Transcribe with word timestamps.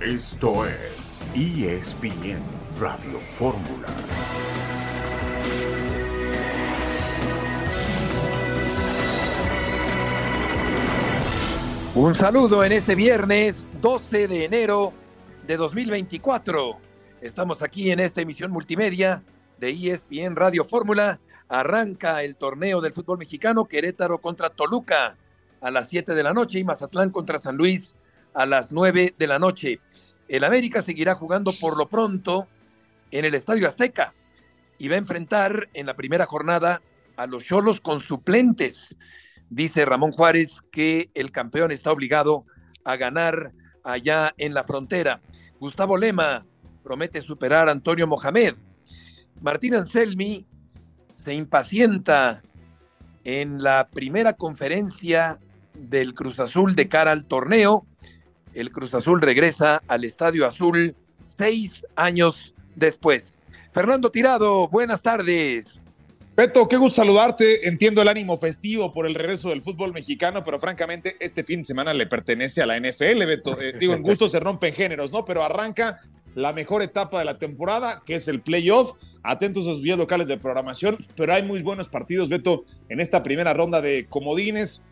Esto 0.00 0.64
es 0.64 1.18
ESPN 1.34 2.40
Radio 2.80 3.20
Fórmula. 3.34 3.88
Un 11.94 12.14
saludo 12.14 12.64
en 12.64 12.72
este 12.72 12.94
viernes 12.94 13.68
12 13.82 14.26
de 14.26 14.46
enero 14.46 14.94
de 15.46 15.58
2024. 15.58 16.78
Estamos 17.20 17.60
aquí 17.60 17.90
en 17.90 18.00
esta 18.00 18.22
emisión 18.22 18.50
multimedia 18.50 19.22
de 19.58 19.68
ESPN 19.68 20.34
Radio 20.34 20.64
Fórmula. 20.64 21.20
Arranca 21.50 22.22
el 22.22 22.36
torneo 22.36 22.80
del 22.80 22.94
fútbol 22.94 23.18
mexicano 23.18 23.66
Querétaro 23.66 24.16
contra 24.16 24.48
Toluca 24.48 25.18
a 25.60 25.70
las 25.70 25.90
7 25.90 26.14
de 26.14 26.22
la 26.22 26.32
noche 26.32 26.58
y 26.58 26.64
Mazatlán 26.64 27.10
contra 27.10 27.38
San 27.38 27.58
Luis 27.58 27.94
a 28.32 28.46
las 28.46 28.72
9 28.72 29.14
de 29.18 29.26
la 29.26 29.38
noche. 29.38 29.80
El 30.30 30.44
América 30.44 30.80
seguirá 30.80 31.16
jugando 31.16 31.52
por 31.60 31.76
lo 31.76 31.88
pronto 31.88 32.46
en 33.10 33.24
el 33.24 33.34
Estadio 33.34 33.66
Azteca 33.66 34.14
y 34.78 34.86
va 34.86 34.94
a 34.94 34.98
enfrentar 34.98 35.68
en 35.74 35.86
la 35.86 35.96
primera 35.96 36.24
jornada 36.24 36.82
a 37.16 37.26
los 37.26 37.42
Cholos 37.42 37.80
con 37.80 37.98
suplentes. 37.98 38.96
Dice 39.48 39.84
Ramón 39.84 40.12
Juárez 40.12 40.60
que 40.70 41.10
el 41.14 41.32
campeón 41.32 41.72
está 41.72 41.90
obligado 41.90 42.44
a 42.84 42.94
ganar 42.94 43.50
allá 43.82 44.32
en 44.38 44.54
la 44.54 44.62
frontera. 44.62 45.20
Gustavo 45.58 45.96
Lema 45.96 46.46
promete 46.84 47.20
superar 47.22 47.68
a 47.68 47.72
Antonio 47.72 48.06
Mohamed. 48.06 48.54
Martín 49.40 49.74
Anselmi 49.74 50.46
se 51.16 51.34
impacienta 51.34 52.40
en 53.24 53.64
la 53.64 53.88
primera 53.88 54.34
conferencia 54.34 55.40
del 55.74 56.14
Cruz 56.14 56.38
Azul 56.38 56.76
de 56.76 56.86
cara 56.86 57.10
al 57.10 57.24
torneo. 57.24 57.84
El 58.54 58.70
Cruz 58.72 58.94
Azul 58.94 59.20
regresa 59.20 59.82
al 59.86 60.04
Estadio 60.04 60.46
Azul 60.46 60.94
seis 61.22 61.86
años 61.94 62.54
después. 62.74 63.38
Fernando 63.72 64.10
Tirado, 64.10 64.68
buenas 64.68 65.02
tardes. 65.02 65.80
Beto, 66.36 66.66
qué 66.68 66.76
gusto 66.76 67.02
saludarte. 67.02 67.68
Entiendo 67.68 68.02
el 68.02 68.08
ánimo 68.08 68.36
festivo 68.36 68.90
por 68.90 69.06
el 69.06 69.14
regreso 69.14 69.50
del 69.50 69.62
fútbol 69.62 69.92
mexicano, 69.92 70.42
pero 70.42 70.58
francamente 70.58 71.16
este 71.20 71.44
fin 71.44 71.60
de 71.60 71.64
semana 71.64 71.92
le 71.92 72.06
pertenece 72.06 72.62
a 72.62 72.66
la 72.66 72.78
NFL, 72.78 73.26
Beto. 73.26 73.60
Eh, 73.60 73.74
digo, 73.78 73.94
en 73.94 74.02
gusto 74.02 74.26
se 74.26 74.40
rompen 74.40 74.72
géneros, 74.72 75.12
¿no? 75.12 75.24
Pero 75.24 75.42
arranca 75.42 76.00
la 76.34 76.52
mejor 76.52 76.82
etapa 76.82 77.18
de 77.18 77.24
la 77.24 77.38
temporada, 77.38 78.02
que 78.06 78.14
es 78.14 78.26
el 78.28 78.40
playoff. 78.40 78.94
Atentos 79.22 79.66
a 79.66 79.74
sus 79.74 79.82
días 79.82 79.98
locales 79.98 80.28
de 80.28 80.38
programación, 80.38 81.06
pero 81.14 81.34
hay 81.34 81.42
muy 81.42 81.62
buenos 81.62 81.90
partidos, 81.90 82.30
Beto, 82.30 82.64
en 82.88 83.00
esta 83.00 83.22
primera 83.22 83.52
ronda 83.52 83.82
de 83.82 84.06
comodines. 84.08 84.82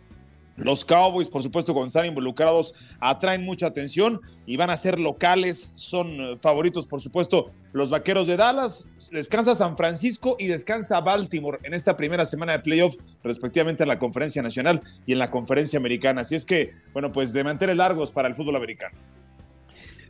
Los 0.59 0.85
Cowboys, 0.85 1.29
por 1.29 1.43
supuesto, 1.45 1.73
cuando 1.73 1.87
están 1.87 2.07
involucrados, 2.07 2.75
atraen 2.99 3.45
mucha 3.45 3.69
atención 3.69 4.21
y 4.45 4.57
van 4.57 4.71
a 4.71 4.77
ser 4.77 4.99
locales. 4.99 5.73
Son 5.77 6.21
eh, 6.21 6.39
favoritos, 6.43 6.89
por 6.89 7.01
supuesto, 7.01 7.53
los 7.73 7.91
Vaqueros 7.91 8.27
de 8.27 8.37
Dallas. 8.37 8.91
Descansa 9.13 9.55
San 9.55 9.77
Francisco 9.77 10.35
y 10.37 10.49
descansa 10.49 11.01
Baltimore 11.01 11.59
en 11.63 11.75
esta 11.75 11.97
primera 11.97 12.25
semana 12.25 12.53
de 12.53 12.59
playoff, 12.59 12.97
respectivamente 13.23 13.85
en 13.85 13.89
la 13.89 14.01
Conferencia 14.01 14.43
Nacional 14.43 14.83
y 15.07 15.13
en 15.13 15.21
la 15.21 15.31
Conferencia 15.31 15.79
Americana. 15.79 16.23
Así 16.23 16.35
es 16.35 16.45
que, 16.45 16.75
bueno, 16.93 17.13
pues 17.13 17.33
de 17.33 17.45
mantener 17.45 17.77
largos 17.77 18.11
para 18.11 18.27
el 18.27 18.35
fútbol 18.35 18.57
americano. 18.57 18.99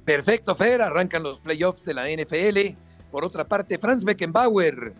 Perfecto, 0.06 0.54
Fer. 0.54 0.80
Arrancan 0.80 1.22
los 1.22 1.40
playoffs 1.40 1.84
de 1.84 1.92
la 1.92 2.08
NFL. 2.08 2.74
Por 3.10 3.22
otra 3.22 3.46
parte, 3.46 3.76
Franz 3.76 4.02
Beckenbauer 4.02 4.94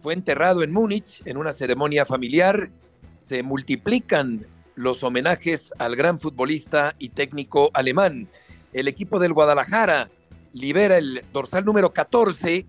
fue 0.00 0.14
enterrado 0.14 0.62
en 0.62 0.72
Múnich 0.72 1.22
en 1.24 1.38
una 1.38 1.52
ceremonia 1.52 2.06
familiar. 2.06 2.70
Se 3.18 3.42
multiplican 3.42 4.46
los 4.74 5.02
homenajes 5.02 5.72
al 5.78 5.96
gran 5.96 6.18
futbolista 6.18 6.94
y 6.98 7.10
técnico 7.10 7.70
alemán. 7.74 8.28
El 8.72 8.88
equipo 8.88 9.18
del 9.18 9.32
Guadalajara 9.32 10.10
libera 10.52 10.98
el 10.98 11.24
dorsal 11.32 11.64
número 11.64 11.92
14 11.92 12.66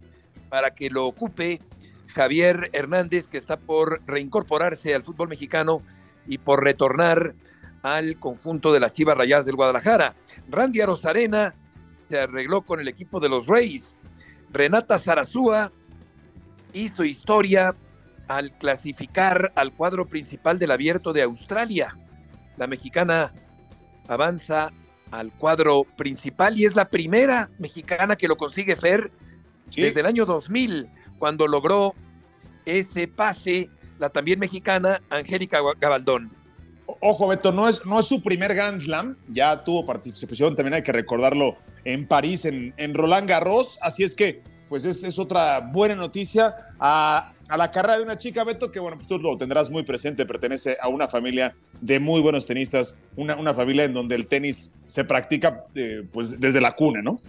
para 0.49 0.73
que 0.73 0.89
lo 0.89 1.05
ocupe 1.05 1.61
Javier 2.07 2.69
Hernández, 2.73 3.27
que 3.27 3.37
está 3.37 3.57
por 3.57 4.01
reincorporarse 4.05 4.93
al 4.93 5.03
fútbol 5.03 5.29
mexicano 5.29 5.81
y 6.27 6.37
por 6.37 6.63
retornar 6.63 7.33
al 7.81 8.17
conjunto 8.19 8.71
de 8.71 8.79
las 8.79 8.93
Chivas 8.93 9.17
Rayadas 9.17 9.45
del 9.45 9.55
Guadalajara. 9.55 10.15
Randy 10.49 10.81
Arozarena 10.81 11.55
se 12.07 12.19
arregló 12.19 12.61
con 12.61 12.79
el 12.79 12.87
equipo 12.87 13.19
de 13.19 13.29
los 13.29 13.47
Reyes. 13.47 13.99
Renata 14.51 14.97
Zarazúa 14.97 15.71
hizo 16.73 17.03
historia 17.03 17.75
al 18.27 18.51
clasificar 18.51 19.51
al 19.55 19.73
cuadro 19.73 20.07
principal 20.07 20.59
del 20.59 20.71
abierto 20.71 21.13
de 21.13 21.23
Australia. 21.23 21.95
La 22.57 22.67
mexicana 22.67 23.31
avanza 24.07 24.71
al 25.11 25.31
cuadro 25.31 25.85
principal 25.95 26.59
y 26.59 26.65
es 26.65 26.75
la 26.75 26.89
primera 26.89 27.49
mexicana 27.59 28.15
que 28.15 28.27
lo 28.27 28.35
consigue 28.35 28.75
Fer 28.75 29.11
desde 29.75 29.99
el 29.99 30.05
año 30.05 30.25
2000, 30.25 30.87
cuando 31.19 31.47
logró 31.47 31.93
ese 32.65 33.07
pase 33.07 33.69
la 33.99 34.09
también 34.09 34.39
mexicana 34.39 35.01
Angélica 35.09 35.59
Gabaldón. 35.79 36.31
Ojo, 36.85 37.27
Beto, 37.27 37.51
no 37.51 37.69
es, 37.69 37.85
no 37.85 37.99
es 37.99 38.05
su 38.07 38.21
primer 38.21 38.53
Grand 38.53 38.79
Slam, 38.79 39.17
ya 39.29 39.63
tuvo 39.63 39.85
participación, 39.85 40.55
también 40.55 40.73
hay 40.73 40.83
que 40.83 40.91
recordarlo, 40.91 41.55
en 41.85 42.07
París, 42.07 42.45
en, 42.45 42.73
en 42.77 42.93
Roland 42.93 43.27
Garros, 43.27 43.79
así 43.81 44.03
es 44.03 44.15
que 44.15 44.41
pues 44.67 44.85
es, 44.85 45.03
es 45.03 45.19
otra 45.19 45.59
buena 45.59 45.95
noticia 45.95 46.55
a, 46.79 47.32
a, 47.49 47.57
la 47.57 47.71
carrera 47.71 47.97
de 47.97 48.03
una 48.03 48.17
chica, 48.17 48.43
Beto, 48.43 48.71
que 48.71 48.79
bueno, 48.79 48.97
pues 48.97 49.07
tú 49.07 49.19
lo 49.19 49.37
tendrás 49.37 49.69
muy 49.69 49.83
presente, 49.83 50.25
pertenece 50.25 50.77
a 50.81 50.87
una 50.87 51.07
familia 51.07 51.53
de 51.81 51.99
muy 51.99 52.21
buenos 52.21 52.45
tenistas, 52.45 52.97
una, 53.15 53.35
una 53.35 53.53
familia 53.53 53.83
en 53.85 53.93
donde 53.93 54.15
el 54.15 54.27
tenis 54.27 54.75
se 54.85 55.03
practica 55.03 55.65
eh, 55.75 56.03
pues 56.11 56.39
desde 56.39 56.61
la 56.61 56.73
cuna, 56.73 57.01
¿no? 57.01 57.19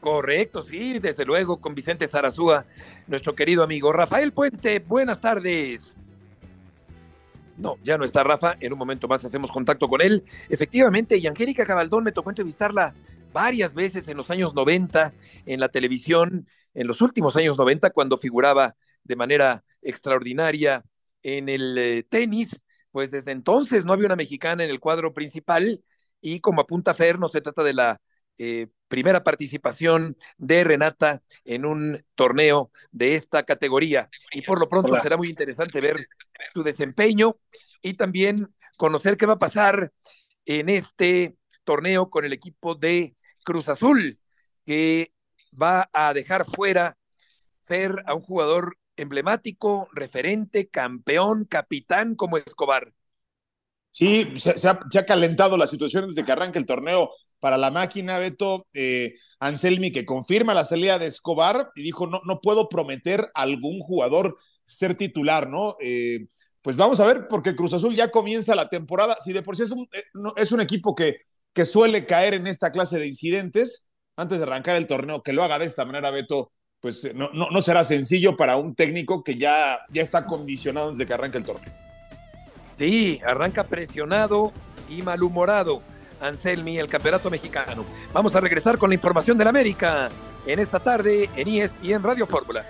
Correcto, 0.00 0.60
sí, 0.60 0.98
desde 0.98 1.24
luego, 1.24 1.58
con 1.60 1.74
Vicente 1.74 2.06
Zarazúa, 2.06 2.66
nuestro 3.06 3.34
querido 3.34 3.62
amigo. 3.62 3.90
Rafael 3.92 4.32
Puente, 4.32 4.78
buenas 4.80 5.20
tardes. 5.20 5.94
No, 7.56 7.78
ya 7.82 7.96
no 7.96 8.04
está 8.04 8.24
Rafa, 8.24 8.56
en 8.60 8.72
un 8.72 8.78
momento 8.78 9.08
más 9.08 9.24
hacemos 9.24 9.50
contacto 9.50 9.88
con 9.88 10.02
él. 10.02 10.24
Efectivamente, 10.48 11.16
y 11.16 11.26
Angélica 11.26 11.64
Cabaldón 11.64 12.04
me 12.04 12.12
tocó 12.12 12.30
entrevistarla 12.30 12.94
varias 13.32 13.74
veces 13.74 14.06
en 14.08 14.16
los 14.16 14.30
años 14.30 14.54
90 14.54 15.12
en 15.46 15.60
la 15.60 15.68
televisión, 15.68 16.46
en 16.74 16.86
los 16.86 17.00
últimos 17.00 17.36
años 17.36 17.56
90, 17.56 17.90
cuando 17.90 18.18
figuraba 18.18 18.76
de 19.04 19.16
manera 19.16 19.64
extraordinaria 19.82 20.84
en 21.22 21.48
el 21.48 21.78
eh, 21.78 22.02
tenis, 22.08 22.60
pues 22.90 23.10
desde 23.10 23.32
entonces 23.32 23.84
no 23.84 23.92
había 23.92 24.06
una 24.06 24.16
mexicana 24.16 24.64
en 24.64 24.70
el 24.70 24.80
cuadro 24.80 25.12
principal 25.12 25.82
y 26.20 26.40
como 26.40 26.62
apunta 26.62 26.94
Fer, 26.94 27.18
no 27.18 27.28
se 27.28 27.40
trata 27.40 27.62
de 27.62 27.74
la 27.74 28.00
eh, 28.38 28.68
primera 28.88 29.22
participación 29.22 30.16
de 30.38 30.64
Renata 30.64 31.22
en 31.44 31.66
un 31.66 32.04
torneo 32.14 32.70
de 32.90 33.14
esta 33.14 33.44
categoría. 33.44 34.08
Y 34.32 34.42
por 34.42 34.58
lo 34.58 34.68
pronto 34.68 34.92
Hola. 34.92 35.02
será 35.02 35.16
muy 35.16 35.28
interesante 35.28 35.80
ver 35.80 36.08
su 36.52 36.62
desempeño 36.62 37.36
y 37.82 37.94
también 37.94 38.48
conocer 38.76 39.16
qué 39.16 39.26
va 39.26 39.34
a 39.34 39.38
pasar 39.38 39.92
en 40.46 40.68
este 40.68 41.36
torneo 41.64 42.10
con 42.10 42.24
el 42.24 42.32
equipo 42.32 42.74
de 42.74 43.14
Cruz 43.44 43.68
Azul, 43.68 44.14
que 44.64 45.12
va 45.60 45.88
a 45.92 46.12
dejar 46.14 46.44
fuera 46.44 46.96
Fer 47.64 48.02
a 48.06 48.14
un 48.14 48.20
jugador 48.20 48.76
emblemático, 48.96 49.88
referente, 49.92 50.68
campeón, 50.68 51.46
capitán 51.48 52.14
como 52.14 52.36
Escobar. 52.36 52.88
Sí, 53.90 54.34
se, 54.38 54.68
ha, 54.68 55.04
calentado 55.06 55.56
la 55.56 55.68
situación 55.68 56.08
desde 56.08 56.24
que 56.24 56.32
arranca 56.32 56.58
el 56.58 56.66
torneo 56.66 57.10
para 57.38 57.56
la 57.56 57.70
máquina, 57.70 58.18
Beto. 58.18 58.66
Eh, 58.74 59.14
Anselmi 59.38 59.92
que 59.92 60.04
confirma 60.04 60.52
la 60.52 60.64
salida 60.64 60.98
de 60.98 61.06
Escobar 61.06 61.70
y 61.76 61.82
dijo, 61.82 62.06
no, 62.06 62.20
no 62.24 62.40
puedo 62.40 62.68
prometer 62.68 63.30
a 63.34 63.42
algún 63.42 63.78
jugador 63.80 64.36
ser 64.64 64.96
titular, 64.96 65.48
¿no? 65.48 65.76
Eh, 65.80 66.26
pues 66.60 66.76
vamos 66.76 66.98
a 66.98 67.06
ver, 67.06 67.28
porque 67.28 67.54
Cruz 67.54 67.74
Azul 67.74 67.94
ya 67.94 68.10
comienza 68.10 68.54
la 68.54 68.68
temporada. 68.68 69.16
Si 69.20 69.32
de 69.32 69.42
por 69.42 69.56
sí 69.56 69.62
es 69.62 69.70
un, 69.70 69.86
eh, 69.92 70.02
es 70.36 70.50
un 70.50 70.60
equipo 70.60 70.94
que 70.94 71.18
que 71.54 71.64
suele 71.64 72.04
caer 72.04 72.34
en 72.34 72.46
esta 72.46 72.72
clase 72.72 72.98
de 72.98 73.06
incidentes 73.06 73.88
antes 74.16 74.38
de 74.38 74.44
arrancar 74.44 74.76
el 74.76 74.86
torneo, 74.86 75.22
que 75.22 75.32
lo 75.32 75.42
haga 75.42 75.58
de 75.58 75.66
esta 75.66 75.84
manera, 75.84 76.10
Beto, 76.10 76.52
pues 76.84 77.14
no, 77.14 77.30
no, 77.32 77.48
no 77.50 77.62
será 77.62 77.82
sencillo 77.82 78.36
para 78.36 78.58
un 78.58 78.74
técnico 78.74 79.24
que 79.24 79.36
ya, 79.36 79.86
ya 79.88 80.02
está 80.02 80.26
condicionado 80.26 80.90
desde 80.90 81.06
que 81.06 81.14
arranca 81.14 81.38
el 81.38 81.44
torneo. 81.44 81.72
Sí, 82.76 83.22
arranca 83.26 83.64
presionado 83.64 84.52
y 84.90 85.00
malhumorado. 85.00 85.80
Anselmi, 86.20 86.76
el 86.76 86.88
campeonato 86.88 87.30
mexicano. 87.30 87.86
Vamos 88.12 88.34
a 88.34 88.40
regresar 88.40 88.76
con 88.76 88.90
la 88.90 88.96
información 88.96 89.38
del 89.38 89.48
América 89.48 90.10
en 90.46 90.58
esta 90.58 90.78
tarde 90.78 91.30
en 91.34 91.48
ESPN 91.48 92.02
Radio 92.02 92.26
Fórmula. 92.26 92.66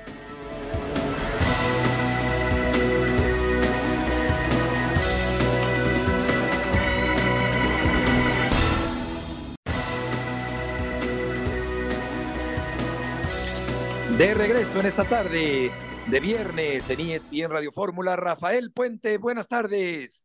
De 14.19 14.33
regreso 14.33 14.79
en 14.79 14.87
esta 14.87 15.03
tarde 15.03 15.73
de 16.07 16.21
viernes 16.21 16.89
en 16.89 17.01
ESPN 17.01 17.51
Radio 17.51 17.73
Fórmula, 17.73 18.15
Rafael 18.15 18.71
Puente, 18.71 19.19
buenas 19.19 19.49
tardes. 19.49 20.25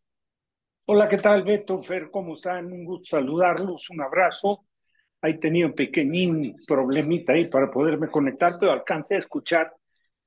Hola, 0.86 1.10
¿qué 1.10 1.18
tal, 1.18 1.44
Beto, 1.44 1.82
Fer? 1.82 2.12
¿Cómo 2.12 2.36
están? 2.36 2.72
Un 2.72 2.86
gusto 2.86 3.18
saludarlos, 3.18 3.90
un 3.90 4.02
abrazo. 4.02 4.64
Ahí 5.22 5.40
tenía 5.40 5.66
un 5.66 5.74
pequeñín 5.74 6.56
problemita 6.68 7.34
ahí 7.34 7.50
para 7.50 7.72
poderme 7.72 8.12
conectar, 8.12 8.54
pero 8.60 8.74
alcancé 8.74 9.16
a 9.16 9.20
escuchar 9.20 9.74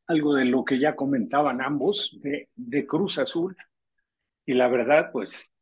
algo 0.09 0.35
de 0.35 0.45
lo 0.45 0.65
que 0.65 0.81
ya 0.81 0.97
comentaban 0.97 1.63
ambos 1.63 2.19
de, 2.21 2.49
de 2.57 2.85
Cruz 2.85 3.19
Azul. 3.19 3.57
Y 4.45 4.55
la 4.55 4.67
verdad, 4.67 5.11
pues, 5.13 5.53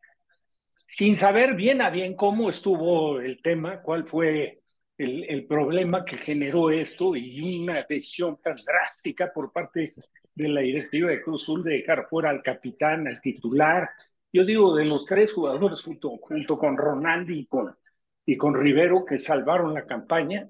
sin 0.86 1.16
saber 1.16 1.54
bien 1.54 1.82
a 1.82 1.90
bien 1.90 2.16
cómo 2.16 2.48
estuvo 2.48 3.20
el 3.20 3.42
tema, 3.42 3.82
cuál 3.82 4.08
fue 4.08 4.59
el, 5.00 5.24
el, 5.24 5.46
problema 5.46 6.04
que 6.04 6.16
generó 6.16 6.70
esto 6.70 7.16
y 7.16 7.58
una 7.58 7.82
decisión 7.88 8.38
tan 8.42 8.56
drástica 8.56 9.32
por 9.32 9.50
parte 9.50 9.94
de 10.34 10.48
la 10.48 10.60
directiva 10.60 11.10
de 11.10 11.22
Cruz 11.22 11.42
Azul 11.42 11.62
de 11.62 11.78
dejar 11.78 12.06
fuera 12.08 12.30
al 12.30 12.42
capitán, 12.42 13.08
al 13.08 13.20
titular. 13.20 13.90
Yo 14.32 14.44
digo, 14.44 14.76
de 14.76 14.84
los 14.84 15.06
tres 15.06 15.32
jugadores 15.32 15.82
junto, 15.82 16.16
junto 16.16 16.58
con 16.58 16.76
Ronaldo 16.76 17.32
y 17.32 17.46
con, 17.46 17.74
y 18.26 18.36
con 18.36 18.54
Rivero 18.54 19.04
que 19.04 19.18
salvaron 19.18 19.74
la 19.74 19.86
campaña. 19.86 20.48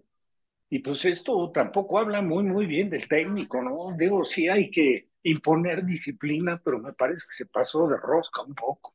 Y 0.68 0.80
pues 0.80 1.04
esto 1.04 1.50
tampoco 1.52 1.98
habla 1.98 2.20
muy, 2.20 2.44
muy 2.44 2.66
bien 2.66 2.90
del 2.90 3.08
técnico, 3.08 3.62
¿no? 3.62 3.96
Digo, 3.96 4.24
sí 4.24 4.48
hay 4.48 4.70
que 4.70 5.10
imponer 5.22 5.84
disciplina, 5.84 6.60
pero 6.64 6.78
me 6.78 6.92
parece 6.92 7.26
que 7.28 7.44
se 7.44 7.46
pasó 7.46 7.88
de 7.88 7.96
rosca 7.96 8.42
un 8.42 8.54
poco. 8.54 8.94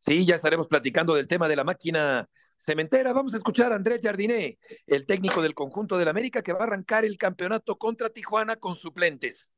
Sí, 0.00 0.24
ya 0.24 0.36
estaremos 0.36 0.68
platicando 0.68 1.14
del 1.14 1.26
tema 1.26 1.48
de 1.48 1.56
la 1.56 1.64
máquina 1.64 2.28
cementera. 2.58 3.12
Vamos 3.12 3.34
a 3.34 3.38
escuchar 3.38 3.72
a 3.72 3.76
Andrés 3.76 4.00
Jardiné, 4.02 4.58
el 4.86 5.06
técnico 5.06 5.40
del 5.40 5.54
conjunto 5.54 5.96
del 5.96 6.08
América, 6.08 6.42
que 6.42 6.52
va 6.52 6.60
a 6.60 6.64
arrancar 6.64 7.04
el 7.04 7.16
campeonato 7.16 7.76
contra 7.76 8.10
Tijuana 8.10 8.56
con 8.56 8.76
suplentes 8.76 9.50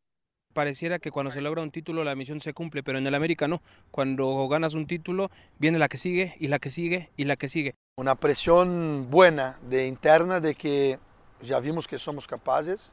pareciera 0.53 0.99
que 0.99 1.11
cuando 1.11 1.31
se 1.31 1.41
logra 1.41 1.63
un 1.63 1.71
título 1.71 2.05
la 2.05 2.15
misión 2.15 2.41
se 2.41 2.53
cumple, 2.53 2.83
pero 2.83 2.99
en 2.99 3.07
el 3.07 3.15
América 3.15 3.49
no. 3.49 3.63
Cuando 3.91 4.49
ganas 4.49 4.75
un 4.75 4.87
título 4.87 5.31
viene 5.59 5.79
la 5.79 5.89
que 5.89 5.99
sigue 5.99 6.37
y 6.39 6.49
la 6.49 6.59
que 6.59 6.71
sigue 6.71 7.11
y 7.17 7.25
la 7.25 7.37
que 7.37 7.49
sigue. 7.49 7.75
Una 7.97 8.15
presión 8.15 9.09
buena 9.11 9.59
de 9.63 9.87
interna 9.87 10.41
de 10.41 10.55
que 10.55 10.99
ya 11.43 11.61
vimos 11.61 11.87
que 11.87 11.99
somos 11.99 12.27
capaces, 12.27 12.93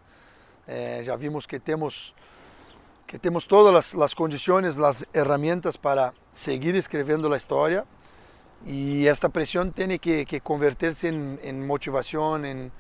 eh, 0.68 1.04
ya 1.06 1.16
vimos 1.16 1.48
que 1.48 1.60
tenemos, 1.60 2.14
que 3.06 3.20
tenemos 3.20 3.48
todas 3.48 3.74
las, 3.74 3.94
las, 3.94 4.16
condiciones, 4.16 4.78
las 4.78 5.08
herramientas 5.14 5.78
para 5.78 6.14
seguir 6.34 6.76
escribiendo 6.76 7.30
la 7.30 7.38
historia 7.38 7.86
y 8.66 9.08
esta 9.08 9.30
presión 9.30 9.72
tiene 9.72 10.00
que, 10.00 10.42
convertirse 10.42 11.08
en, 11.08 11.68
motivación, 11.68 12.46
en, 12.46 12.72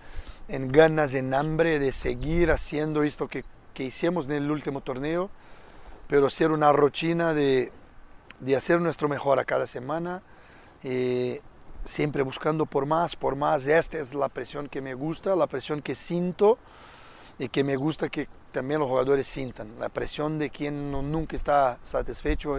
en 0.47 0.71
ganas, 0.71 1.13
en 1.13 1.33
hambre 1.33 1.79
de 1.79 1.91
seguir 1.91 2.51
haciendo 2.51 3.03
esto 3.03 3.27
que 3.27 3.44
que 3.77 3.83
hicimos 3.83 4.25
en 4.25 4.31
el 4.31 4.50
último 4.50 4.81
torneo, 4.81 5.29
pero 6.07 6.31
ser 6.31 6.50
una 6.50 6.71
rutina 6.71 7.35
de, 7.35 7.71
de 8.39 8.56
hacer 8.56 8.81
nuestro 8.81 9.07
mejor 9.07 9.38
a 9.38 9.45
cada 9.45 9.68
semana, 9.68 10.24
eh, 10.83 11.41
siempre 11.85 12.23
buscando 12.23 12.65
por 12.65 12.88
más, 12.88 13.15
por 13.15 13.35
más. 13.35 13.68
Esta 13.68 14.00
es 14.00 14.15
la 14.15 14.30
presión 14.30 14.68
que 14.68 14.81
me 14.81 14.95
gusta, 14.95 15.35
la 15.35 15.45
presión 15.45 15.83
que 15.83 15.94
siento 15.94 16.57
y 17.38 17.50
que 17.50 17.63
me 17.63 17.75
gusta 17.75 18.09
que 18.09 18.27
también 18.51 18.80
los 18.80 18.89
jugadores 18.89 19.27
sientan, 19.27 19.77
la 19.80 19.89
presión 19.89 20.39
de 20.39 20.50
quien 20.50 20.91
no, 20.91 21.03
nunca 21.03 21.35
está 21.35 21.77
satisfecho 21.83 22.57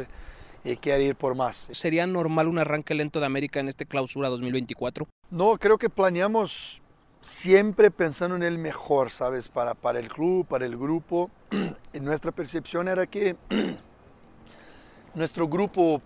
y 0.73 0.77
quiere 0.77 1.05
ir 1.05 1.17
por 1.17 1.35
más. 1.35 1.69
¿Sería 1.73 2.07
normal 2.07 2.49
un 2.49 2.59
arranque 2.59 2.95
lento 2.95 3.21
de 3.21 3.27
América 3.27 3.61
en 3.61 3.69
este 3.69 3.87
clausura 3.87 4.29
2024? 4.29 5.07
No, 5.31 5.57
creo 5.59 5.79
que 5.79 5.89
planeamos 5.89 6.83
siempre 7.21 7.91
pensando 7.91 8.37
en 8.37 8.43
el 8.43 8.59
mejor, 8.59 9.11
¿sabes? 9.11 9.49
Para, 9.49 9.75
para 9.75 9.99
el 9.99 10.09
club, 10.09 10.47
para 10.47 10.67
el 10.67 10.77
grupo. 10.77 11.31
Y 11.93 12.01
nuestra 12.01 12.33
percepción 12.33 12.87
era 12.87 13.07
que 13.07 13.35
nuestro 15.15 15.49
grupo, 15.49 16.03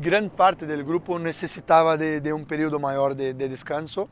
gran 0.00 0.30
parte 0.30 0.64
del 0.64 0.84
grupo 0.84 1.18
necesitaba 1.18 1.96
de, 1.96 2.20
de 2.20 2.32
un 2.32 2.44
periodo 2.44 2.78
mayor 2.78 3.16
de, 3.16 3.34
de, 3.34 3.48
descanso. 3.48 4.08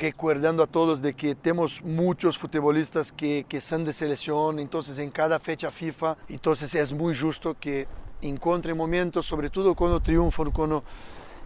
Recordando 0.00 0.62
a 0.62 0.66
todos 0.66 1.00
de 1.00 1.14
que 1.14 1.34
tenemos 1.34 1.80
muchos 1.82 2.36
futbolistas 2.36 3.10
que, 3.12 3.46
que 3.48 3.60
son 3.60 3.84
de 3.84 3.92
selección, 3.92 4.58
entonces 4.58 4.98
en 4.98 5.10
cada 5.10 5.38
fecha 5.38 5.70
FIFA, 5.70 6.16
entonces 6.28 6.74
es 6.74 6.92
muy 6.92 7.16
justo 7.16 7.56
que 7.58 7.86
encuentren 8.22 8.76
momentos, 8.76 9.26
sobre 9.26 9.50
todo 9.50 9.74
cuando 9.74 10.00
triunfan, 10.00 10.50
cuando 10.50 10.84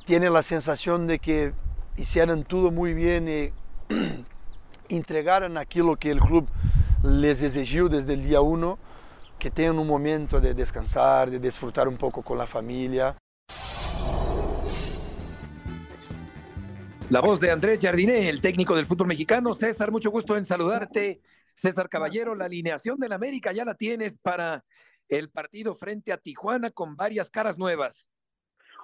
tienen 0.04 0.32
la 0.32 0.42
sensación 0.42 1.06
de 1.06 1.18
que 1.18 1.52
hicieron 1.96 2.44
todo 2.44 2.70
muy 2.70 2.94
bien 2.94 3.28
y 3.28 3.52
entregaron 4.88 5.56
aquello 5.56 5.96
que 5.96 6.10
el 6.10 6.20
club 6.20 6.48
les 7.02 7.42
exigió 7.42 7.88
desde 7.88 8.14
el 8.14 8.22
día 8.22 8.40
uno, 8.40 8.78
que 9.38 9.50
tengan 9.50 9.78
un 9.78 9.86
momento 9.86 10.40
de 10.40 10.54
descansar, 10.54 11.30
de 11.30 11.38
disfrutar 11.38 11.88
un 11.88 11.96
poco 11.96 12.22
con 12.22 12.38
la 12.38 12.46
familia. 12.46 13.16
La 17.10 17.20
voz 17.20 17.40
de 17.40 17.50
Andrés 17.50 17.78
Jardiné, 17.82 18.28
el 18.28 18.40
técnico 18.40 18.74
del 18.74 18.86
fútbol 18.86 19.08
mexicano. 19.08 19.52
César, 19.54 19.90
mucho 19.90 20.10
gusto 20.10 20.36
en 20.36 20.46
saludarte. 20.46 21.20
César 21.54 21.88
Caballero, 21.90 22.34
la 22.34 22.46
alineación 22.46 22.98
del 22.98 23.12
América 23.12 23.52
ya 23.52 23.66
la 23.66 23.74
tienes 23.74 24.14
para 24.22 24.64
el 25.18 25.30
partido 25.30 25.74
frente 25.74 26.10
a 26.10 26.16
Tijuana 26.16 26.70
con 26.70 26.96
varias 26.96 27.30
caras 27.30 27.58
nuevas. 27.58 28.06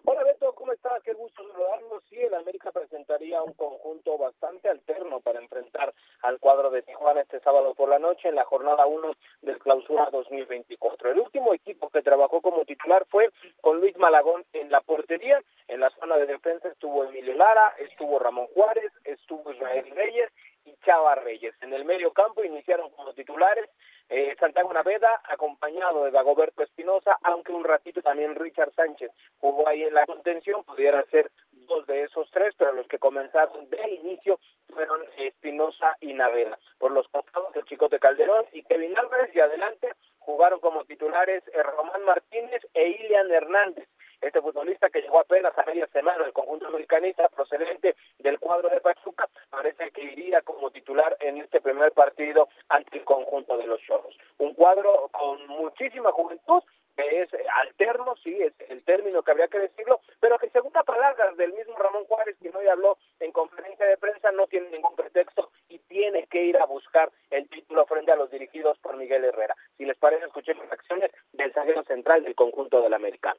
Hola 0.05 0.23
Beto, 0.25 0.53
¿cómo 0.55 0.73
estás? 0.73 1.03
Qué 1.03 1.15
gusto 1.15 1.43
saludarlos. 1.43 2.05
Sí, 2.09 2.17
el 2.17 2.35
América 2.35 2.71
presentaría 2.71 3.43
un 3.43 3.55
conjunto 3.55 4.19
bastante 4.19 4.69
alterno 4.69 5.21
para 5.21 5.41
enfrentar 5.41 5.95
al 6.23 6.39
cuadro 6.39 6.71
de 6.71 6.83
Tijuana 6.83 7.23
este 7.23 7.41
sábado 7.41 7.75
por 7.75 7.89
la 7.89 7.99
noche 7.99 8.29
en 8.29 8.35
la 8.35 8.45
jornada 8.45 8.87
1 8.87 9.11
del 9.41 9.59
clausura 9.59 10.11
2024. 10.11 11.13
El 11.13 11.21
último 11.21 11.55
equipo 11.55 11.89
que 11.89 12.03
trabajó 12.03 12.43
como 12.43 12.65
titular 12.67 13.07
fue 13.09 13.31
con 13.63 13.81
Luis 13.81 13.97
Malagón 13.97 14.45
en 14.53 14.71
la 14.71 14.83
portería. 14.83 15.43
En 15.67 15.81
la 15.81 15.91
zona 15.99 16.17
de 16.19 16.27
defensa 16.27 16.69
estuvo 16.69 17.05
Emilio 17.05 17.35
Lara, 17.35 17.75
estuvo 17.79 18.19
Ramón 18.19 18.49
Juárez, 18.55 18.93
estuvo 19.05 19.51
Israel 19.51 19.91
Reyes 19.95 20.31
y 20.69 20.77
Chava 20.85 21.15
Reyes. 21.17 21.55
En 21.63 21.73
el 21.73 21.85
medio 21.85 22.13
campo 22.13 22.45
iniciaron 22.45 22.91
como 22.91 23.13
titulares 23.15 23.69
eh, 24.11 24.35
Santiago 24.41 24.73
Naveda, 24.73 25.21
acompañado 25.25 26.05
de 26.05 26.11
Dagoberto 26.11 26.63
Espinosa, 26.63 27.19
aunque 27.23 27.53
un 27.53 27.65
ratito 27.65 28.01
también 28.01 28.35
Richard 28.35 28.73
Sánchez 28.75 29.11
jugó 29.39 29.69
ahí 29.69 29.83
en 29.83 29.95
la 29.95 30.07
contención, 30.07 30.65
pudiera 30.65 31.03
ser 31.11 31.31
dos 31.53 31.87
de 31.87 32.05
esos 32.05 32.31
tres, 32.31 32.55
pero 32.57 32.73
los 32.73 32.87
que 32.87 32.99
comenzaron 32.99 33.69
de 33.69 33.91
inicio 33.91 34.41
fueron 34.73 35.03
Espinosa 35.19 35.97
y 36.01 36.15
Naveda. 36.15 36.59
Por 36.79 36.93
los 36.93 37.07
costados, 37.09 37.55
el 37.55 37.65
Chicote 37.65 37.99
Calderón 37.99 38.47
y 38.53 38.63
Kevin 38.63 38.97
Álvarez, 38.97 39.31
y 39.35 39.41
adelante 39.41 39.93
jugaron 40.29 40.61
como 40.61 40.85
titulares 40.85 41.43
eh, 41.55 41.63
Román 41.63 42.05
Martínez 42.05 42.61
e 42.75 42.87
Ilian 42.87 43.31
Hernández 43.33 43.89
este 44.21 44.43
futbolista 44.43 44.91
que 44.91 45.01
llegó 45.01 45.21
apenas 45.21 45.57
a 45.57 45.65
media 45.65 45.87
semana 45.87 46.25
del 46.25 46.33
conjunto 46.33 46.67
americanista 46.67 47.29
procedente 47.29 47.95
del 48.19 48.39
cuadro 48.39 48.69
de 48.69 48.81
Pachuca, 48.81 49.29
parece 49.49 49.91
que 49.93 50.03
iría 50.03 50.43
como 50.43 50.71
titular 50.71 51.17
en 51.21 51.39
este 51.39 51.61
primer 51.61 51.93
partido 51.93 52.49
ante 52.69 52.99
el 52.99 53.05
conjunto 53.05 53.57
de 53.57 53.67
los 53.67 53.81
Choros. 53.83 54.19
Un 54.39 54.55
cuadro 54.55 55.09
con 55.13 55.47
muchísima 55.47 56.11
juventud, 56.13 56.63
que 56.99 57.23
es 57.23 57.29
alterno, 57.63 58.15
sí, 58.25 58.37
es 58.41 58.53
el 58.69 58.83
término 58.83 59.23
que 59.23 59.31
habría 59.31 59.47
que 59.47 59.61
decirlo, 59.61 60.01
pero 60.19 60.37
que 60.37 60.51
según 60.51 60.73
las 60.75 60.85
palabras 60.85 61.37
del 61.37 61.53
mismo 61.53 61.77
Ramón 61.79 62.05
Juárez, 62.07 62.37
quien 62.41 62.55
hoy 62.57 62.67
habló 62.67 62.99
en 63.21 63.31
conferencia 63.31 63.87
de 63.87 63.97
prensa, 63.97 64.33
no 64.33 64.49
tiene 64.49 64.69
ningún 64.71 64.95
pretexto 64.97 65.51
y 65.69 65.79
tiene 65.79 66.27
que 66.27 66.45
ir 66.45 66.57
a 66.57 66.67
buscar 66.67 67.13
el 67.31 67.49
título 67.49 67.87
frente 67.87 68.11
a 68.11 68.17
los 68.17 68.31
dirigidos 68.33 68.79
por 68.79 68.97
Miguel 68.97 69.25
Herrera. 69.25 69.55
Si 69.77 69.85
les 69.85 69.97
parece, 69.97 70.25
escuchen 70.25 70.59
las 70.59 70.73
acciones 70.73 71.13
del 71.33 71.53
zaguero 71.53 71.85
central 71.85 72.25
del 72.25 72.35
conjunto 72.35 72.83
del 72.83 72.95
americano. 72.95 73.39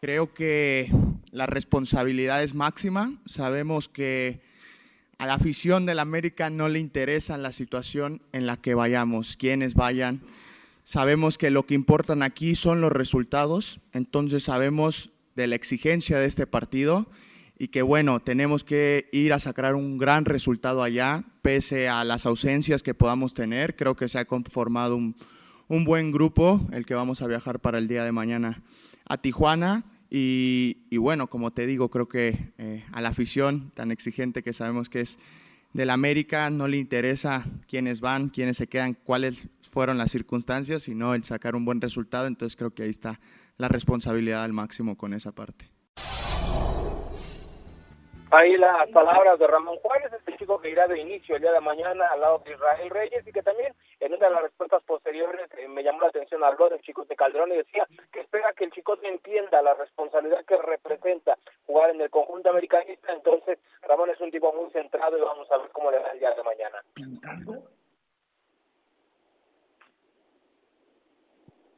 Creo 0.00 0.34
que 0.34 0.88
la 1.30 1.46
responsabilidad 1.46 2.42
es 2.42 2.52
máxima. 2.54 3.12
Sabemos 3.26 3.88
que 3.88 4.40
a 5.18 5.26
la 5.26 5.34
afición 5.34 5.86
del 5.86 6.00
América 6.00 6.50
no 6.50 6.68
le 6.68 6.80
interesa 6.80 7.38
la 7.38 7.52
situación 7.52 8.22
en 8.32 8.46
la 8.46 8.56
que 8.56 8.74
vayamos, 8.74 9.36
quienes 9.36 9.74
vayan. 9.74 10.20
Sabemos 10.86 11.36
que 11.36 11.50
lo 11.50 11.66
que 11.66 11.74
importan 11.74 12.22
aquí 12.22 12.54
son 12.54 12.80
los 12.80 12.92
resultados, 12.92 13.80
entonces 13.92 14.44
sabemos 14.44 15.10
de 15.34 15.48
la 15.48 15.56
exigencia 15.56 16.20
de 16.20 16.26
este 16.26 16.46
partido 16.46 17.10
y 17.58 17.68
que 17.68 17.82
bueno, 17.82 18.20
tenemos 18.20 18.62
que 18.62 19.08
ir 19.10 19.32
a 19.32 19.40
sacar 19.40 19.74
un 19.74 19.98
gran 19.98 20.26
resultado 20.26 20.84
allá, 20.84 21.24
pese 21.42 21.88
a 21.88 22.04
las 22.04 22.24
ausencias 22.24 22.84
que 22.84 22.94
podamos 22.94 23.34
tener. 23.34 23.74
Creo 23.74 23.96
que 23.96 24.06
se 24.06 24.20
ha 24.20 24.26
conformado 24.26 24.94
un, 24.94 25.16
un 25.66 25.84
buen 25.84 26.12
grupo, 26.12 26.64
el 26.70 26.86
que 26.86 26.94
vamos 26.94 27.20
a 27.20 27.26
viajar 27.26 27.58
para 27.58 27.78
el 27.78 27.88
día 27.88 28.04
de 28.04 28.12
mañana 28.12 28.62
a 29.08 29.18
Tijuana. 29.18 29.86
Y, 30.08 30.96
bueno, 30.98 31.26
como 31.26 31.50
te 31.50 31.66
digo, 31.66 31.90
creo 31.90 32.06
que 32.06 32.52
eh, 32.58 32.84
a 32.92 33.00
la 33.00 33.08
afición 33.08 33.72
tan 33.74 33.90
exigente 33.90 34.44
que 34.44 34.52
sabemos 34.52 34.88
que 34.88 35.00
es 35.00 35.18
del 35.72 35.90
América 35.90 36.48
no 36.48 36.68
le 36.68 36.76
interesa 36.76 37.44
quiénes 37.68 38.00
van, 38.00 38.28
quiénes 38.28 38.56
se 38.56 38.66
quedan, 38.66 38.94
cuáles 38.94 39.48
fueron 39.76 39.98
las 39.98 40.10
circunstancias, 40.10 40.84
sino 40.84 41.14
el 41.14 41.22
sacar 41.22 41.54
un 41.54 41.66
buen 41.66 41.82
resultado. 41.82 42.26
Entonces 42.26 42.56
creo 42.56 42.70
que 42.70 42.84
ahí 42.84 42.88
está 42.88 43.20
la 43.58 43.68
responsabilidad 43.68 44.42
al 44.42 44.54
máximo 44.54 44.96
con 44.96 45.12
esa 45.12 45.32
parte. 45.32 45.66
Ahí 48.30 48.56
las 48.56 48.88
palabras 48.88 49.38
de 49.38 49.46
Ramón 49.46 49.76
Juárez, 49.82 50.10
este 50.14 50.34
chico 50.38 50.58
que 50.62 50.70
irá 50.70 50.86
de 50.86 50.98
inicio 50.98 51.36
el 51.36 51.42
día 51.42 51.52
de 51.52 51.60
mañana 51.60 52.06
al 52.10 52.20
lado 52.20 52.42
de 52.46 52.52
Israel 52.52 52.88
Reyes 52.88 53.26
y 53.26 53.32
que 53.32 53.42
también 53.42 53.74
en 54.00 54.14
una 54.14 54.28
de 54.28 54.32
las 54.32 54.42
respuestas 54.44 54.82
posteriores 54.84 55.46
eh, 55.58 55.68
me 55.68 55.82
llamó 55.82 56.00
la 56.00 56.08
atención, 56.08 56.42
habló 56.42 56.70
del 56.70 56.80
chico 56.80 57.04
de 57.04 57.14
Calderón 57.14 57.52
y 57.52 57.58
decía 57.58 57.86
que 58.10 58.20
espera 58.20 58.54
que 58.56 58.64
el 58.64 58.72
chico 58.72 58.96
entienda 59.02 59.60
la 59.60 59.74
responsabilidad 59.74 60.42
que 60.46 60.56
representa 60.56 61.36
jugar 61.66 61.90
en 61.90 62.00
el 62.00 62.08
conjunto 62.08 62.48
americanista. 62.48 63.12
Entonces, 63.12 63.58
Ramón 63.82 64.08
es 64.08 64.20
un 64.22 64.30
tipo 64.30 64.50
muy 64.54 64.70
centrado 64.70 65.18
y 65.18 65.20
vamos 65.20 65.52
a 65.52 65.58
ver 65.58 65.68
cómo 65.72 65.90
le 65.90 65.98
va 65.98 66.08
el 66.12 66.18
día 66.18 66.30
de 66.30 66.42
mañana. 66.42 66.78
¿Pintando? 66.94 67.62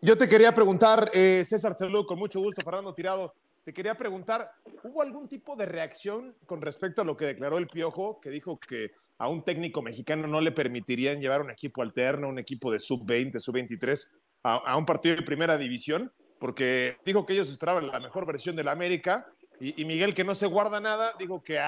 Yo 0.00 0.16
te 0.16 0.28
quería 0.28 0.52
preguntar, 0.52 1.10
eh, 1.12 1.42
César 1.44 1.76
Salud, 1.76 2.06
con 2.06 2.18
mucho 2.18 2.38
gusto, 2.40 2.62
Fernando 2.62 2.94
Tirado, 2.94 3.34
te 3.64 3.72
quería 3.72 3.96
preguntar, 3.96 4.52
¿hubo 4.84 5.02
algún 5.02 5.28
tipo 5.28 5.56
de 5.56 5.66
reacción 5.66 6.36
con 6.46 6.62
respecto 6.62 7.02
a 7.02 7.04
lo 7.04 7.16
que 7.16 7.24
declaró 7.24 7.58
el 7.58 7.66
Piojo, 7.66 8.20
que 8.20 8.30
dijo 8.30 8.60
que 8.60 8.92
a 9.18 9.28
un 9.28 9.42
técnico 9.42 9.82
mexicano 9.82 10.28
no 10.28 10.40
le 10.40 10.52
permitirían 10.52 11.20
llevar 11.20 11.42
un 11.42 11.50
equipo 11.50 11.82
alterno, 11.82 12.28
un 12.28 12.38
equipo 12.38 12.70
de 12.70 12.78
sub-20, 12.78 13.40
sub-23 13.40 14.08
a, 14.44 14.54
a, 14.54 14.76
un 14.76 14.86
partido 14.86 15.16
de 15.16 15.22
primera 15.22 15.58
división? 15.58 16.12
Porque 16.38 16.96
dijo 17.04 17.26
que 17.26 17.32
ellos 17.32 17.50
esperaban 17.50 17.88
la 17.88 17.98
mejor 17.98 18.24
versión 18.24 18.54
de 18.54 18.62
la 18.62 18.70
América 18.70 19.26
y, 19.60 19.84
Miguel, 19.84 20.14
que 20.14 20.22
no 20.22 20.36
se 20.36 20.46
guarda 20.46 20.78
nada, 20.78 21.12
dijo 21.18 21.42
que 21.42 21.58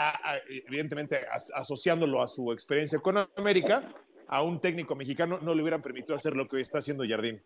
evidentemente 0.69 1.19
as, 1.33 1.51
asociándolo 1.53 2.23
a 2.23 2.29
su 2.29 2.53
experiencia 2.53 3.01
con 3.01 3.19
América, 3.37 3.93
a 4.29 4.43
un 4.43 4.61
técnico 4.61 4.95
mexicano 4.95 5.41
no 5.43 5.55
le 5.55 5.63
hubieran 5.63 5.83
permitido 5.83 6.15
hacer 6.15 6.37
lo 6.37 6.47
que 6.47 6.61
está 6.61 6.79
haciendo 6.79 7.05
Jardín. 7.07 7.43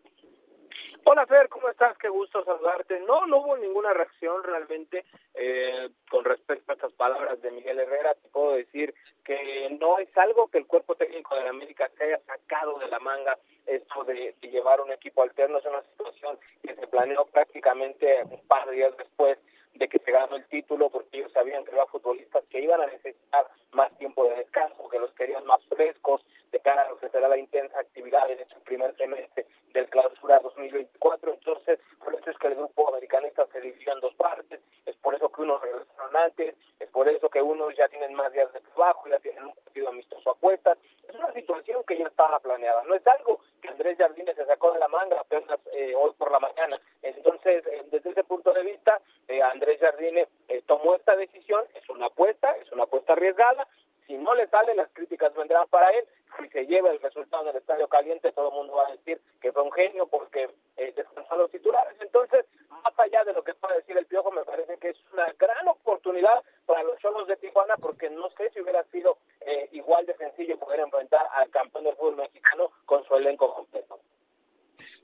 Hola 1.07 1.27
Fer, 1.27 1.49
¿cómo 1.49 1.69
estás? 1.69 1.95
Qué 1.99 2.09
gusto 2.09 2.43
saludarte. 2.43 2.99
No, 3.01 3.27
no 3.27 3.37
hubo 3.37 3.55
ninguna 3.57 3.93
reacción 3.93 4.43
realmente 4.43 5.05
eh, 5.35 5.89
con 6.09 6.25
respecto 6.25 6.71
a 6.71 6.73
estas 6.73 6.93
palabras 6.93 7.39
de 7.43 7.51
Miguel 7.51 7.77
Herrera. 7.77 8.15
Te 8.15 8.27
puedo 8.29 8.53
decir 8.53 8.91
que 9.23 9.69
no 9.79 9.99
es 9.99 10.09
algo 10.17 10.47
que 10.47 10.57
el 10.57 10.65
cuerpo 10.65 10.95
técnico 10.95 11.35
de 11.35 11.43
la 11.43 11.51
América 11.51 11.91
se 11.95 12.05
haya 12.05 12.19
sacado 12.25 12.79
de 12.79 12.87
la 12.87 12.97
manga 12.97 13.37
esto 13.67 14.03
de, 14.03 14.33
de 14.41 14.47
llevar 14.47 14.81
un 14.81 14.91
equipo 14.91 15.21
alterno. 15.21 15.59
Es 15.59 15.65
una 15.65 15.83
situación 15.83 16.39
que 16.63 16.73
se 16.73 16.87
planeó 16.87 17.25
prácticamente 17.25 18.23
un 18.23 18.41
par 18.47 18.67
de 18.67 18.77
días 18.77 18.97
después 18.97 19.37
de 19.75 19.87
que 19.87 19.99
se 19.99 20.11
ganó 20.11 20.37
el 20.37 20.45
título 20.47 20.89
porque 20.89 21.19
ellos 21.19 21.31
sabían 21.33 21.63
que 21.65 21.71
había 21.71 21.85
futbolistas 21.85 22.43
que 22.49 22.61
iban 22.61 22.81
a 22.81 22.87
necesitar 22.87 23.47
más 23.73 23.95
tiempo 23.99 24.27
de 24.27 24.37
descanso, 24.37 24.89
que 24.89 24.99
los 24.99 25.11
querían 25.13 25.45
más 25.45 25.63
frescos 25.65 26.25
de 26.51 26.59
cara 26.59 26.83
a 26.83 26.89
lo 26.89 26.97
que 26.97 27.09
será 27.09 27.27
la 27.27 27.37
intensa 27.37 27.79
actividad 27.79 28.29
en 28.29 28.39
este 28.39 28.55
primer 28.61 28.95
semestre 28.97 29.45
del 29.73 29.89
clausura 29.89 30.39
2024. 30.39 31.33
Entonces, 31.33 31.79
por 32.03 32.13
eso 32.13 32.31
es 32.31 32.37
que 32.37 32.47
el 32.47 32.55
grupo 32.55 32.89
americanista 32.89 33.45
se 33.51 33.61
dividió 33.61 33.93
en 33.93 33.99
dos 33.99 34.13
partes, 34.15 34.59
es 34.85 34.95
por 34.97 35.15
eso 35.15 35.29
que 35.29 35.41
unos 35.41 35.61
regresaron 35.61 36.15
antes, 36.15 36.55
es 36.79 36.89
por 36.89 37.07
eso 37.09 37.29
que 37.29 37.41
unos 37.41 37.75
ya 37.75 37.87
tienen 37.87 38.13
más 38.13 38.31
días 38.31 38.51
de 38.53 38.61
trabajo, 38.61 39.07
ya 39.09 39.19
tienen 39.19 39.45
un 39.45 39.55
partido 39.55 39.89
amistoso 39.89 40.31
a 40.31 40.35
cuestas. 40.35 40.77
Es 41.07 41.15
una 41.15 41.31
situación 41.33 41.83
que 41.83 41.97
ya 41.97 42.07
estaba 42.07 42.39
planeada, 42.39 42.83
no 42.83 42.95
es 42.95 43.05
algo 43.07 43.39
que 43.61 43.69
Andrés 43.69 43.97
Jardines 43.97 44.35
se 44.35 44.45
sacó 44.45 44.71
de 44.73 44.79
la 44.79 44.87
manga 44.87 45.19
apenas 45.19 45.59
eh, 45.73 45.93
hoy 45.95 46.11
por 46.17 46.31
la 46.31 46.39
mañana. 46.39 46.79
Entonces, 47.01 47.65
eh, 47.67 47.85
desde 47.91 48.09
ese 48.11 48.23
punto 48.23 48.53
de 48.53 48.63
vista, 48.63 48.99
eh, 49.27 49.41
Andrés 49.41 49.79
Jardines 49.79 50.27
eh, 50.47 50.61
tomó 50.65 50.95
esta 50.95 51.15
decisión, 51.15 51.63
es 51.73 51.87
una 51.89 52.07
apuesta, 52.07 52.51
es 52.61 52.71
una 52.71 52.83
apuesta 52.83 53.13
arriesgada, 53.13 53.67
si 54.07 54.17
no 54.17 54.33
le 54.35 54.47
salen 54.47 54.77
las 54.77 54.89
críticas 54.93 55.33
vendrán 55.33 55.67
para 55.69 55.89
él, 55.91 56.05
si 56.39 56.49
se 56.49 56.65
lleva 56.65 56.91
el 56.91 56.99
resultado 56.99 57.45
del 57.45 57.55
estadio 57.55 57.87
caliente, 57.87 58.31
todo 58.31 58.49
el 58.49 58.55
mundo 58.55 58.73
va 58.73 58.87
a 58.87 58.91
decir 58.91 59.21
que 59.41 59.51
fue 59.51 59.63
un 59.63 59.71
genio 59.71 60.07
porque 60.07 60.49
eh, 60.77 60.93
descansó 60.95 61.33
a 61.33 61.37
los 61.37 61.51
titulares. 61.51 61.95
Entonces, 61.99 62.45
más 62.69 62.93
allá 62.99 63.23
de 63.23 63.33
lo 63.33 63.43
que 63.43 63.53
pueda 63.53 63.75
decir 63.75 63.97
el 63.97 64.05
Piojo, 64.05 64.31
me 64.31 64.43
parece 64.43 64.77
que 64.77 64.89
es 64.89 64.97
una 65.13 65.31
gran 65.39 65.67
oportunidad 65.67 66.43
para 66.65 66.83
los 66.83 66.99
Cholos 66.99 67.27
de 67.27 67.37
Tijuana 67.37 67.75
porque 67.77 68.09
no 68.09 68.29
sé 68.31 68.49
si 68.51 68.61
hubiera 68.61 68.83
sido 68.85 69.17
eh, 69.41 69.69
igual 69.71 70.05
de 70.05 70.15
sencillo 70.17 70.59
poder 70.59 70.81
enfrentar 70.81 71.25
al 71.33 71.49
campeón 71.49 71.85
del 71.85 71.95
fútbol 71.95 72.17
mexicano 72.17 72.71
con 72.85 73.03
su 73.05 73.15
elenco 73.15 73.53
completo. 73.53 73.99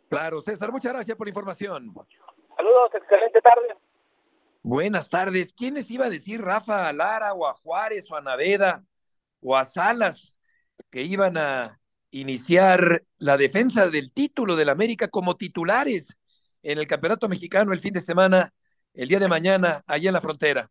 Claro, 0.09 0.41
César, 0.41 0.71
muchas 0.71 0.93
gracias 0.93 1.17
por 1.17 1.25
la 1.27 1.29
información. 1.29 1.93
Saludos, 2.57 2.93
excelente 2.93 3.41
tarde. 3.41 3.75
Buenas 4.63 5.09
tardes. 5.09 5.53
¿Quién 5.53 5.73
les 5.75 5.89
iba 5.89 6.05
a 6.05 6.09
decir, 6.09 6.41
Rafa, 6.41 6.87
a 6.87 6.93
Lara 6.93 7.33
o 7.33 7.47
a 7.47 7.53
Juárez 7.53 8.11
o 8.11 8.15
a 8.15 8.21
Naveda 8.21 8.83
o 9.41 9.55
a 9.55 9.65
Salas, 9.65 10.37
que 10.89 11.03
iban 11.03 11.37
a 11.37 11.79
iniciar 12.11 13.03
la 13.17 13.37
defensa 13.37 13.87
del 13.89 14.11
título 14.11 14.55
del 14.55 14.69
América 14.69 15.07
como 15.07 15.35
titulares 15.35 16.19
en 16.63 16.77
el 16.77 16.87
Campeonato 16.87 17.29
Mexicano 17.29 17.73
el 17.73 17.79
fin 17.79 17.93
de 17.93 18.01
semana, 18.01 18.53
el 18.93 19.07
día 19.07 19.19
de 19.19 19.27
mañana, 19.27 19.83
allá 19.87 20.09
en 20.09 20.13
la 20.13 20.21
frontera? 20.21 20.69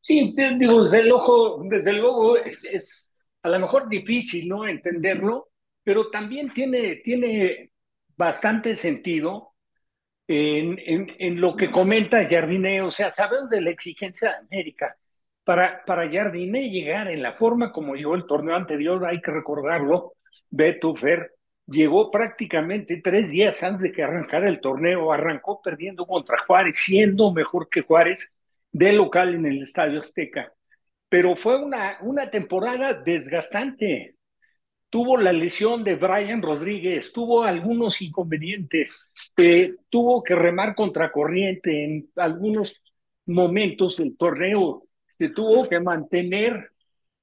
Sí, 0.00 0.34
digo, 0.58 0.82
desde 0.82 1.12
ojo, 1.12 1.62
desde 1.68 1.92
luego 1.92 2.36
es, 2.36 2.64
es 2.64 3.12
a 3.42 3.48
lo 3.48 3.58
mejor 3.58 3.88
difícil, 3.88 4.48
¿no? 4.48 4.66
Entenderlo, 4.66 5.50
pero 5.82 6.10
también 6.10 6.52
tiene, 6.52 6.96
tiene 6.96 7.72
bastante 8.16 8.76
sentido 8.76 9.54
en, 10.26 10.78
en, 11.18 11.40
lo 11.40 11.56
que 11.56 11.70
comenta 11.70 12.28
Jardiné, 12.28 12.82
o 12.82 12.90
sea, 12.90 13.10
sabemos 13.10 13.50
de 13.50 13.62
la 13.62 13.70
exigencia 13.70 14.30
de 14.30 14.36
América. 14.36 14.96
Para, 15.50 15.84
para 15.84 16.08
Jardiné 16.08 16.70
llegar 16.70 17.10
en 17.10 17.22
la 17.24 17.32
forma 17.32 17.72
como 17.72 17.96
llegó 17.96 18.14
el 18.14 18.24
torneo 18.24 18.54
anterior, 18.54 19.04
hay 19.04 19.20
que 19.20 19.32
recordarlo, 19.32 20.12
Beto 20.48 20.94
Fer 20.94 21.32
llegó 21.66 22.08
prácticamente 22.08 23.00
tres 23.02 23.30
días 23.30 23.60
antes 23.64 23.82
de 23.82 23.90
que 23.90 24.04
arrancara 24.04 24.48
el 24.48 24.60
torneo, 24.60 25.12
arrancó 25.12 25.60
perdiendo 25.60 26.06
contra 26.06 26.38
Juárez, 26.38 26.76
siendo 26.76 27.32
mejor 27.32 27.68
que 27.68 27.80
Juárez 27.80 28.32
de 28.70 28.92
local 28.92 29.34
en 29.34 29.44
el 29.44 29.62
Estadio 29.62 29.98
Azteca. 29.98 30.52
Pero 31.08 31.34
fue 31.34 31.60
una, 31.60 31.98
una 32.02 32.30
temporada 32.30 32.94
desgastante, 32.94 34.14
tuvo 34.88 35.16
la 35.16 35.32
lesión 35.32 35.82
de 35.82 35.96
Brian 35.96 36.42
Rodríguez, 36.42 37.12
tuvo 37.12 37.42
algunos 37.42 38.00
inconvenientes, 38.02 39.10
eh, 39.36 39.74
tuvo 39.88 40.22
que 40.22 40.36
remar 40.36 40.76
contra 40.76 41.10
corriente 41.10 41.84
en 41.84 42.08
algunos 42.14 42.80
momentos 43.26 43.96
del 43.96 44.16
torneo, 44.16 44.84
se 45.20 45.28
tuvo 45.28 45.68
que 45.68 45.78
mantener, 45.80 46.70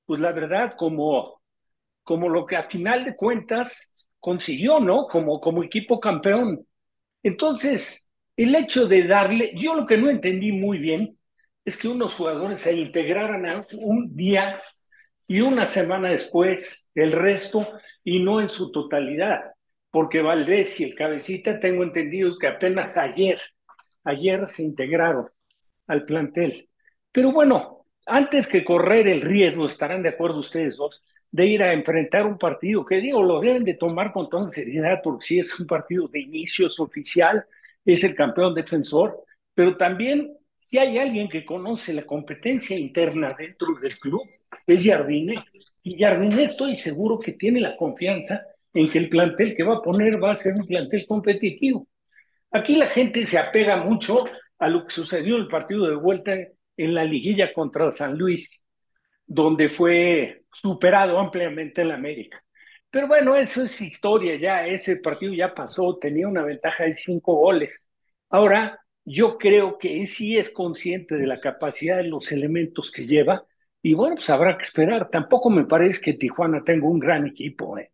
pues 0.06 0.22
la 0.22 0.32
verdad, 0.32 0.76
como, 0.78 1.42
como 2.04 2.30
lo 2.30 2.46
que 2.46 2.56
a 2.56 2.70
final 2.70 3.04
de 3.04 3.16
cuentas 3.16 4.08
consiguió, 4.20 4.80
¿no? 4.80 5.08
Como, 5.08 5.40
como 5.40 5.64
equipo 5.64 6.00
campeón. 6.00 6.64
Entonces, 7.24 8.08
el 8.36 8.54
hecho 8.54 8.88
de 8.88 9.08
darle, 9.08 9.52
yo 9.56 9.74
lo 9.74 9.88
que 9.88 9.98
no 9.98 10.12
entendí 10.12 10.52
muy 10.52 10.78
bien 10.78 11.18
es 11.66 11.76
que 11.76 11.88
unos 11.88 12.14
jugadores 12.14 12.60
se 12.60 12.76
integraran 12.78 13.48
a 13.48 13.66
un 13.80 14.16
día 14.16 14.62
y 15.26 15.42
una 15.42 15.66
semana 15.66 16.12
después 16.12 16.92
el 16.94 17.12
resto 17.12 17.68
y 18.04 18.20
no 18.20 18.42
en 18.42 18.52
su 18.52 18.72
totalidad, 18.72 19.42
porque 19.90 20.22
Valdés 20.22 20.80
y 20.80 20.84
el 20.84 20.94
cabecita 20.94 21.60
tengo 21.60 21.82
entendido 21.82 22.38
que 22.38 22.46
apenas 22.46 22.96
ayer, 22.96 23.42
ayer 24.04 24.48
se 24.48 24.62
integraron 24.62 25.30
al 25.88 26.06
plantel. 26.06 26.70
Pero 27.12 27.32
bueno, 27.32 27.77
antes 28.08 28.48
que 28.48 28.64
correr 28.64 29.08
el 29.08 29.22
riesgo, 29.22 29.68
estarán 29.68 30.02
de 30.02 30.10
acuerdo 30.10 30.40
ustedes 30.40 30.78
dos, 30.78 31.04
de 31.32 31.46
ir 31.46 31.62
a 31.62 31.74
enfrentar 31.74 32.26
un 32.26 32.38
partido 32.38 32.86
que 32.86 32.98
digo, 32.98 33.22
lo 33.22 33.40
deben 33.40 33.64
de 33.64 33.74
tomar 33.74 34.12
con 34.14 34.30
toda 34.30 34.48
seriedad, 34.48 35.02
porque 35.04 35.26
si 35.26 35.40
es 35.40 35.60
un 35.60 35.68
partido 35.68 36.08
de 36.08 36.22
inicio, 36.22 36.68
es 36.68 36.80
oficial, 36.80 37.46
es 37.86 38.04
el 38.04 38.16
campeón 38.16 38.54
defensor, 38.54 39.24
pero 39.54 39.76
también 39.76 40.38
si 40.58 40.78
hay 40.78 40.98
alguien 40.98 41.30
que 41.30 41.46
conoce 41.46 41.94
la 41.94 42.06
competencia 42.06 42.78
interna 42.78 43.36
dentro 43.38 43.76
del 43.82 43.98
club, 44.00 44.22
es 44.66 44.86
Jardine. 44.86 45.36
Y 45.84 45.98
Jardine 45.98 46.44
estoy 46.44 46.76
seguro 46.76 47.20
que 47.20 47.34
tiene 47.34 47.62
la 47.62 47.78
confianza 47.78 48.46
en 48.74 48.90
que 48.90 48.98
el 48.98 49.10
plantel 49.10 49.56
que 49.56 49.64
va 49.64 49.76
a 49.76 49.82
poner 49.82 50.22
va 50.22 50.32
a 50.32 50.36
ser 50.36 50.56
un 50.56 50.66
plantel 50.66 51.06
competitivo. 51.08 51.88
Aquí 52.52 52.76
la 52.76 52.88
gente 52.88 53.26
se 53.26 53.38
apega 53.38 53.78
mucho 53.78 54.26
a 54.60 54.70
lo 54.70 54.86
que 54.86 54.94
sucedió 54.94 55.36
en 55.36 55.44
el 55.44 55.48
partido 55.48 55.88
de 55.88 55.96
vuelta 55.96 56.36
en 56.78 56.94
la 56.94 57.04
liguilla 57.04 57.54
contra 57.54 57.92
San 57.92 58.18
Luis, 58.18 58.64
donde 59.26 59.70
fue 59.70 60.46
superado 60.52 61.20
ampliamente 61.20 61.82
en 61.82 61.90
la 61.90 61.96
América. 61.96 62.44
Pero 62.90 63.08
bueno, 63.08 63.36
eso 63.36 63.64
es 63.64 63.82
historia 63.82 64.36
ya, 64.38 64.66
ese 64.68 64.98
partido 64.98 65.34
ya 65.34 65.54
pasó, 65.54 65.98
tenía 66.00 66.28
una 66.28 66.44
ventaja 66.44 66.86
de 66.86 66.94
cinco 66.94 67.36
goles. 67.36 67.88
Ahora, 68.30 68.80
yo 69.06 69.38
creo 69.38 69.78
que 69.78 70.06
sí 70.06 70.38
es 70.38 70.50
consciente 70.52 71.16
de 71.16 71.28
la 71.28 71.40
capacidad 71.40 71.98
de 71.98 72.04
los 72.04 72.32
elementos 72.32 72.92
que 72.92 73.06
lleva 73.08 73.46
y 73.82 73.94
bueno, 73.94 74.16
pues 74.16 74.30
habrá 74.30 74.58
que 74.58 74.64
esperar. 74.66 75.10
Tampoco 75.10 75.50
me 75.50 75.66
parece 75.66 76.02
que 76.02 76.14
Tijuana 76.14 76.64
tenga 76.64 76.88
un 76.88 77.00
gran 77.00 77.26
equipo. 77.28 77.78
¿eh? 77.78 77.92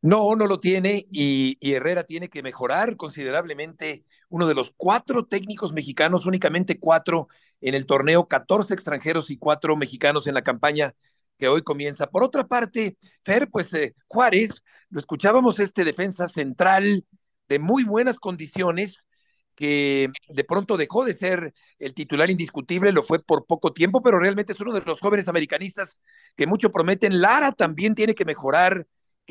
No, 0.00 0.34
no 0.36 0.46
lo 0.46 0.60
tiene 0.60 1.06
y, 1.10 1.58
Herrera 1.60 2.04
tiene 2.04 2.28
que 2.28 2.42
mejorar 2.42 2.96
considerablemente. 2.96 4.04
Uno 4.28 4.46
de 4.46 4.54
los 4.54 4.72
cuatro 4.76 5.26
técnicos 5.26 5.72
mexicanos, 5.72 6.26
únicamente 6.26 6.78
cuatro 6.78 7.28
en 7.60 7.74
el 7.74 7.86
torneo, 7.86 8.26
14 8.26 8.74
extranjeros 8.74 9.30
y 9.30 9.38
cuatro 9.38 9.76
mexicanos 9.76 10.26
en 10.26 10.34
la 10.34 10.42
campaña 10.42 10.94
que 11.38 11.48
hoy 11.48 11.62
comienza. 11.62 12.08
Por 12.08 12.22
otra 12.24 12.46
parte, 12.46 12.96
Fer, 13.24 13.48
pues 13.50 13.72
eh, 13.74 13.94
Juárez, 14.08 14.62
lo 14.90 15.00
escuchábamos, 15.00 15.58
este 15.58 15.84
defensa 15.84 16.28
central 16.28 17.04
de 17.48 17.58
muy 17.58 17.84
buenas 17.84 18.18
condiciones, 18.18 19.06
que 19.54 20.08
de 20.28 20.44
pronto 20.44 20.76
dejó 20.76 21.04
de 21.04 21.14
ser 21.14 21.54
el 21.78 21.94
titular 21.94 22.30
indiscutible, 22.30 22.92
lo 22.92 23.02
fue 23.02 23.22
por 23.22 23.46
poco 23.46 23.72
tiempo, 23.72 24.02
pero 24.02 24.18
realmente 24.18 24.52
es 24.52 24.60
uno 24.60 24.72
de 24.72 24.80
los 24.80 25.00
jóvenes 25.00 25.28
americanistas 25.28 26.00
que 26.36 26.46
mucho 26.46 26.72
prometen. 26.72 27.20
Lara 27.20 27.52
también 27.52 27.94
tiene 27.94 28.14
que 28.14 28.24
mejorar, 28.24 28.86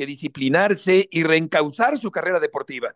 disciplinarse 0.05 1.07
y 1.11 1.23
reencauzar 1.23 1.97
su 1.97 2.11
carrera 2.11 2.39
deportiva. 2.39 2.93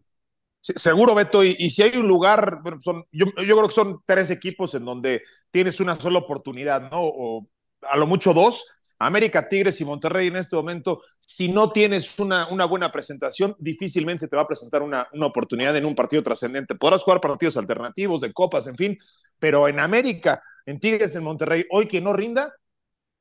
Seguro, 0.62 1.14
Beto, 1.14 1.44
y, 1.44 1.56
y, 1.60 1.70
si 1.70 1.84
hay 1.84 1.96
un 1.98 2.08
lugar, 2.08 2.60
bueno, 2.64 2.80
son, 2.82 3.06
yo, 3.12 3.28
yo, 3.38 3.56
creo 3.56 3.68
que 3.68 3.74
son 3.74 4.02
tres 4.06 4.32
equipos 4.32 4.74
en 4.74 4.84
donde 4.84 5.22
tienes 5.52 5.80
una 5.80 5.96
sola 5.96 6.20
oportunidad, 6.20 6.90
¿no? 6.90 7.02
O 7.02 7.48
a 7.82 7.96
lo 7.98 8.08
mucho 8.08 8.34
dos, 8.34 8.66
América, 8.98 9.48
Tigres 9.48 9.80
y 9.82 9.86
Monterrey 9.86 10.28
en 10.28 10.38
este 10.38 10.56
momento, 10.56 11.02
si 11.20 11.50
no 11.50 11.72
tienes 11.72 12.18
una, 12.20 12.48
una 12.50 12.66
buena 12.66 12.92
presentación, 12.92 13.56
difícilmente 13.60 14.22
se 14.22 14.28
te 14.28 14.36
va 14.36 14.44
a 14.44 14.48
presentar 14.48 14.82
una, 14.82 15.08
una 15.14 15.28
oportunidad 15.28 15.76
en 15.76 15.86
un 15.86 15.96
partido 15.96 16.24
trascendente. 16.24 16.76
Podrás 16.76 17.04
jugar 17.04 17.22
partidos 17.22 17.58
alternativos, 17.58 18.22
de 18.22 18.34
copas, 18.34 18.68
en 18.68 18.76
fin, 18.76 18.98
pero 19.40 19.68
en 19.68 19.80
América, 19.80 20.42
en 20.66 20.80
Tigres, 20.80 21.16
en 21.16 21.24
Monterrey, 21.24 21.66
hoy 21.72 21.88
que 21.88 22.02
no 22.02 22.14
rinda, 22.14 22.54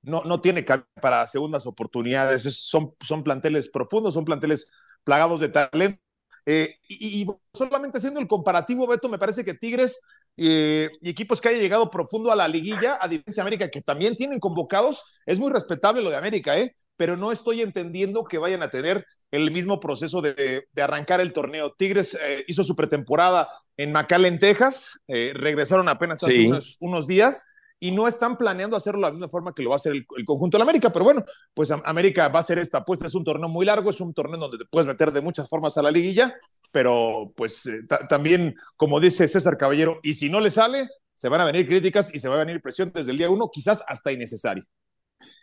no, 0.04 0.22
no 0.24 0.40
tiene 0.40 0.64
para 1.00 1.26
segundas 1.26 1.66
oportunidades. 1.66 2.42
Son, 2.42 2.94
son 3.00 3.22
planteles 3.22 3.68
profundos, 3.68 4.14
son 4.14 4.24
planteles 4.24 4.70
plagados 5.02 5.40
de 5.40 5.48
talento. 5.48 6.00
Eh, 6.46 6.76
y, 6.88 7.26
solamente 7.52 7.98
haciendo 7.98 8.20
el 8.20 8.26
comparativo, 8.26 8.86
Beto, 8.86 9.08
me 9.08 9.18
parece 9.18 9.44
que 9.44 9.54
Tigres 9.54 10.00
eh, 10.36 10.90
y 11.00 11.08
equipos 11.08 11.40
que 11.40 11.48
haya 11.48 11.58
llegado 11.58 11.90
profundo 11.90 12.30
a 12.30 12.36
la 12.36 12.48
liguilla, 12.48 12.98
a 13.00 13.08
diferencia 13.08 13.42
de 13.42 13.48
América, 13.48 13.70
que 13.70 13.80
también 13.80 14.16
tienen 14.16 14.40
convocados, 14.40 15.04
es 15.26 15.38
muy 15.38 15.50
respetable 15.50 16.02
lo 16.02 16.10
de 16.10 16.16
América, 16.16 16.58
¿eh? 16.58 16.74
pero 16.96 17.16
no 17.16 17.32
estoy 17.32 17.62
entendiendo 17.62 18.24
que 18.24 18.38
vayan 18.38 18.62
a 18.62 18.70
tener 18.70 19.06
el 19.30 19.50
mismo 19.50 19.80
proceso 19.80 20.20
de, 20.20 20.66
de 20.70 20.82
arrancar 20.82 21.20
el 21.20 21.32
torneo. 21.32 21.72
Tigres 21.72 22.14
eh, 22.14 22.44
hizo 22.46 22.62
su 22.62 22.76
pretemporada 22.76 23.48
en 23.76 23.90
McAllen, 23.90 24.38
Texas, 24.38 25.00
regresaron 25.08 25.88
apenas 25.88 26.22
hace 26.22 26.46
unos, 26.46 26.76
unos 26.78 27.08
días 27.08 27.44
y 27.84 27.90
no 27.90 28.08
están 28.08 28.38
planeando 28.38 28.78
hacerlo 28.78 29.00
de 29.00 29.06
la 29.08 29.10
misma 29.10 29.28
forma 29.28 29.54
que 29.54 29.62
lo 29.62 29.68
va 29.68 29.74
a 29.74 29.76
hacer 29.76 29.92
el, 29.92 30.06
conjunto 30.24 30.56
de 30.56 30.62
América, 30.62 30.90
pero 30.90 31.04
bueno, 31.04 31.22
pues 31.52 31.70
América 31.70 32.28
va 32.28 32.38
a 32.38 32.40
hacer 32.40 32.58
esta 32.58 32.78
apuesta, 32.78 33.06
es 33.06 33.14
un 33.14 33.24
torneo 33.24 33.46
muy 33.46 33.66
largo, 33.66 33.90
es 33.90 34.00
un 34.00 34.14
torneo 34.14 34.40
donde 34.40 34.56
te 34.56 34.64
puedes 34.64 34.86
meter 34.86 35.12
de 35.12 35.20
muchas 35.20 35.50
formas 35.50 35.76
a 35.76 35.82
la 35.82 35.90
liguilla, 35.90 36.34
pero 36.72 37.34
pues 37.36 37.66
eh, 37.66 37.82
también, 38.08 38.54
como 38.78 39.00
dice 39.00 39.28
César 39.28 39.58
Caballero, 39.58 40.00
y 40.02 40.14
si 40.14 40.30
no 40.30 40.40
le 40.40 40.50
sale, 40.50 40.88
se 41.14 41.28
van 41.28 41.42
a 41.42 41.44
venir 41.44 41.68
críticas 41.68 42.14
y 42.14 42.20
se 42.20 42.30
va 42.30 42.36
a 42.36 42.44
venir 42.46 42.62
presión 42.62 42.90
desde 42.90 43.10
el 43.10 43.18
día 43.18 43.28
uno, 43.28 43.50
quizás 43.52 43.84
hasta 43.86 44.12
innecesaria. 44.12 44.64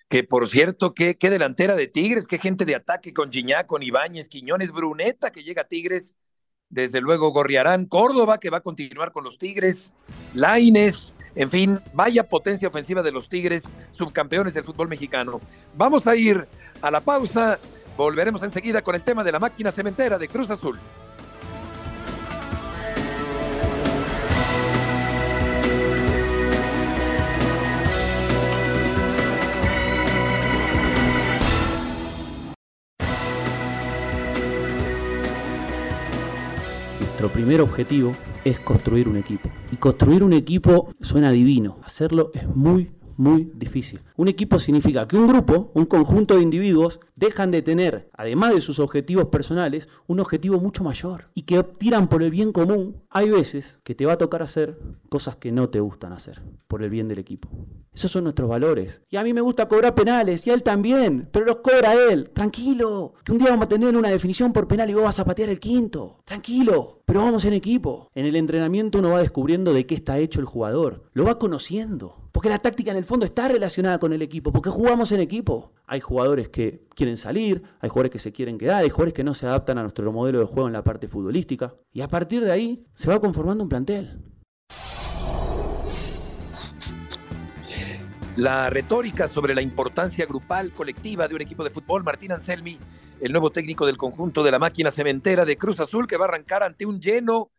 Que 0.10 0.24
por 0.24 0.50
cierto, 0.50 0.96
qué, 0.96 1.20
qué 1.20 1.30
delantera 1.30 1.76
de 1.76 1.86
Tigres, 1.86 2.26
qué 2.26 2.40
gente 2.40 2.66
de 2.66 2.74
ataque 2.74 3.14
con 3.14 3.32
Giñá, 3.32 3.68
con 3.68 3.84
Ibáñez, 3.84 4.30
Quiñones, 4.30 4.72
Bruneta 4.72 5.32
que 5.32 5.44
llega 5.44 5.62
a 5.62 5.68
Tigres, 5.68 6.18
desde 6.70 7.02
luego 7.02 7.30
Gorriarán, 7.30 7.86
Córdoba 7.86 8.40
que 8.40 8.50
va 8.50 8.58
a 8.58 8.62
continuar 8.62 9.12
con 9.12 9.24
los 9.24 9.38
Tigres, 9.38 9.94
Laines, 10.34 11.16
en 11.36 11.50
fin, 11.50 11.80
vaya 11.94 12.28
potencia 12.28 12.68
ofensiva 12.68 13.02
de 13.02 13.12
los 13.12 13.30
Tigres, 13.30 13.72
subcampeones 13.92 14.54
del 14.54 14.64
fútbol 14.64 14.90
mexicano. 14.90 15.40
Vamos 15.76 16.06
a 16.08 16.16
ir 16.16 16.48
a 16.82 16.92
la 16.92 17.02
pausa, 17.02 17.60
volveremos 17.98 18.44
enseguida 18.44 18.82
con 18.82 18.96
el 18.96 19.02
tema 19.02 19.24
de 19.24 19.32
la 19.32 19.40
máquina 19.40 19.72
cementera 19.72 20.18
de 20.18 20.28
Cruz 20.28 20.50
Azul. 20.50 20.78
Nuestro 37.00 37.30
primer 37.30 37.62
objetivo 37.62 38.16
es 38.46 38.60
construir 38.60 39.08
un 39.08 39.18
equipo. 39.18 39.50
Y 39.72 39.78
construir 39.78 40.24
un 40.24 40.34
equipo 40.34 40.90
suena 41.02 41.32
divino. 41.32 41.78
Hacerlo 41.84 42.32
es 42.34 42.48
muy, 42.48 42.92
muy 43.22 43.52
difícil. 43.54 44.02
Un 44.18 44.28
equipo 44.28 44.58
significa 44.58 45.08
que 45.08 45.16
un 45.16 45.28
grupo, 45.28 45.72
un 45.76 45.86
conjunto 45.86 46.36
de 46.36 46.42
individuos, 46.42 47.00
dejan 47.16 47.52
de 47.52 47.62
tener, 47.62 48.10
además 48.14 48.56
de 48.56 48.62
sus 48.62 48.80
objetivos 48.80 49.26
personales, 49.26 49.88
un 50.08 50.20
objetivo 50.20 50.60
mucho 50.60 50.84
mayor 50.84 51.30
y 51.36 51.44
que 51.44 51.62
tiran 51.64 52.10
por 52.10 52.24
el 52.24 52.32
bien 52.32 52.52
común. 52.52 53.04
Hay 53.12 53.30
veces 53.30 53.80
que 53.84 53.94
te 53.94 54.08
va 54.08 54.14
a 54.14 54.18
tocar 54.18 54.42
hacer 54.42 54.80
cosas 55.08 55.36
que 55.36 55.52
no 55.52 55.70
te 55.70 55.80
gustan 55.80 56.14
hacer 56.14 56.42
por 56.68 56.82
el 56.82 56.90
bien 56.90 57.08
del 57.08 57.20
equipo. 57.20 57.48
Esos 57.94 58.12
son 58.12 58.24
nuestros 58.24 58.50
valores. 58.50 59.02
Y 59.10 59.18
a 59.18 59.24
mí 59.24 59.34
me 59.34 59.42
gusta 59.42 59.68
cobrar 59.68 59.94
penales, 59.94 60.48
y 60.48 60.50
a 60.50 60.54
él 60.54 60.64
también, 60.64 61.30
pero 61.32 61.46
los 61.46 61.58
cobra 61.58 61.94
él. 61.94 62.32
Tranquilo, 62.32 63.14
que 63.24 63.34
un 63.34 63.38
día 63.38 63.50
vamos 63.50 63.66
a 63.66 63.70
tener 63.70 63.96
una 63.96 64.10
definición 64.10 64.52
por 64.52 64.68
penal 64.68 64.90
y 64.90 64.94
vos 64.94 65.04
vas 65.04 65.20
a 65.20 65.26
patear 65.26 65.50
el 65.50 65.60
quinto. 65.60 66.22
Tranquilo, 66.26 67.04
pero 67.06 67.22
vamos 67.22 67.46
en 67.46 67.54
equipo. 67.54 68.10
En 68.16 68.26
el 68.26 68.36
entrenamiento 68.36 68.98
uno 68.98 69.12
va 69.12 69.20
descubriendo 69.20 69.74
de 69.74 69.86
qué 69.86 69.94
está 69.94 70.18
hecho 70.18 70.40
el 70.40 70.46
jugador. 70.46 71.04
Lo 71.14 71.26
va 71.26 71.38
conociendo. 71.38 72.21
Porque 72.32 72.50
la 72.50 72.60
táctica 72.60 72.92
en 72.92 72.98
el 72.98 73.04
fondo 73.04 73.26
está 73.26 73.50
relacionada 73.50 74.00
con 74.00 74.14
el 74.14 74.22
equipo, 74.22 74.54
porque 74.54 74.70
jugamos 74.70 75.12
en 75.12 75.20
equipo. 75.20 75.74
Hay 75.86 76.00
jugadores 76.00 76.48
que 76.48 76.88
quieren 76.96 77.18
salir, 77.18 77.62
hay 77.82 77.90
jugadores 77.90 78.12
que 78.12 78.20
se 78.20 78.32
quieren 78.32 78.58
quedar, 78.58 78.84
hay 78.84 78.90
jugadores 78.90 79.14
que 79.14 79.24
no 79.24 79.34
se 79.34 79.46
adaptan 79.46 79.78
a 79.78 79.82
nuestro 79.82 80.10
modelo 80.14 80.40
de 80.40 80.46
juego 80.46 80.68
en 80.68 80.74
la 80.74 80.84
parte 80.84 81.10
futbolística. 81.10 81.74
Y 81.92 82.02
a 82.02 82.08
partir 82.08 82.44
de 82.46 82.52
ahí 82.52 82.86
se 82.94 83.10
va 83.10 83.20
conformando 83.20 83.64
un 83.64 83.70
plantel. 83.70 84.22
La 88.38 88.70
retórica 88.70 89.28
sobre 89.28 89.54
la 89.54 89.62
importancia 89.62 90.26
grupal, 90.26 90.72
colectiva 90.72 91.28
de 91.28 91.36
un 91.36 91.42
equipo 91.42 91.66
de 91.66 91.70
fútbol, 91.70 92.06
Martín 92.06 92.32
Anselmi, 92.32 92.80
el 93.20 93.34
nuevo 93.34 93.52
técnico 93.52 93.86
del 93.86 93.98
conjunto 93.98 94.42
de 94.42 94.52
la 94.52 94.58
máquina 94.58 94.90
cementera 94.90 95.44
de 95.44 95.58
Cruz 95.58 95.82
Azul, 95.82 96.08
que 96.08 96.16
va 96.16 96.26
a 96.26 96.28
arrancar 96.30 96.64
ante 96.64 96.86
un 96.86 97.02
lleno 97.02 97.52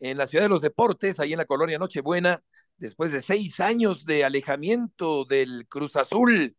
en 0.00 0.18
la 0.18 0.26
ciudad 0.26 0.44
de 0.44 0.50
los 0.50 0.60
deportes, 0.60 1.18
ahí 1.18 1.32
en 1.32 1.38
la 1.38 1.46
colonia 1.46 1.78
Nochebuena, 1.78 2.42
después 2.78 3.12
de 3.12 3.22
seis 3.22 3.60
años 3.60 4.04
de 4.04 4.24
alejamiento 4.24 5.24
del 5.24 5.66
Cruz 5.68 5.96
Azul 5.96 6.56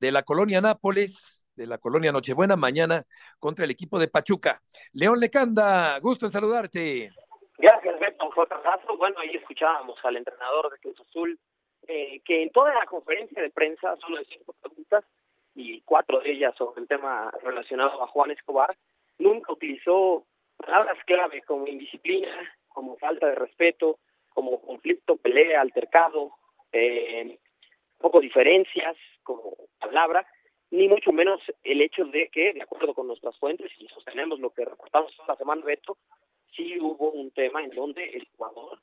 de 0.00 0.12
la 0.12 0.22
colonia 0.22 0.60
Nápoles, 0.60 1.44
de 1.56 1.66
la 1.66 1.78
colonia 1.78 2.12
Nochebuena, 2.12 2.56
mañana 2.56 3.02
contra 3.38 3.64
el 3.64 3.70
equipo 3.70 3.98
de 3.98 4.08
Pachuca. 4.08 4.60
León 4.92 5.18
Lecanda, 5.18 5.98
gusto 5.98 6.26
en 6.26 6.32
saludarte. 6.32 7.10
Gracias, 7.58 7.98
Beto. 7.98 8.18
Bueno, 8.96 9.16
ahí 9.20 9.30
escuchábamos 9.36 9.96
al 10.04 10.16
entrenador 10.16 10.70
de 10.70 10.78
Cruz 10.78 11.00
Azul, 11.00 11.38
eh, 11.86 12.20
que 12.24 12.42
en 12.42 12.50
toda 12.50 12.72
la 12.74 12.86
conferencia 12.86 13.42
de 13.42 13.50
prensa, 13.50 13.96
solo 13.96 14.18
de 14.18 14.24
cinco 14.26 14.54
preguntas, 14.60 15.04
y 15.54 15.80
cuatro 15.82 16.20
de 16.20 16.32
ellas 16.32 16.54
sobre 16.56 16.82
el 16.82 16.88
tema 16.88 17.32
relacionado 17.42 18.02
a 18.02 18.06
Juan 18.06 18.30
Escobar, 18.30 18.76
nunca 19.18 19.52
utilizó 19.52 20.24
palabras 20.56 20.96
clave 21.04 21.42
como 21.42 21.66
indisciplina, 21.66 22.28
como 22.68 22.96
falta 22.96 23.26
de 23.26 23.34
respeto, 23.34 23.98
como 24.38 24.60
conflicto, 24.60 25.16
pelea, 25.16 25.60
altercado, 25.60 26.30
eh, 26.70 27.40
poco 27.98 28.20
diferencias 28.20 28.96
como 29.24 29.56
palabra, 29.80 30.24
ni 30.70 30.86
mucho 30.86 31.10
menos 31.10 31.40
el 31.64 31.80
hecho 31.80 32.04
de 32.04 32.28
que, 32.28 32.52
de 32.52 32.62
acuerdo 32.62 32.94
con 32.94 33.08
nuestras 33.08 33.36
fuentes, 33.40 33.72
y 33.80 33.88
sostenemos 33.88 34.38
lo 34.38 34.50
que 34.50 34.64
reportamos 34.64 35.12
la 35.26 35.34
semana, 35.34 35.64
Beto, 35.64 35.98
sí 36.54 36.78
hubo 36.80 37.10
un 37.10 37.32
tema 37.32 37.64
en 37.64 37.70
donde 37.70 38.04
el 38.10 38.28
jugador 38.36 38.78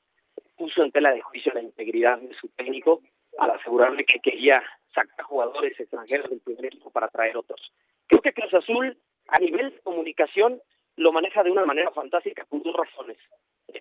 puso 0.58 0.82
en 0.82 0.92
tela 0.92 1.10
de 1.12 1.22
juicio 1.22 1.50
la 1.54 1.62
integridad 1.62 2.18
de 2.18 2.34
su 2.34 2.48
técnico 2.48 3.00
al 3.38 3.52
asegurarle 3.52 4.04
que 4.04 4.20
quería 4.20 4.62
sacar 4.94 5.24
jugadores 5.24 5.80
extranjeros 5.80 6.28
del 6.28 6.40
primer 6.40 6.66
equipo 6.66 6.90
para 6.90 7.08
traer 7.08 7.34
otros. 7.34 7.72
Creo 8.08 8.20
que 8.20 8.34
Cruz 8.34 8.52
Azul, 8.52 8.94
a 9.28 9.38
nivel 9.38 9.70
de 9.70 9.80
comunicación, 9.80 10.60
lo 10.96 11.12
maneja 11.12 11.42
de 11.42 11.50
una 11.50 11.64
manera 11.64 11.92
fantástica 11.92 12.44
por 12.44 12.62
dos 12.62 12.76
razones. 12.76 13.16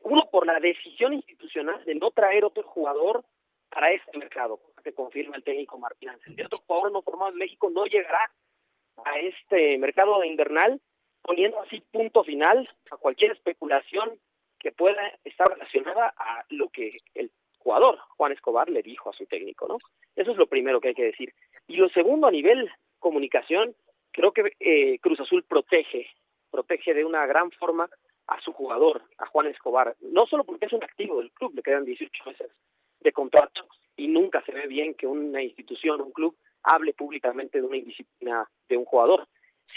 Uno, 0.04 0.30
por 0.32 0.46
la 0.46 0.60
decisión 0.60 1.14
institucional 1.14 1.84
de 1.86 1.96
no 1.96 2.12
traer 2.12 2.46
otro 2.46 2.64
jugador 2.64 3.24
para 3.70 3.92
este 3.92 4.18
mercado, 4.18 4.60
que 4.84 4.94
confirma 4.94 5.36
el 5.36 5.44
técnico 5.44 5.78
Martín 5.78 6.10
Ángel. 6.10 6.46
Otro 6.46 6.60
jugador 6.66 6.92
no 6.92 7.02
formado 7.02 7.32
en 7.32 7.38
México 7.38 7.70
no 7.70 7.86
llegará 7.86 8.32
a 9.04 9.20
este 9.20 9.78
mercado 9.78 10.24
invernal, 10.24 10.80
poniendo 11.22 11.60
así 11.62 11.82
punto 11.92 12.24
final 12.24 12.70
a 12.92 12.98
cualquier 12.98 13.32
especulación 13.32 14.20
que 14.60 14.72
pueda 14.72 15.02
estar 15.24 15.48
relacionada 15.50 16.14
a 16.18 16.46
lo 16.50 16.70
que 16.70 16.98
el 17.14 17.32
jugador 17.60 17.98
Juan 18.16 18.32
Escobar 18.32 18.70
le 18.70 18.84
dijo 18.84 19.10
a 19.10 19.14
su 19.14 19.26
técnico, 19.26 19.68
¿no? 19.68 19.78
Eso 20.16 20.32
es 20.32 20.38
lo 20.38 20.48
primero 20.48 20.80
que 20.80 20.90
hay 20.90 20.94
que 20.94 21.06
decir. 21.06 21.34
Y 21.68 21.78
lo 21.78 21.90
segundo, 21.90 22.28
a 22.28 22.32
nivel 22.32 22.72
comunicación, 23.00 23.76
creo 24.12 24.32
que 24.32 24.54
eh, 24.60 25.00
Cruz 25.00 25.20
Azul 25.20 25.44
protege, 25.44 26.08
protege 26.52 26.94
de 26.94 27.04
una 27.04 27.26
gran 27.26 27.52
forma 27.52 27.90
a 28.28 28.40
su 28.42 28.52
jugador, 28.54 29.04
a 29.18 29.26
Juan 29.28 29.48
Escobar, 29.48 29.96
no 30.02 30.26
solo 30.26 30.44
porque 30.44 30.66
es 30.66 30.74
un 30.74 30.84
activo 30.84 31.20
del 31.20 31.32
club, 31.32 31.54
le 31.56 31.62
quedan 31.62 31.86
18 31.86 32.24
meses 32.26 32.52
de 33.00 33.12
contrato 33.12 33.68
y 33.96 34.08
nunca 34.08 34.44
se 34.44 34.52
ve 34.52 34.68
bien 34.68 34.94
que 34.96 35.08
una 35.08 35.42
institución, 35.42 36.02
un 36.02 36.12
club, 36.12 36.36
hable 36.64 36.94
públicamente 36.94 37.60
de 37.60 37.68
una 37.68 37.78
indisciplina 37.78 38.50
de 38.68 38.78
un 38.78 38.86
jugador, 38.86 39.28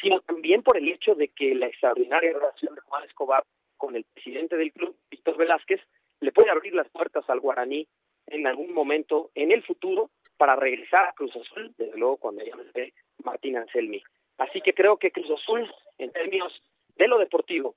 sino 0.01 0.21
también 0.21 0.63
por 0.63 0.77
el 0.77 0.89
hecho 0.89 1.15
de 1.15 1.29
que 1.29 1.55
la 1.55 1.67
extraordinaria 1.67 2.33
relación 2.33 2.75
de 2.75 2.81
Juan 2.81 3.05
Escobar 3.05 3.45
con 3.77 3.95
el 3.95 4.05
presidente 4.05 4.57
del 4.57 4.73
club, 4.73 4.97
Víctor 5.11 5.37
Velázquez, 5.37 5.81
le 6.21 6.33
puede 6.33 6.51
abrir 6.51 6.75
las 6.75 6.89
puertas 6.89 7.29
al 7.29 7.41
guaraní 7.41 7.87
en 8.27 8.47
algún 8.47 8.73
momento 8.73 9.31
en 9.35 9.53
el 9.53 9.63
futuro 9.63 10.11
para 10.37 10.57
regresar 10.57 11.07
a 11.07 11.13
Cruz 11.13 11.35
Azul, 11.37 11.75
desde 11.77 11.97
luego 11.97 12.17
cuando 12.17 12.45
ya 12.45 12.55
esté 12.67 12.95
Martín 13.25 13.57
Anselmi. 13.57 14.03
Así 14.39 14.61
que 14.61 14.73
creo 14.73 14.97
que 14.97 15.11
Cruz 15.11 15.31
Azul, 15.31 15.71
en 15.99 16.13
términos 16.13 16.53
de 16.97 17.09
lo 17.09 17.19
deportivo, 17.19 17.77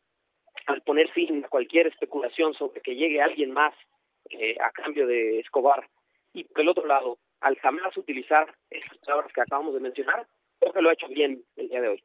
al 0.71 0.81
poner 0.81 1.09
fin 1.11 1.43
a 1.43 1.49
cualquier 1.49 1.87
especulación 1.87 2.53
sobre 2.53 2.81
que 2.81 2.95
llegue 2.95 3.21
alguien 3.21 3.51
más 3.51 3.73
eh, 4.29 4.55
a 4.59 4.71
cambio 4.71 5.07
de 5.07 5.39
Escobar, 5.39 5.87
y 6.33 6.43
por 6.45 6.61
el 6.61 6.69
otro 6.69 6.85
lado, 6.85 7.19
al 7.41 7.57
jamás 7.59 7.95
utilizar 7.97 8.55
esas 8.69 8.97
palabras 8.99 9.31
que 9.33 9.41
acabamos 9.41 9.73
de 9.73 9.79
mencionar, 9.79 10.27
creo 10.59 10.73
que 10.73 10.81
lo 10.81 10.89
ha 10.89 10.93
hecho 10.93 11.07
bien 11.07 11.43
el 11.55 11.69
día 11.69 11.81
de 11.81 11.89
hoy. 11.89 12.03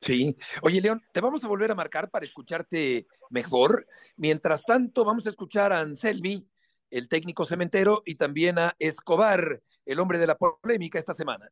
Sí. 0.00 0.34
Oye, 0.62 0.80
León, 0.80 1.00
te 1.12 1.20
vamos 1.20 1.44
a 1.44 1.48
volver 1.48 1.70
a 1.70 1.76
marcar 1.76 2.10
para 2.10 2.24
escucharte 2.24 3.06
mejor. 3.30 3.86
Mientras 4.16 4.64
tanto, 4.64 5.04
vamos 5.04 5.26
a 5.26 5.30
escuchar 5.30 5.72
a 5.72 5.80
Anselmi, 5.80 6.44
el 6.90 7.08
técnico 7.08 7.44
cementero, 7.44 8.02
y 8.04 8.16
también 8.16 8.58
a 8.58 8.74
Escobar, 8.78 9.60
el 9.86 10.00
hombre 10.00 10.18
de 10.18 10.26
la 10.26 10.36
polémica 10.36 10.98
esta 10.98 11.14
semana. 11.14 11.48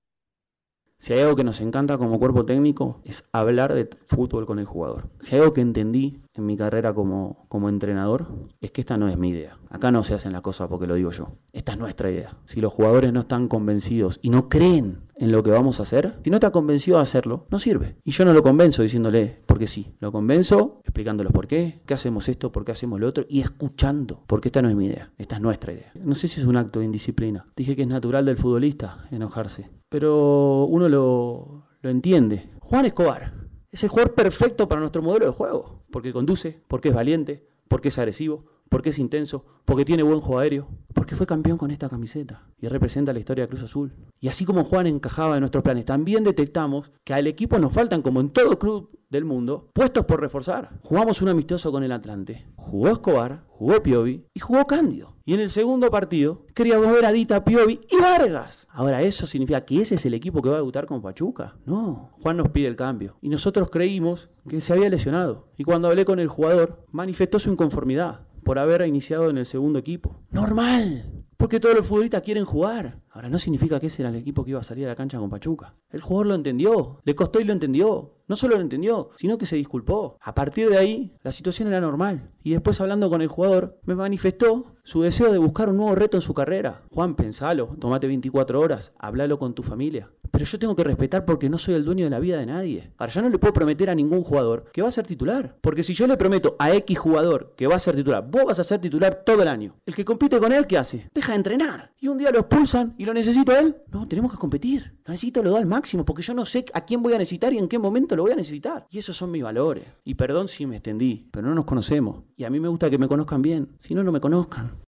Si 1.01 1.15
hay 1.15 1.21
algo 1.21 1.35
que 1.35 1.45
nos 1.45 1.63
encanta 1.63 1.97
como 1.97 2.19
cuerpo 2.19 2.45
técnico 2.45 3.01
es 3.05 3.27
hablar 3.33 3.73
de 3.73 3.89
fútbol 4.05 4.45
con 4.45 4.59
el 4.59 4.67
jugador. 4.67 5.09
Si 5.21 5.35
hay 5.35 5.41
algo 5.41 5.55
que 5.55 5.63
entendí 5.63 6.21
en 6.35 6.45
mi 6.45 6.59
carrera 6.59 6.93
como, 6.93 7.47
como 7.49 7.71
entrenador 7.71 8.27
es 8.61 8.71
que 8.71 8.83
esta 8.83 8.99
no 8.99 9.09
es 9.09 9.17
mi 9.17 9.31
idea. 9.31 9.57
Acá 9.71 9.91
no 9.91 10.05
se 10.05 10.13
hacen 10.13 10.33
las 10.33 10.43
cosas 10.43 10.69
porque 10.69 10.87
lo 10.87 10.97
digo 10.97 11.11
yo. 11.11 11.29
Esta 11.55 11.73
es 11.73 11.79
nuestra 11.79 12.11
idea. 12.11 12.37
Si 12.45 12.61
los 12.61 12.75
jugadores 12.75 13.15
no 13.15 13.21
están 13.21 13.49
convencidos 13.49 14.19
y 14.21 14.29
no 14.29 14.51
creen 14.51 14.99
en 15.21 15.31
lo 15.31 15.43
que 15.43 15.51
vamos 15.51 15.79
a 15.79 15.85
hacer, 15.85 16.19
si 16.25 16.31
no 16.31 16.37
está 16.37 16.51
convencido 16.51 16.97
de 16.97 17.05
hacerlo, 17.05 17.47
no 17.51 17.59
sirve. 17.61 17.97
Y 18.03 18.11
yo 18.11 18.25
no 18.25 18.33
lo 18.33 18.43
convenzo 18.43 18.83
diciéndole 18.83 19.39
porque 19.47 19.69
sí. 19.69 19.95
Lo 20.01 20.11
convenzo 20.11 20.81
explicándoles 20.85 21.33
por 21.33 21.47
qué, 21.47 21.83
qué 21.87 21.95
hacemos 21.95 22.29
esto, 22.29 22.51
por 22.51 22.65
qué 22.65 22.73
hacemos 22.73 22.99
lo 22.99 23.07
otro 23.07 23.25
y 23.29 23.41
escuchando. 23.41 24.25
Porque 24.27 24.49
esta 24.49 24.63
no 24.63 24.69
es 24.69 24.75
mi 24.75 24.87
idea. 24.87 25.13
Esta 25.19 25.37
es 25.37 25.43
nuestra 25.43 25.73
idea. 25.73 25.93
No 25.95 26.17
sé 26.17 26.27
si 26.27 26.41
es 26.41 26.47
un 26.47 26.57
acto 26.57 26.81
de 26.81 26.87
indisciplina. 26.87 27.45
Dije 27.55 27.77
que 27.77 27.83
es 27.83 27.89
natural 27.89 28.25
del 28.25 28.37
futbolista 28.37 29.07
enojarse 29.11 29.69
pero 29.91 30.65
uno 30.67 30.89
lo, 30.89 31.67
lo 31.83 31.91
entiende. 31.91 32.49
Juan 32.61 32.87
Escobar 32.87 33.35
es 33.71 33.83
el 33.83 33.91
jugador 33.91 34.15
perfecto 34.15 34.67
para 34.69 34.81
nuestro 34.81 35.03
modelo 35.03 35.27
de 35.27 35.33
juego, 35.33 35.85
porque 35.91 36.13
conduce, 36.13 36.63
porque 36.69 36.89
es 36.89 36.95
valiente, 36.95 37.47
porque 37.69 37.89
es 37.89 37.99
agresivo, 37.99 38.47
porque 38.71 38.91
es 38.91 38.99
intenso, 38.99 39.45
porque 39.67 39.85
tiene 39.85 40.03
buen 40.03 40.21
juego 40.21 40.39
aéreo, 40.39 40.69
porque 40.95 41.17
fue 41.17 41.27
campeón 41.27 41.59
con 41.59 41.71
esta 41.71 41.89
camiseta 41.89 42.49
y 42.59 42.69
representa 42.69 43.13
la 43.13 43.19
historia 43.19 43.45
de 43.45 43.49
Cruz 43.49 43.65
Azul. 43.65 43.93
Y 44.21 44.29
así 44.29 44.45
como 44.45 44.65
Juan 44.65 44.87
encajaba 44.87 45.37
en 45.37 45.41
nuestros 45.41 45.65
planes, 45.65 45.85
también 45.85 46.25
detectamos 46.25 46.91
que 47.05 47.13
al 47.13 47.27
equipo 47.27 47.59
nos 47.59 47.73
faltan, 47.73 48.01
como 48.01 48.21
en 48.21 48.31
todo 48.31 48.59
club 48.59 48.91
del 49.11 49.25
mundo, 49.25 49.71
puestos 49.73 50.07
por 50.07 50.21
reforzar. 50.21 50.79
Jugamos 50.83 51.21
un 51.21 51.29
amistoso 51.29 51.73
con 51.73 51.83
el 51.83 51.91
Atlante, 51.91 52.47
jugó 52.55 52.89
Escobar, 52.89 53.45
jugó 53.49 53.83
Piovi 53.83 54.25
y 54.33 54.41
jugó 54.41 54.67
Cándido. 54.67 55.17
Y 55.25 55.35
en 55.35 55.41
el 55.41 55.51
segundo 55.51 55.91
partido 55.91 56.47
queríamos 56.55 56.93
ver 56.93 57.05
a 57.05 57.13
Dita, 57.13 57.45
Piovi 57.45 57.81
y 57.91 58.01
Vargas. 58.01 58.69
Ahora, 58.71 59.03
¿eso 59.03 59.27
significa 59.27 59.63
que 59.63 59.81
ese 59.81 59.97
es 59.97 60.07
el 60.07 60.15
equipo 60.15 60.43
que 60.43 60.49
va 60.49 60.57
a 60.57 60.59
debutar 60.59 60.87
con 60.87 61.03
Pachuca? 61.03 61.57
No, 61.67 62.11
Juan 62.21 62.37
nos 62.37 62.51
pide 62.51 62.69
el 62.69 62.77
cambio. 62.77 63.17
Y 63.21 63.29
nosotros 63.29 63.69
creímos 63.71 64.31
que 64.49 64.61
se 64.61 64.73
había 64.73 64.89
lesionado. 64.89 65.49
Y 65.57 65.65
cuando 65.65 65.89
hablé 65.89 66.05
con 66.05 66.21
el 66.21 66.29
jugador, 66.29 66.85
manifestó 66.93 67.39
su 67.39 67.51
inconformidad 67.51 68.30
por 68.43 68.59
haber 68.59 68.87
iniciado 68.87 69.31
en 69.31 69.39
el 69.39 69.47
segundo 69.47 69.79
equipo. 69.79 70.23
Normal, 70.31 71.25
porque 71.37 71.61
todos 71.61 71.75
los 71.75 71.87
futbolistas 71.87 72.23
quieren 72.23 72.45
jugar. 72.45 73.01
Ahora, 73.11 73.29
no 73.29 73.39
significa 73.39 73.81
que 73.81 73.89
ese 73.89 74.03
era 74.03 74.11
el 74.11 74.17
equipo 74.17 74.45
que 74.45 74.51
iba 74.51 74.61
a 74.61 74.65
salir 74.65 74.87
a 74.87 74.91
la 74.91 74.97
cancha 74.97 75.19
con 75.19 75.31
Pachuca. 75.31 75.75
El 75.91 76.01
jugador 76.01 76.27
lo 76.29 76.35
entendió, 76.35 77.01
le 77.05 77.15
costó 77.15 77.41
y 77.41 77.45
lo 77.45 77.53
entendió. 77.53 78.15
No 78.29 78.37
solo 78.37 78.55
lo 78.55 78.63
entendió, 78.63 79.11
sino 79.17 79.39
que 79.39 79.47
se 79.47 79.57
disculpó. 79.57 80.17
A 80.21 80.37
partir 80.37 80.71
de 80.71 80.79
ahí, 80.79 81.17
la 81.25 81.33
situación 81.33 81.67
era 81.67 81.81
normal. 81.81 82.31
Y 82.45 82.53
después, 82.53 82.81
hablando 82.81 83.11
con 83.11 83.23
el 83.23 83.27
jugador, 83.27 83.81
me 83.85 83.97
manifestó 83.97 84.77
su 84.85 85.03
deseo 85.03 85.33
de 85.33 85.39
buscar 85.39 85.69
un 85.69 85.79
nuevo 85.79 85.97
reto 85.97 86.17
en 86.17 86.23
su 86.23 86.33
carrera. 86.33 86.83
Juan, 86.93 87.17
pensalo, 87.17 87.77
tomate 87.81 88.07
24 88.07 88.61
horas, 88.61 88.93
hablalo 88.99 89.41
con 89.41 89.55
tu 89.55 89.65
familia. 89.65 90.11
Pero 90.31 90.45
yo 90.45 90.59
tengo 90.61 90.77
que 90.77 90.85
respetar 90.85 91.25
porque 91.25 91.51
no 91.51 91.59
soy 91.59 91.75
el 91.75 91.85
dueño 91.85 92.05
de 92.05 92.11
la 92.11 92.21
vida 92.21 92.39
de 92.39 92.47
nadie. 92.47 92.93
Ahora, 92.99 93.13
yo 93.13 93.23
no 93.23 93.29
le 93.29 93.39
puedo 93.39 93.53
prometer 93.53 93.91
a 93.91 93.97
ningún 93.97 94.23
jugador 94.23 94.71
que 94.73 94.81
va 94.81 94.89
a 94.89 94.93
ser 94.93 95.07
titular. 95.07 95.57
Porque 95.61 95.83
si 95.83 95.93
yo 95.93 96.07
le 96.07 96.17
prometo 96.17 96.55
a 96.61 96.73
X 96.73 96.99
jugador 96.99 97.53
que 97.57 97.67
va 97.67 97.75
a 97.75 97.81
ser 97.81 97.97
titular, 97.97 98.25
vos 98.31 98.45
vas 98.45 98.61
a 98.61 98.65
ser 98.65 98.81
titular 98.81 99.23
todo 99.27 99.43
el 99.43 99.49
año. 99.49 99.75
El 99.87 99.97
que 99.97 100.05
compite 100.05 100.39
con 100.39 100.53
él, 100.53 100.69
¿qué 100.69 100.79
hace? 100.79 101.11
Deja 101.13 101.33
de 101.33 101.39
entrenar. 101.39 101.93
Y 101.99 102.07
un 102.07 102.19
día 102.19 102.31
lo 102.31 102.39
expulsan 102.39 102.95
y 103.01 103.07
lo 103.07 103.15
necesito 103.15 103.53
a 103.53 103.61
él. 103.61 103.77
No, 103.91 104.07
tenemos 104.07 104.31
que 104.31 104.37
competir. 104.37 104.93
Necesito, 105.09 105.43
lo 105.43 105.53
da 105.53 105.59
al 105.59 105.65
máximo 105.65 106.05
porque 106.05 106.21
yo 106.21 106.35
no 106.35 106.45
sé 106.45 106.67
a 106.75 106.85
quién 106.85 107.03
voy 107.03 107.15
a 107.15 107.19
necesitar 107.19 107.51
y 107.51 107.57
en 107.57 107.67
qué 107.67 107.79
momento 107.79 108.15
lo 108.15 108.25
voy 108.25 108.33
a 108.33 108.37
necesitar. 108.37 108.87
Y 108.91 108.99
esos 108.99 109.17
son 109.17 109.31
mis 109.31 109.43
valores. 109.43 109.87
Y 110.05 110.17
perdón 110.17 110.49
si 110.49 110.67
me 110.67 110.77
extendí, 110.77 111.27
pero 111.33 111.49
no 111.49 111.55
nos 111.55 111.65
conocemos. 111.65 112.25
Y 112.37 112.45
a 112.45 112.51
mí 112.51 112.61
me 112.61 112.69
gusta 112.69 112.91
que 112.91 112.99
me 112.99 113.09
conozcan 113.09 113.41
bien. 113.41 113.75
Si 113.79 113.95
no, 113.95 114.05
no 114.05 114.13
me 114.13 114.21
conozcan. 114.21 114.83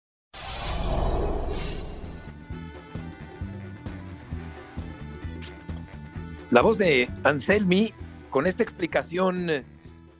La 6.50 6.60
voz 6.60 6.76
de 6.76 7.08
Anselmi 7.24 7.94
con 8.28 8.46
esta 8.46 8.62
explicación 8.62 9.64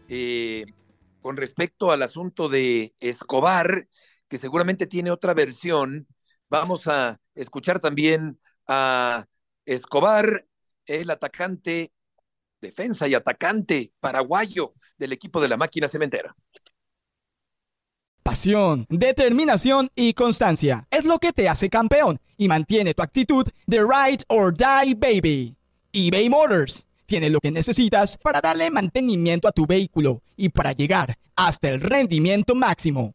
eh, 0.09 0.65
con 1.21 1.37
respecto 1.37 1.93
al 1.93 2.01
asunto 2.01 2.49
de 2.49 2.95
Escobar, 3.01 3.87
que 4.29 4.39
seguramente 4.39 4.87
tiene 4.87 5.11
otra 5.11 5.35
versión. 5.35 6.07
Vamos 6.49 6.87
a 6.87 7.21
escuchar 7.35 7.81
también 7.81 8.39
a 8.67 9.25
Escobar, 9.65 10.47
el 10.87 11.11
atacante, 11.11 11.93
defensa 12.61 13.09
y 13.09 13.15
atacante 13.15 13.93
paraguayo 14.01 14.75
del 14.97 15.13
equipo 15.13 15.41
de 15.41 15.49
la 15.49 15.57
máquina 15.57 15.89
cementera. 15.89 16.35
Pasión, 18.23 18.87
determinación 18.89 19.91
y 19.95 20.15
constancia 20.15 20.87
es 20.91 21.05
lo 21.05 21.19
que 21.19 21.33
te 21.33 21.49
hace 21.49 21.69
campeón 21.69 22.21
y 22.37 22.49
mantiene 22.49 22.95
tu 22.95 23.03
actitud 23.03 23.47
de 23.67 23.81
ride 23.81 24.25
or 24.29 24.55
die 24.57 24.95
baby 24.95 25.57
eBay 25.95 26.31
Motors 26.31 26.87
tiene 27.05 27.29
lo 27.29 27.39
que 27.39 27.51
necesitas 27.51 28.17
para 28.17 28.41
darle 28.41 28.71
mantenimiento 28.71 29.47
a 29.47 29.53
tu 29.53 29.67
vehículo 29.67 30.23
y 30.39 30.49
para 30.49 30.73
llegar 30.73 31.19
hasta 31.37 31.69
el 31.69 31.83
rendimiento 31.83 32.55
máximo. 32.55 33.15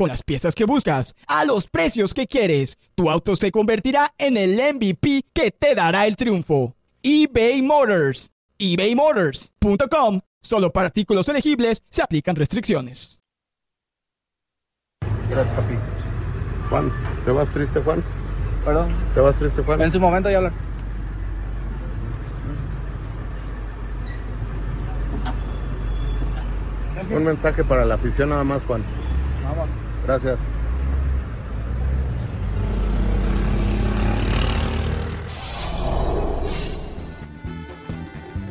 Con 0.00 0.08
las 0.08 0.22
piezas 0.22 0.54
que 0.54 0.64
buscas, 0.64 1.14
a 1.26 1.44
los 1.44 1.66
precios 1.66 2.14
que 2.14 2.26
quieres, 2.26 2.78
tu 2.94 3.10
auto 3.10 3.36
se 3.36 3.50
convertirá 3.50 4.14
en 4.16 4.38
el 4.38 4.52
MVP 4.52 5.26
que 5.34 5.50
te 5.50 5.74
dará 5.74 6.06
el 6.06 6.16
triunfo. 6.16 6.74
eBay 7.02 7.60
Motors. 7.60 8.30
ebaymotors.com. 8.56 10.22
Solo 10.40 10.72
para 10.72 10.86
artículos 10.86 11.28
elegibles 11.28 11.82
se 11.90 12.00
aplican 12.00 12.34
restricciones. 12.34 13.20
Gracias, 15.28 15.54
papi. 15.54 15.74
Juan, 16.70 16.92
¿te 17.22 17.30
vas 17.30 17.50
triste, 17.50 17.82
Juan? 17.82 18.02
Perdón. 18.64 18.96
¿Te 19.12 19.20
vas 19.20 19.36
triste, 19.36 19.62
Juan? 19.62 19.82
En 19.82 19.92
su 19.92 20.00
momento 20.00 20.30
ya 20.30 20.38
hablar. 20.38 20.52
Un 27.10 27.22
mensaje 27.22 27.62
para 27.64 27.84
la 27.84 27.96
afición 27.96 28.30
nada 28.30 28.44
más, 28.44 28.64
Juan. 28.64 28.82
Vamos. 29.44 29.79
Gracias. 30.04 30.46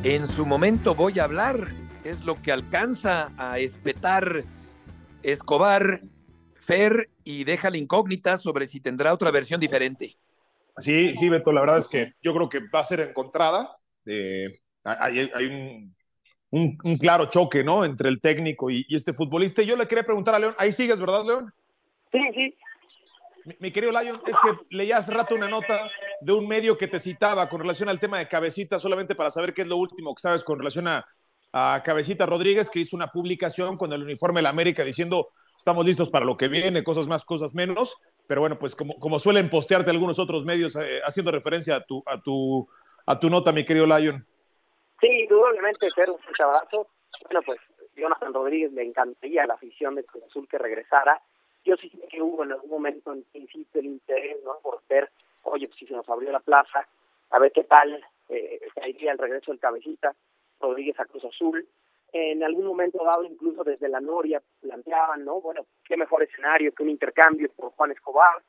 En 0.03 0.27
su 0.27 0.45
momento 0.45 0.95
voy 0.95 1.19
a 1.19 1.25
hablar, 1.25 1.67
es 2.05 2.23
lo 2.23 2.41
que 2.41 2.53
alcanza 2.53 3.31
a 3.37 3.59
espetar 3.59 4.45
Escobar, 5.23 6.01
Fer, 6.55 7.09
y 7.25 7.43
deja 7.43 7.69
la 7.69 7.77
incógnita 7.77 8.37
sobre 8.37 8.65
si 8.65 8.79
tendrá 8.79 9.13
otra 9.13 9.29
versión 9.31 9.59
diferente. 9.59 10.17
Sí, 10.77 11.15
sí, 11.15 11.27
Beto, 11.27 11.51
la 11.51 11.61
verdad 11.61 11.79
es 11.79 11.89
que 11.89 12.13
yo 12.21 12.33
creo 12.33 12.47
que 12.47 12.61
va 12.73 12.79
a 12.79 12.85
ser 12.85 13.01
encontrada. 13.01 13.75
Eh, 14.05 14.47
hay, 14.85 15.29
hay 15.33 15.45
un 15.45 15.95
un, 16.51 16.77
un, 16.83 16.97
claro 16.97 17.25
choque, 17.29 17.63
¿no? 17.63 17.85
Entre 17.85 18.09
el 18.09 18.19
técnico 18.21 18.69
y, 18.69 18.85
y, 18.87 18.95
este 18.95 19.13
futbolista. 19.13 19.61
Y 19.61 19.67
yo 19.67 19.75
le 19.75 19.87
quería 19.87 20.03
preguntar 20.03 20.35
a 20.35 20.39
León, 20.39 20.55
ahí 20.57 20.71
sigues, 20.71 20.99
¿verdad, 20.99 21.23
León? 21.25 21.51
Sí, 22.11 22.19
sí. 22.33 22.55
Mi, 23.45 23.55
mi, 23.59 23.71
querido 23.71 23.91
Lion, 23.91 24.21
es 24.25 24.35
que 24.43 24.75
leía 24.75 24.97
hace 24.97 25.13
rato 25.13 25.35
una 25.35 25.47
nota 25.47 25.89
de 26.21 26.33
un 26.33 26.47
medio 26.47 26.77
que 26.77 26.87
te 26.87 26.99
citaba 26.99 27.49
con 27.49 27.61
relación 27.61 27.89
al 27.89 27.99
tema 27.99 28.19
de 28.19 28.27
Cabecita, 28.27 28.79
solamente 28.79 29.15
para 29.15 29.31
saber 29.31 29.53
qué 29.53 29.61
es 29.61 29.67
lo 29.67 29.77
último 29.77 30.13
que 30.13 30.21
sabes 30.21 30.43
con 30.43 30.59
relación 30.59 30.87
a, 30.87 31.05
a 31.51 31.81
Cabecita 31.83 32.25
Rodríguez, 32.25 32.69
que 32.69 32.79
hizo 32.79 32.95
una 32.95 33.07
publicación 33.07 33.77
con 33.77 33.91
el 33.93 34.03
uniforme 34.03 34.39
de 34.39 34.43
la 34.43 34.49
América 34.49 34.83
diciendo 34.83 35.29
estamos 35.57 35.85
listos 35.85 36.09
para 36.09 36.25
lo 36.25 36.37
que 36.37 36.47
viene, 36.47 36.83
cosas 36.83 37.07
más, 37.07 37.25
cosas 37.25 37.53
menos. 37.53 37.97
Pero 38.27 38.41
bueno, 38.41 38.57
pues 38.57 38.75
como, 38.75 38.95
como 38.95 39.19
suelen 39.19 39.49
postearte 39.49 39.89
algunos 39.89 40.19
otros 40.19 40.45
medios 40.45 40.75
eh, 40.75 41.01
haciendo 41.05 41.31
referencia 41.31 41.77
a 41.77 41.83
tu, 41.83 42.03
a, 42.05 42.21
tu, 42.21 42.67
a 43.05 43.19
tu 43.19 43.29
nota, 43.29 43.51
mi 43.51 43.65
querido 43.65 43.85
Lion. 43.85 44.23
Sí, 44.99 45.07
indudablemente 45.07 45.89
ser 45.89 46.09
un 46.09 46.17
abrazo. 46.39 46.87
Bueno, 47.25 47.41
pues 47.45 47.59
Jonathan 47.95 48.33
Rodríguez 48.33 48.71
le 48.73 48.83
encantaría 48.83 49.45
la 49.45 49.53
afición 49.53 49.95
de 49.95 50.03
Cruz 50.03 50.23
Azul 50.25 50.47
que 50.47 50.57
regresara. 50.57 51.21
Yo 51.63 51.75
sí 51.77 51.89
sé 51.89 52.07
que 52.07 52.21
hubo 52.21 52.43
en 52.43 52.53
algún 52.53 52.69
momento 52.69 53.13
en 53.13 53.23
principio 53.23 53.81
el 53.81 53.87
interés, 53.87 54.37
¿no? 54.43 54.59
Por 54.61 54.81
ver, 54.89 55.09
oye, 55.43 55.67
pues 55.67 55.79
si 55.79 55.87
se 55.87 55.93
nos 55.93 56.07
abrió 56.09 56.31
la 56.31 56.39
plaza, 56.39 56.87
a 57.29 57.39
ver 57.39 57.51
qué 57.51 57.63
tal 57.63 58.03
eh, 58.29 58.59
caería 58.75 59.11
el 59.11 59.17
regreso 59.17 59.51
del 59.51 59.59
cabecita 59.59 60.15
Rodríguez 60.59 60.99
a 60.99 61.05
Cruz 61.05 61.25
Azul. 61.25 61.67
En 62.11 62.43
algún 62.43 62.65
momento 62.65 63.03
dado, 63.03 63.23
incluso 63.23 63.63
desde 63.63 63.87
la 63.87 63.99
Noria, 63.99 64.41
planteaban, 64.61 65.23
¿no? 65.23 65.41
Bueno, 65.41 65.65
qué 65.85 65.95
mejor 65.95 66.23
escenario 66.23 66.73
que 66.73 66.83
un 66.83 66.89
intercambio 66.89 67.49
por 67.55 67.71
Juan 67.71 67.91
Escobar. 67.91 68.41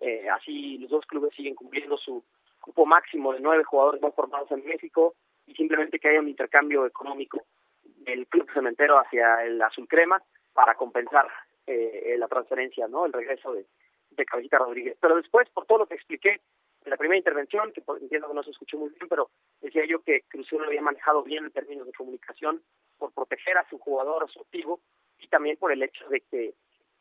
Eh, 0.00 0.28
así 0.28 0.78
los 0.78 0.90
dos 0.90 1.06
clubes 1.06 1.32
siguen 1.34 1.54
cumpliendo 1.54 1.96
su 1.96 2.22
cupo 2.60 2.84
máximo 2.84 3.32
de 3.32 3.40
nueve 3.40 3.62
jugadores 3.62 4.02
más 4.02 4.14
formados 4.14 4.50
en 4.50 4.64
México 4.64 5.14
y 5.46 5.54
simplemente 5.54 5.98
que 5.98 6.08
haya 6.08 6.20
un 6.20 6.28
intercambio 6.28 6.86
económico 6.86 7.44
del 7.82 8.26
club 8.26 8.48
cementero 8.52 8.98
hacia 8.98 9.44
el 9.44 9.60
azul 9.62 9.88
crema 9.88 10.22
para 10.52 10.74
compensar 10.74 11.28
eh, 11.66 12.14
la 12.18 12.28
transferencia, 12.28 12.86
¿no? 12.88 13.06
El 13.06 13.12
regreso 13.12 13.52
de, 13.52 13.66
de 14.10 14.58
Rodríguez. 14.58 14.96
Pero 15.00 15.16
después, 15.16 15.48
por 15.50 15.66
todo 15.66 15.78
lo 15.78 15.86
que 15.86 15.94
expliqué 15.94 16.40
en 16.84 16.90
la 16.90 16.96
primera 16.96 17.18
intervención, 17.18 17.72
que 17.72 17.82
entiendo 18.00 18.28
que 18.28 18.34
no 18.34 18.42
se 18.42 18.50
escuchó 18.50 18.78
muy 18.78 18.90
bien, 18.90 19.08
pero 19.08 19.30
decía 19.60 19.84
yo 19.86 20.02
que 20.02 20.22
Cruz 20.28 20.52
lo 20.52 20.64
había 20.64 20.82
manejado 20.82 21.22
bien 21.22 21.44
en 21.44 21.50
términos 21.50 21.86
de 21.86 21.92
comunicación 21.92 22.62
por 22.98 23.12
proteger 23.12 23.56
a 23.56 23.68
su 23.68 23.78
jugador, 23.78 24.22
a 24.22 24.28
su 24.28 24.40
activo, 24.40 24.80
y 25.18 25.28
también 25.28 25.56
por 25.56 25.72
el 25.72 25.82
hecho 25.82 26.06
de 26.08 26.20
que 26.20 26.54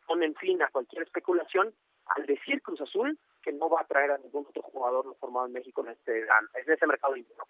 ponen 0.08 0.36
fin 0.36 0.62
a 0.62 0.70
cualquier 0.70 1.04
especulación 1.04 1.74
al 2.06 2.26
decir 2.26 2.62
Cruz 2.62 2.82
Azul 2.82 3.18
que 3.44 3.52
no 3.52 3.70
va 3.70 3.82
a 3.82 3.88
traer 3.88 4.12
a 4.12 4.18
ningún 4.18 4.46
otro 4.48 4.62
jugador 4.64 5.16
formado 5.20 5.48
en 5.48 5.54
México 5.54 5.84
en 5.84 5.92
este 5.92 6.22
en 6.22 6.72
ese 6.72 6.88
mercado 6.88 7.16
interno, 7.16 7.44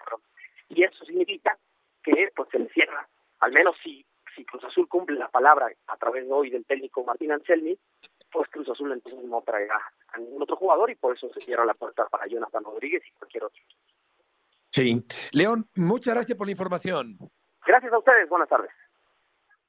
Y 0.69 0.83
eso 0.83 1.05
significa 1.05 1.57
que 2.03 2.31
pues 2.35 2.49
se 2.49 2.59
le 2.59 2.69
cierra, 2.69 3.07
al 3.39 3.53
menos 3.53 3.75
si 3.83 4.05
si 4.35 4.43
Cruz 4.45 4.63
Azul 4.63 4.87
cumple 4.87 5.17
la 5.17 5.29
palabra 5.29 5.71
a 5.87 5.97
través 5.97 6.25
de 6.25 6.31
hoy 6.31 6.49
del 6.49 6.65
técnico 6.65 7.03
Martín 7.03 7.31
Anselmi, 7.31 7.77
pues 8.31 8.49
Cruz 8.49 8.67
Azul 8.69 8.91
entonces 8.91 9.23
no 9.23 9.41
traerá 9.41 9.79
a 10.07 10.17
ningún 10.17 10.41
otro 10.41 10.55
jugador 10.55 10.89
y 10.89 10.95
por 10.95 11.15
eso 11.15 11.29
se 11.33 11.39
cierra 11.39 11.65
la 11.65 11.75
puerta 11.75 12.07
para 12.07 12.25
Jonathan 12.27 12.63
Rodríguez 12.63 13.03
y 13.07 13.11
cualquier 13.11 13.43
otro. 13.45 13.61
Sí. 14.71 15.03
León, 15.31 15.69
muchas 15.75 16.15
gracias 16.15 16.35
por 16.35 16.47
la 16.47 16.51
información. 16.51 17.17
Gracias 17.65 17.93
a 17.93 17.97
ustedes, 17.99 18.27
buenas 18.27 18.49
tardes. 18.49 18.71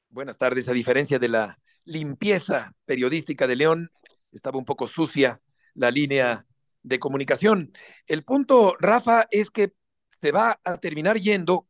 Buenas 0.09 0.37
tardes, 0.37 0.67
a 0.67 0.73
diferencia 0.73 1.19
de 1.19 1.29
la 1.29 1.55
limpieza 1.83 2.73
periodística 2.85 3.45
de 3.45 3.55
León, 3.55 3.89
estaba 4.31 4.57
un 4.57 4.65
poco 4.65 4.87
sucia 4.87 5.39
la 5.75 5.91
línea 5.91 6.45
de 6.81 6.99
comunicación. 6.99 7.71
El 8.07 8.23
punto, 8.23 8.75
Rafa, 8.79 9.27
es 9.31 9.51
que 9.51 9.73
se 10.09 10.31
va 10.31 10.59
a 10.63 10.77
terminar 10.77 11.17
yendo 11.17 11.67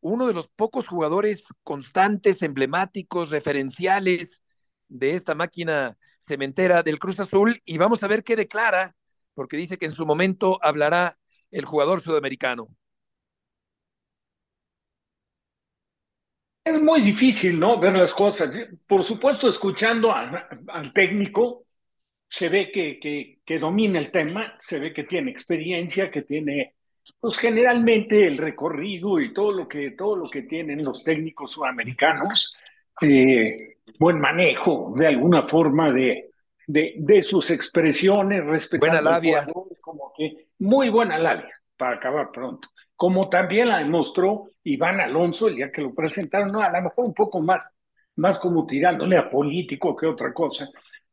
uno 0.00 0.26
de 0.26 0.34
los 0.34 0.48
pocos 0.48 0.86
jugadores 0.86 1.46
constantes, 1.64 2.42
emblemáticos, 2.42 3.30
referenciales 3.30 4.42
de 4.88 5.14
esta 5.14 5.34
máquina 5.34 5.98
cementera 6.20 6.82
del 6.82 6.98
Cruz 6.98 7.18
Azul 7.20 7.60
y 7.64 7.78
vamos 7.78 8.02
a 8.02 8.08
ver 8.08 8.22
qué 8.22 8.36
declara, 8.36 8.94
porque 9.34 9.56
dice 9.56 9.78
que 9.78 9.86
en 9.86 9.92
su 9.92 10.06
momento 10.06 10.58
hablará 10.62 11.18
el 11.50 11.64
jugador 11.64 12.00
sudamericano. 12.00 12.68
Es 16.64 16.80
muy 16.82 17.00
difícil, 17.00 17.58
¿no? 17.58 17.80
Ver 17.80 17.94
las 17.94 18.12
cosas. 18.12 18.50
Por 18.86 19.02
supuesto, 19.02 19.48
escuchando 19.48 20.12
al 20.12 20.92
técnico, 20.92 21.64
se 22.28 22.48
ve 22.48 22.70
que, 22.70 22.98
que, 22.98 23.40
que, 23.44 23.58
domina 23.58 23.98
el 23.98 24.10
tema, 24.10 24.54
se 24.58 24.78
ve 24.78 24.92
que 24.92 25.04
tiene 25.04 25.30
experiencia, 25.30 26.10
que 26.10 26.22
tiene, 26.22 26.74
pues 27.20 27.38
generalmente 27.38 28.26
el 28.26 28.38
recorrido 28.38 29.20
y 29.20 29.32
todo 29.32 29.52
lo 29.52 29.68
que, 29.68 29.92
todo 29.92 30.16
lo 30.16 30.28
que 30.28 30.42
tienen 30.42 30.84
los 30.84 31.02
técnicos 31.02 31.52
sudamericanos, 31.52 32.54
eh, 33.00 33.78
buen 33.98 34.20
manejo 34.20 34.92
de 34.96 35.06
alguna 35.06 35.48
forma 35.48 35.90
de, 35.92 36.30
de, 36.66 36.94
de 36.98 37.22
sus 37.22 37.50
expresiones, 37.50 38.44
respetando 38.44 39.02
buena 39.02 39.10
labia. 39.10 39.46
como 39.80 40.12
que 40.16 40.48
muy 40.58 40.90
buena 40.90 41.18
labia, 41.18 41.52
para 41.76 41.96
acabar 41.96 42.30
pronto 42.30 42.68
como 42.98 43.28
también 43.28 43.68
la 43.68 43.78
demostró 43.78 44.50
Iván 44.64 44.98
Alonso 44.98 45.46
el 45.46 45.54
día 45.54 45.70
que 45.70 45.82
lo 45.82 45.94
presentaron, 45.94 46.50
no, 46.50 46.60
a 46.60 46.68
lo 46.68 46.82
mejor 46.82 47.04
un 47.04 47.14
poco 47.14 47.40
más, 47.40 47.64
más 48.16 48.40
como 48.40 48.66
tirándole 48.66 49.16
a 49.16 49.30
político 49.30 49.94
que 49.94 50.04
otra 50.04 50.34
cosa. 50.34 50.68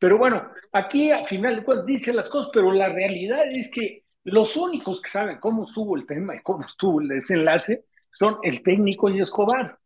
Pero 0.06 0.20
bueno, 0.20 0.52
aquí 0.72 1.10
al 1.10 1.26
final 1.26 1.56
de 1.56 1.64
cuentas 1.64 1.88
dice 1.88 2.14
las 2.14 2.30
cosas, 2.30 2.52
pero 2.54 2.72
la 2.72 2.90
realidad 2.90 3.44
es 3.52 3.72
que 3.72 4.04
los 4.26 4.56
únicos 4.56 5.02
que 5.02 5.10
saben 5.10 5.40
cómo 5.40 5.64
estuvo 5.64 5.98
el 5.98 6.06
tema 6.06 6.36
y 6.36 6.44
cómo 6.44 6.64
estuvo 6.64 7.02
el 7.02 7.08
desenlace 7.08 7.86
son 8.12 8.38
el 8.44 8.62
técnico 8.62 9.10
y 9.10 9.20
Escobar. 9.20 9.80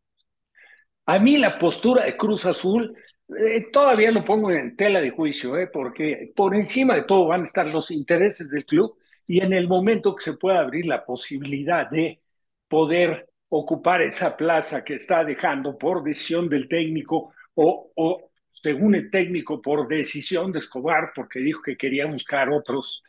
A 1.05 1.19
mí 1.19 1.37
la 1.37 1.57
postura 1.57 2.03
de 2.03 2.17
Cruz 2.17 2.45
Azul 2.45 2.93
eh, 3.29 3.67
todavía 3.71 4.11
lo 4.11 4.25
pongo 4.25 4.51
en 4.51 4.75
tela 4.75 4.99
de 4.99 5.11
juicio, 5.11 5.55
eh, 5.55 5.67
porque 5.67 6.33
por 6.35 6.53
encima 6.53 6.95
de 6.95 7.03
todo 7.03 7.27
van 7.27 7.39
a 7.39 7.45
estar 7.45 7.65
los 7.67 7.89
intereses 7.89 8.51
del 8.51 8.65
club 8.65 8.97
y 9.25 9.39
en 9.39 9.53
el 9.53 9.69
momento 9.69 10.17
que 10.17 10.25
se 10.25 10.33
pueda 10.33 10.59
abrir 10.59 10.85
la 10.85 11.05
posibilidad 11.05 11.89
de 11.89 12.19
poder 12.67 13.29
ocupar 13.47 14.01
esa 14.01 14.35
plaza 14.35 14.83
que 14.83 14.95
está 14.95 15.23
dejando 15.23 15.77
por 15.77 16.03
decisión 16.03 16.49
del 16.49 16.67
técnico 16.67 17.31
o, 17.53 17.89
o 17.95 18.28
según 18.51 18.95
el 18.95 19.09
técnico 19.09 19.61
por 19.61 19.87
decisión 19.87 20.51
de 20.51 20.59
Escobar, 20.59 21.11
porque 21.15 21.39
dijo 21.39 21.61
que 21.61 21.77
quería 21.77 22.05
buscar 22.05 22.49
otros, 22.49 23.03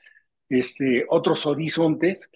este, 0.48 1.04
otros 1.08 1.46
horizontes, 1.46 2.30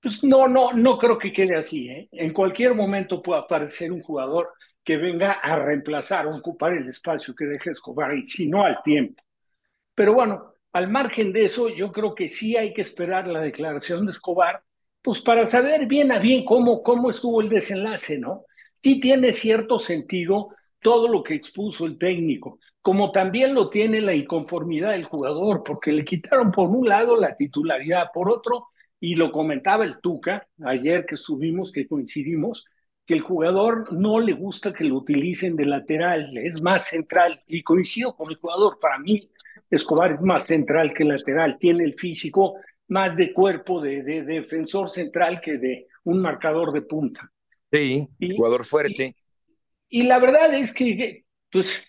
pues 0.00 0.22
no, 0.22 0.48
no, 0.48 0.72
no 0.72 0.98
creo 0.98 1.18
que 1.18 1.32
quede 1.32 1.56
así. 1.56 1.88
¿eh? 1.88 2.08
En 2.12 2.32
cualquier 2.32 2.74
momento 2.74 3.22
puede 3.22 3.40
aparecer 3.40 3.92
un 3.92 4.02
jugador 4.02 4.52
que 4.84 4.96
venga 4.96 5.32
a 5.32 5.56
reemplazar 5.56 6.26
o 6.26 6.36
ocupar 6.36 6.72
el 6.72 6.88
espacio 6.88 7.34
que 7.34 7.44
deja 7.44 7.70
Escobar, 7.70 8.16
y 8.16 8.26
si 8.26 8.48
no 8.48 8.64
al 8.64 8.82
tiempo. 8.82 9.22
Pero 9.94 10.14
bueno, 10.14 10.54
al 10.72 10.88
margen 10.88 11.32
de 11.32 11.44
eso, 11.44 11.68
yo 11.68 11.92
creo 11.92 12.14
que 12.14 12.28
sí 12.28 12.56
hay 12.56 12.72
que 12.72 12.82
esperar 12.82 13.26
la 13.26 13.40
declaración 13.42 14.06
de 14.06 14.12
Escobar, 14.12 14.62
pues 15.02 15.20
para 15.20 15.44
saber 15.44 15.86
bien 15.86 16.12
a 16.12 16.18
bien 16.18 16.44
cómo, 16.44 16.82
cómo 16.82 17.10
estuvo 17.10 17.40
el 17.40 17.48
desenlace, 17.48 18.18
¿no? 18.18 18.44
Sí 18.74 19.00
tiene 19.00 19.32
cierto 19.32 19.78
sentido 19.78 20.50
todo 20.88 21.06
lo 21.06 21.22
que 21.22 21.34
expuso 21.34 21.84
el 21.84 21.98
técnico, 21.98 22.60
como 22.80 23.12
también 23.12 23.54
lo 23.54 23.68
tiene 23.68 24.00
la 24.00 24.14
inconformidad 24.14 24.92
del 24.92 25.04
jugador, 25.04 25.62
porque 25.62 25.92
le 25.92 26.02
quitaron 26.02 26.50
por 26.50 26.70
un 26.70 26.88
lado 26.88 27.14
la 27.14 27.36
titularidad, 27.36 28.06
por 28.14 28.30
otro, 28.30 28.68
y 28.98 29.14
lo 29.14 29.30
comentaba 29.30 29.84
el 29.84 30.00
Tuca 30.00 30.48
ayer 30.64 31.04
que 31.04 31.16
estuvimos, 31.16 31.72
que 31.72 31.86
coincidimos, 31.86 32.64
que 33.04 33.12
el 33.12 33.20
jugador 33.20 33.92
no 33.92 34.18
le 34.18 34.32
gusta 34.32 34.72
que 34.72 34.84
lo 34.84 34.96
utilicen 34.96 35.56
de 35.56 35.66
lateral, 35.66 36.34
es 36.38 36.62
más 36.62 36.86
central, 36.86 37.42
y 37.46 37.62
coincido 37.62 38.16
con 38.16 38.30
el 38.30 38.36
jugador, 38.36 38.78
para 38.80 38.98
mí 38.98 39.28
Escobar 39.70 40.10
es 40.12 40.22
más 40.22 40.46
central 40.46 40.94
que 40.94 41.04
lateral, 41.04 41.58
tiene 41.58 41.84
el 41.84 41.92
físico 41.92 42.54
más 42.86 43.18
de 43.18 43.34
cuerpo 43.34 43.82
de, 43.82 44.02
de, 44.02 44.22
defensor 44.22 44.88
central 44.88 45.42
que 45.42 45.58
de 45.58 45.86
un 46.04 46.22
marcador 46.22 46.72
de 46.72 46.80
punta. 46.80 47.30
Sí, 47.70 48.08
y, 48.18 48.34
jugador 48.34 48.64
fuerte. 48.64 49.14
Y, 49.14 49.27
y, 49.88 50.02
la 50.04 50.18
verdad 50.18 50.54
es 50.54 50.72
que, 50.72 51.24
pues, 51.50 51.86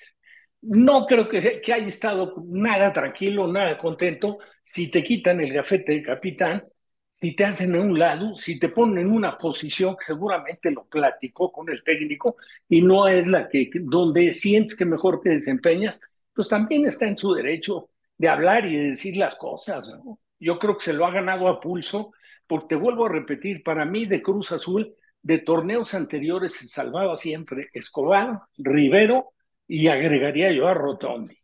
no 0.62 1.06
creo 1.06 1.30
que, 1.30 1.62
que 1.62 1.74
haya 1.74 1.88
estado 1.88 2.36
nada 2.48 2.92
tranquilo, 2.92 3.48
nada 3.48 3.78
contento 3.78 4.40
si 4.64 4.90
te 4.92 5.04
quitan 5.04 5.42
el 5.42 5.54
gafete 5.54 5.94
de 5.94 6.04
capitán, 6.04 6.64
si 7.10 7.36
te 7.36 7.44
hacen 7.44 7.76
a 7.76 7.82
un 7.82 7.98
lado, 7.98 8.36
si 8.36 8.60
te 8.60 8.70
ponen 8.70 9.00
en 9.00 9.12
una 9.12 9.38
posición 9.38 9.96
que 9.98 10.06
seguramente 10.06 10.72
lo 10.72 10.86
platicó 10.86 11.52
con 11.52 11.70
el 11.70 11.84
técnico 11.84 12.38
y 12.68 12.82
no 12.82 13.08
es 13.08 13.28
la 13.28 13.50
que 13.50 13.70
donde 13.74 14.32
sientes 14.34 14.76
que 14.76 14.86
mejor 14.86 15.22
te 15.22 15.32
desempeñas, 15.32 16.00
pues 16.34 16.48
también 16.48 16.86
está 16.86 17.08
en 17.08 17.18
su 17.18 17.34
derecho 17.34 17.90
de 18.18 18.30
hablar 18.30 18.66
y 18.66 18.78
de 18.78 18.84
decir 18.90 19.18
las 19.18 19.36
cosas. 19.36 19.90
¿no? 19.90 20.20
Yo 20.40 20.60
creo 20.60 20.78
que 20.78 20.86
se 20.86 20.94
lo 20.94 21.06
ha 21.06 21.12
ganado 21.12 21.48
a 21.48 21.60
pulso, 21.60 22.14
porque 22.48 22.68
te 22.70 22.76
vuelvo 22.76 23.08
a 23.08 23.10
repetir, 23.10 23.64
para 23.64 23.86
mí 23.86 24.06
de 24.06 24.22
Cruz 24.22 24.52
Azul, 24.52 24.96
de 25.22 25.40
torneos 25.40 25.94
anteriores 25.94 26.54
se 26.54 26.68
salvaba 26.68 27.18
siempre 27.18 27.70
Escobar, 27.74 28.42
Rivero 28.58 29.34
y 29.68 29.88
agregaría 29.88 30.52
yo 30.52 30.68
a 30.68 30.74
Rotondi. 30.74 31.38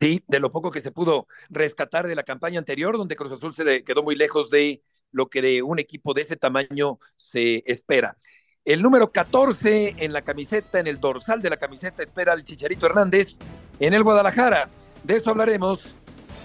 Sí, 0.00 0.22
de 0.26 0.40
lo 0.40 0.50
poco 0.50 0.70
que 0.70 0.80
se 0.80 0.92
pudo 0.92 1.26
rescatar 1.48 2.06
de 2.06 2.14
la 2.14 2.22
campaña 2.22 2.58
anterior, 2.58 2.96
donde 2.96 3.16
Cruz 3.16 3.32
Azul 3.32 3.54
se 3.54 3.82
quedó 3.82 4.02
muy 4.02 4.14
lejos 4.14 4.50
de 4.50 4.82
lo 5.10 5.28
que 5.28 5.40
de 5.40 5.62
un 5.62 5.78
equipo 5.78 6.12
de 6.12 6.22
ese 6.22 6.36
tamaño 6.36 6.98
se 7.16 7.62
espera. 7.66 8.16
El 8.64 8.82
número 8.82 9.10
14 9.10 9.94
en 9.98 10.12
la 10.12 10.22
camiseta, 10.22 10.80
en 10.80 10.86
el 10.86 11.00
dorsal 11.00 11.40
de 11.40 11.50
la 11.50 11.56
camiseta, 11.56 12.02
espera 12.02 12.32
al 12.32 12.44
Chicharito 12.44 12.86
Hernández 12.86 13.36
en 13.80 13.94
el 13.94 14.02
Guadalajara. 14.02 14.68
De 15.02 15.16
eso 15.16 15.30
hablaremos. 15.30 15.80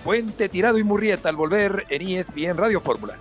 Puente 0.04 0.49
Tirado 0.49 0.80
y 0.80 0.84
Murrieta 0.84 1.30
al 1.30 1.36
volver 1.36 1.86
en 1.89 2.01
ESPN 2.01 2.58
Radio 2.58 2.80
Fórmula. 2.80 3.17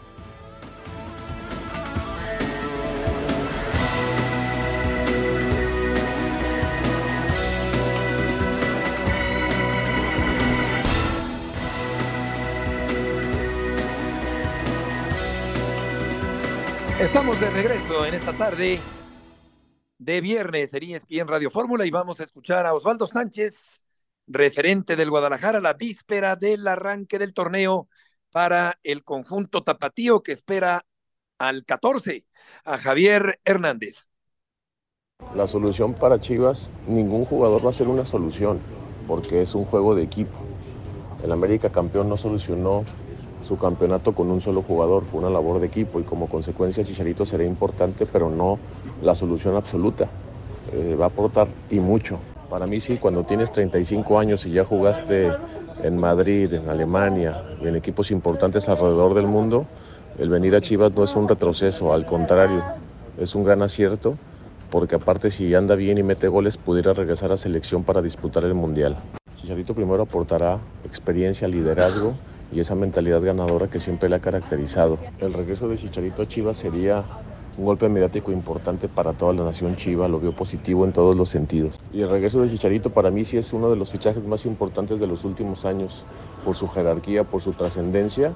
Estamos 17.01 17.41
de 17.41 17.49
regreso 17.49 18.05
en 18.05 18.13
esta 18.13 18.35
tarde 18.35 18.79
de 19.97 20.21
viernes 20.21 20.75
en 20.75 20.83
ESPN 20.83 21.29
Radio 21.29 21.51
Fórmula 21.51 21.87
y 21.87 21.91
vamos 21.91 22.21
a 22.21 22.25
escuchar 22.25 22.67
a 22.67 22.75
Osvaldo 22.75 23.07
Sánchez, 23.07 23.87
referente 24.27 24.97
del 24.97 25.09
Guadalajara, 25.09 25.63
la 25.63 25.73
víspera 25.73 26.37
del 26.37 26.69
arranque 26.69 27.19
del 27.19 27.33
torneo 27.33 27.89
para 28.31 28.79
el 28.83 29.03
conjunto 29.03 29.63
tapatío 29.63 30.23
que 30.23 30.33
espera 30.33 30.85
al 31.39 31.65
14, 31.65 32.27
a 32.65 32.77
Javier 32.77 33.41
Hernández. 33.47 34.11
La 35.35 35.47
solución 35.47 35.95
para 35.95 36.21
Chivas, 36.21 36.71
ningún 36.87 37.25
jugador 37.25 37.65
va 37.65 37.71
a 37.71 37.73
ser 37.73 37.89
una 37.89 38.05
solución, 38.05 38.61
porque 39.09 39.41
es 39.41 39.55
un 39.55 39.65
juego 39.65 39.95
de 39.95 40.03
equipo. 40.03 40.37
El 41.25 41.33
América 41.33 41.73
campeón 41.73 42.11
no 42.11 42.19
solucionó 42.19 42.85
su 43.43 43.57
campeonato 43.59 44.13
con 44.13 44.31
un 44.31 44.41
solo 44.41 44.63
jugador, 44.63 45.05
fue 45.05 45.21
una 45.21 45.31
labor 45.31 45.61
de 45.61 45.67
equipo 45.67 46.01
y 46.01 46.03
como 46.03 46.29
consecuencia 46.29 46.85
Chicharito 46.85 47.25
será 47.25 47.45
importante, 47.45 48.07
pero 48.07 48.31
no 48.31 48.59
la 49.03 49.15
solución 49.15 49.57
absoluta. 49.57 50.09
Eh, 50.73 50.97
va 50.99 51.07
a 51.07 51.09
aportar 51.09 51.49
y 51.71 51.81
mucho. 51.81 52.19
Para 52.49 52.67
mí 52.67 52.81
sí, 52.81 52.99
cuando 52.99 53.25
tienes 53.25 53.53
35 53.53 54.19
años 54.19 54.45
y 54.45 54.53
ya 54.53 54.65
jugaste 54.65 55.33
en 55.83 55.97
Madrid, 55.97 56.53
en 56.53 56.69
Alemania 56.69 57.45
y 57.63 57.69
en 57.69 57.77
equipos 57.77 58.11
importantes 58.11 58.69
alrededor 58.69 59.15
del 59.15 59.27
mundo, 59.27 59.67
el 60.19 60.29
venir 60.29 60.55
a 60.55 60.61
Chivas 60.61 60.93
no 60.93 61.05
es 61.05 61.15
un 61.15 61.29
retroceso, 61.29 61.93
al 61.93 62.05
contrario, 62.05 62.63
es 63.19 63.35
un 63.35 63.45
gran 63.45 63.63
acierto, 63.63 64.17
porque 64.71 64.97
aparte 64.97 65.31
si 65.31 65.55
anda 65.55 65.77
bien 65.77 65.99
y 65.99 66.03
mete 66.03 66.29
goles, 66.29 66.57
pudiera 66.57 66.93
regresar 66.93 67.33
a 67.33 67.37
selección 67.37 67.85
para 67.85 68.03
disputar 68.03 68.45
el 68.45 68.55
Mundial. 68.55 68.97
Chicharito 69.41 69.75
primero 69.75 70.03
aportará 70.03 70.59
experiencia, 70.85 71.49
liderazgo 71.49 72.15
y 72.53 72.61
esa 72.61 72.75
mentalidad 72.75 73.23
ganadora 73.23 73.69
que 73.69 73.79
siempre 73.79 74.09
le 74.09 74.17
ha 74.17 74.21
caracterizado. 74.21 74.99
El 75.19 75.33
regreso 75.33 75.69
de 75.69 75.77
Chicharito 75.77 76.23
a 76.23 76.29
Chivas 76.29 76.57
sería 76.57 77.05
un 77.57 77.65
golpe 77.65 77.89
mediático 77.89 78.33
importante 78.33 78.89
para 78.89 79.13
toda 79.13 79.33
la 79.33 79.45
nación 79.45 79.77
chiva, 79.77 80.09
lo 80.09 80.21
vio 80.21 80.33
positivo 80.33 80.85
en 80.85 80.93
todos 80.93 81.17
los 81.17 81.29
sentidos. 81.29 81.79
Y 81.93 82.01
el 82.03 82.11
regreso 82.11 82.41
de 82.41 82.51
Chicharito 82.51 82.91
para 82.91 83.11
mí 83.11 83.25
sí 83.25 83.37
es 83.37 83.53
uno 83.53 83.71
de 83.71 83.77
los 83.77 83.91
fichajes 83.91 84.25
más 84.25 84.47
importantes 84.47 85.01
de 85.01 85.07
los 85.07 85.25
últimos 85.25 85.65
años, 85.65 86.05
por 86.45 86.57
su 86.57 86.69
jerarquía, 86.69 87.25
por 87.25 87.43
su 87.43 87.53
trascendencia, 87.53 88.33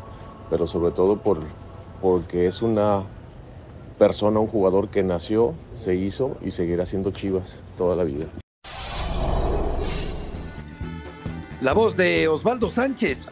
pero 0.50 0.66
sobre 0.66 0.92
todo 0.92 1.16
por, 1.16 1.38
porque 2.02 2.46
es 2.46 2.60
una 2.60 3.02
persona, 3.98 4.40
un 4.40 4.48
jugador 4.48 4.88
que 4.88 5.02
nació, 5.02 5.54
se 5.78 5.94
hizo 5.94 6.36
y 6.42 6.50
seguirá 6.50 6.84
siendo 6.84 7.10
Chivas 7.10 7.60
toda 7.78 7.96
la 7.96 8.04
vida. 8.04 8.26
La 11.60 11.72
voz 11.72 11.96
de 11.96 12.28
Osvaldo 12.28 12.68
Sánchez. 12.68 13.30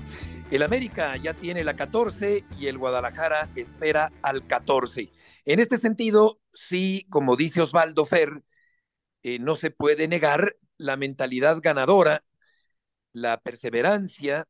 El 0.52 0.62
América 0.62 1.16
ya 1.16 1.32
tiene 1.32 1.64
la 1.64 1.76
14 1.76 2.44
y 2.58 2.66
el 2.66 2.76
Guadalajara 2.76 3.48
espera 3.56 4.12
al 4.20 4.46
14. 4.46 5.10
En 5.46 5.60
este 5.60 5.78
sentido, 5.78 6.40
sí, 6.52 7.06
como 7.08 7.36
dice 7.36 7.62
Osvaldo 7.62 8.04
Fer, 8.04 8.42
eh, 9.22 9.38
no 9.38 9.56
se 9.56 9.70
puede 9.70 10.08
negar 10.08 10.56
la 10.76 10.98
mentalidad 10.98 11.60
ganadora, 11.62 12.22
la 13.14 13.40
perseverancia 13.40 14.46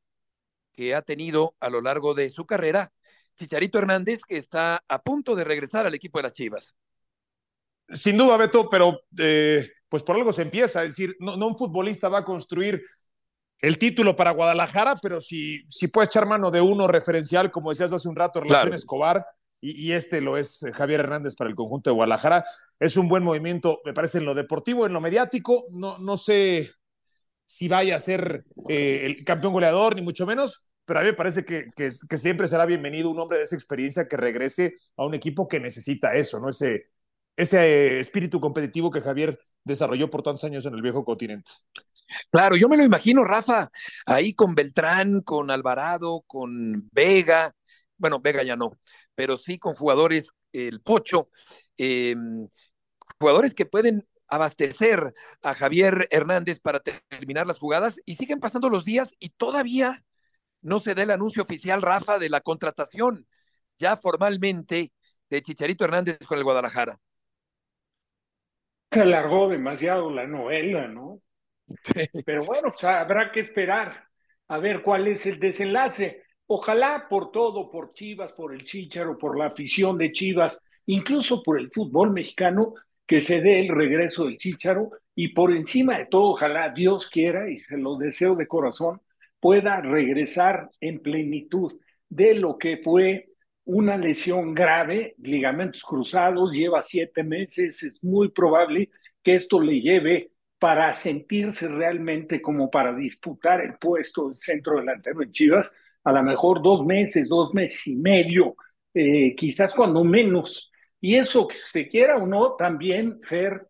que 0.73 0.97
ha 0.97 1.03
tenido 1.03 1.55
a 1.61 1.71
lo 1.71 1.81
largo 1.81 2.15
de 2.15 2.31
su 2.31 2.47
carrera 2.47 2.93
Chicharito 3.37 3.79
Hernández, 3.79 4.23
que 4.27 4.39
está 4.39 4.83
a 4.89 5.03
punto 5.03 5.37
de 5.37 5.45
regresar 5.45 5.87
al 5.87 5.95
equipo 5.95 6.19
de 6.19 6.23
las 6.25 6.33
Chivas. 6.33 6.75
Sin 7.93 8.17
duda, 8.17 8.37
Beto, 8.37 8.69
pero 8.69 9.03
eh, 9.17 9.71
pues 9.89 10.03
por 10.03 10.17
algo 10.17 10.33
se 10.33 10.43
empieza. 10.43 10.83
Es 10.83 10.97
decir, 10.97 11.15
no, 11.21 11.37
no, 11.37 11.47
un 11.47 11.57
futbolista 11.57 12.09
va 12.09 12.19
a 12.19 12.25
construir 12.25 12.83
el 13.63 13.79
título 13.79 14.17
para 14.17 14.33
Guadalajara, 14.33 14.99
pero 15.01 15.21
si, 15.21 15.63
si 15.71 15.87
puede 15.89 16.07
echar 16.07 16.27
mano 16.27 16.51
de 16.51 16.61
uno 16.61 16.89
referencial, 16.89 17.53
como 17.53 17.71
decías 17.71 17.93
hace 17.93 18.09
un 18.09 18.17
rato, 18.17 18.41
Relación 18.41 18.65
claro. 18.65 18.77
Escobar, 18.77 19.27
y, 19.61 19.89
y, 19.89 19.93
este 19.93 20.21
lo 20.21 20.37
es 20.37 20.65
eh, 20.65 20.73
Javier 20.73 21.01
Hernández 21.01 21.37
para 21.37 21.49
el 21.49 21.55
conjunto 21.55 21.89
de 21.89 21.95
Guadalajara. 21.95 22.45
Es 22.81 22.97
un 22.97 23.09
buen 23.09 23.23
movimiento, 23.23 23.81
me 23.85 23.95
parece, 23.95 24.19
en 24.19 24.25
lo 24.25 24.35
deportivo, 24.35 24.85
en 24.85 24.93
lo 24.93 25.01
mediático. 25.01 25.65
No, 25.71 25.99
no 25.99 26.17
sé 26.17 26.69
si 27.47 27.69
vaya 27.69 27.95
a 27.95 28.01
ser 28.01 28.45
eh, 28.69 29.03
el 29.05 29.25
campeón 29.25 29.53
goleador, 29.53 29.95
ni 29.95 30.03
mucho 30.03 30.27
menos, 30.27 30.73
pero 30.85 30.99
a 30.99 31.03
mí 31.03 31.11
me 31.11 31.15
parece 31.15 31.45
que, 31.45 31.67
que, 31.77 31.91
que, 32.09 32.17
siempre 32.17 32.49
será 32.49 32.67
bienvenido 32.67 33.11
un 33.11 33.21
hombre 33.21 33.39
de 33.39 33.45
esa 33.45 33.55
experiencia 33.55 34.09
que 34.09 34.17
regrese 34.17 34.77
a 34.97 35.07
un 35.07 35.15
equipo 35.15 35.47
que 35.47 35.61
necesita 35.61 36.15
eso, 36.17 36.41
¿no? 36.41 36.49
Ese, 36.49 36.89
ese 37.37 38.01
espíritu 38.01 38.41
competitivo 38.41 38.91
que 38.91 39.01
Javier 39.01 39.39
desarrolló 39.63 40.11
por 40.11 40.23
tantos 40.23 40.43
años 40.43 40.67
en 40.67 40.75
el 40.75 40.83
viejo 40.83 41.05
continente. 41.05 41.53
Claro, 42.31 42.57
yo 42.57 42.69
me 42.69 42.77
lo 42.77 42.85
imagino, 42.85 43.25
Rafa, 43.25 43.71
ahí 44.07 44.35
con 44.35 44.55
Beltrán, 44.55 45.21
con 45.23 45.51
Alvarado, 45.51 46.23
con 46.27 46.89
Vega, 46.93 47.55
bueno, 47.97 48.21
Vega 48.21 48.43
ya 48.43 48.57
no, 48.57 48.79
pero 49.15 49.37
sí 49.37 49.59
con 49.59 49.75
jugadores, 49.75 50.33
el 50.53 50.81
Pocho, 50.81 51.29
eh, 51.79 52.15
jugadores 53.19 53.55
que 53.55 53.67
pueden 53.67 54.07
abastecer 54.29 55.15
a 55.43 55.55
Javier 55.55 56.09
Hernández 56.11 56.59
para 56.59 56.81
terminar 56.81 57.47
las 57.47 57.59
jugadas 57.59 58.01
y 58.07 58.17
siguen 58.17 58.41
pasando 58.41 58.71
los 58.71 58.85
días 58.85 59.15
y 59.19 59.29
todavía 59.31 60.05
no 60.63 60.79
se 60.79 60.95
da 60.95 61.03
el 61.03 61.11
anuncio 61.11 61.43
oficial, 61.43 61.83
Rafa, 61.83 62.19
de 62.19 62.31
la 62.31 62.41
contratación 62.41 63.27
ya 63.79 63.97
formalmente 63.97 64.93
de 65.29 65.43
Chicharito 65.43 65.85
Hernández 65.85 66.19
con 66.27 66.39
el 66.39 66.45
Guadalajara. 66.45 66.99
Se 68.91 69.01
alargó 69.03 69.49
demasiado 69.49 70.11
la 70.11 70.27
novela, 70.27 70.87
¿no? 70.87 71.21
Pero 72.25 72.45
bueno, 72.45 72.73
sea, 72.77 73.01
habrá 73.01 73.31
que 73.31 73.41
esperar 73.41 74.05
a 74.49 74.59
ver 74.59 74.83
cuál 74.83 75.09
es 75.09 75.27
el 75.27 75.39
desenlace. 75.39 76.23
Ojalá 76.47 77.07
por 77.09 77.31
todo, 77.31 77.71
por 77.71 77.93
Chivas, 77.95 78.33
por 78.33 78.55
el 78.55 78.65
Chicharo, 78.65 79.17
por 79.17 79.39
la 79.39 79.47
afición 79.47 79.97
de 79.97 80.13
Chivas, 80.13 80.61
incluso 80.87 81.43
por 81.43 81.59
el 81.59 81.71
fútbol 81.71 82.13
mexicano, 82.13 82.75
que 83.07 83.21
se 83.21 83.41
dé 83.41 83.61
el 83.61 83.69
regreso 83.69 84.25
del 84.25 84.39
Chicharo 84.39 84.91
y 85.15 85.29
por 85.29 85.53
encima 85.53 85.99
de 85.99 86.07
todo, 86.07 86.33
ojalá 86.33 86.71
Dios 86.71 87.09
quiera, 87.09 87.51
y 87.51 87.59
se 87.59 87.79
lo 87.79 87.97
deseo 87.97 88.35
de 88.35 88.47
corazón, 88.47 89.01
pueda 89.41 89.81
regresar 89.81 90.71
en 90.81 91.01
plenitud 91.01 91.79
de 92.09 92.35
lo 92.35 92.57
que 92.59 92.79
fue 92.79 93.29
una 93.65 93.97
lesión 93.97 94.55
grave, 94.55 95.15
ligamentos 95.19 95.83
cruzados, 95.83 96.53
lleva 96.53 96.83
siete 96.83 97.23
meses, 97.23 97.83
es 97.83 98.03
muy 98.03 98.31
probable 98.31 98.91
que 99.23 99.35
esto 99.35 99.61
le 99.61 99.81
lleve 99.81 100.32
para 100.63 100.93
sentirse 100.93 101.67
realmente 101.67 102.41
como 102.41 102.71
para 102.71 102.95
disputar 102.95 103.61
el 103.63 103.75
puesto 103.79 104.29
de 104.29 104.37
centro 104.37 104.77
delantero 104.79 105.21
en 105.21 105.33
Chivas, 105.33 105.75
a 106.05 106.13
lo 106.13 106.23
mejor 106.23 106.63
dos 106.63 106.87
meses, 106.87 107.29
dos 107.29 107.53
meses 107.53 107.85
y 107.89 107.97
medio, 107.97 108.55
eh, 108.95 109.35
quizás 109.35 109.75
cuando 109.75 110.05
menos. 110.05 110.71
Y 111.01 111.17
eso, 111.17 111.49
que 111.49 111.57
se 111.57 111.89
quiera 111.89 112.17
o 112.17 112.29
no, 112.29 112.55
también, 112.55 113.19
Fer 113.25 113.67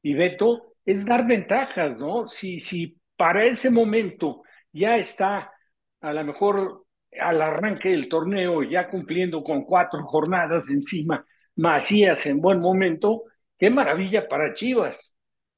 y 0.00 0.14
Beto, 0.14 0.76
es 0.86 1.04
dar 1.04 1.26
ventajas, 1.26 1.98
¿no? 1.98 2.26
Si, 2.28 2.58
si 2.58 2.98
para 3.18 3.44
ese 3.44 3.68
momento 3.68 4.42
ya 4.72 4.96
está 4.96 5.52
a 6.00 6.12
lo 6.14 6.24
mejor 6.24 6.86
al 7.20 7.42
arranque 7.42 7.90
del 7.90 8.08
torneo, 8.08 8.62
ya 8.62 8.88
cumpliendo 8.88 9.44
con 9.44 9.64
cuatro 9.66 10.02
jornadas 10.04 10.70
encima, 10.70 11.26
Macías 11.56 12.24
en 12.24 12.40
buen 12.40 12.60
momento, 12.60 13.24
qué 13.58 13.68
maravilla 13.68 14.26
para 14.26 14.54
Chivas, 14.54 15.14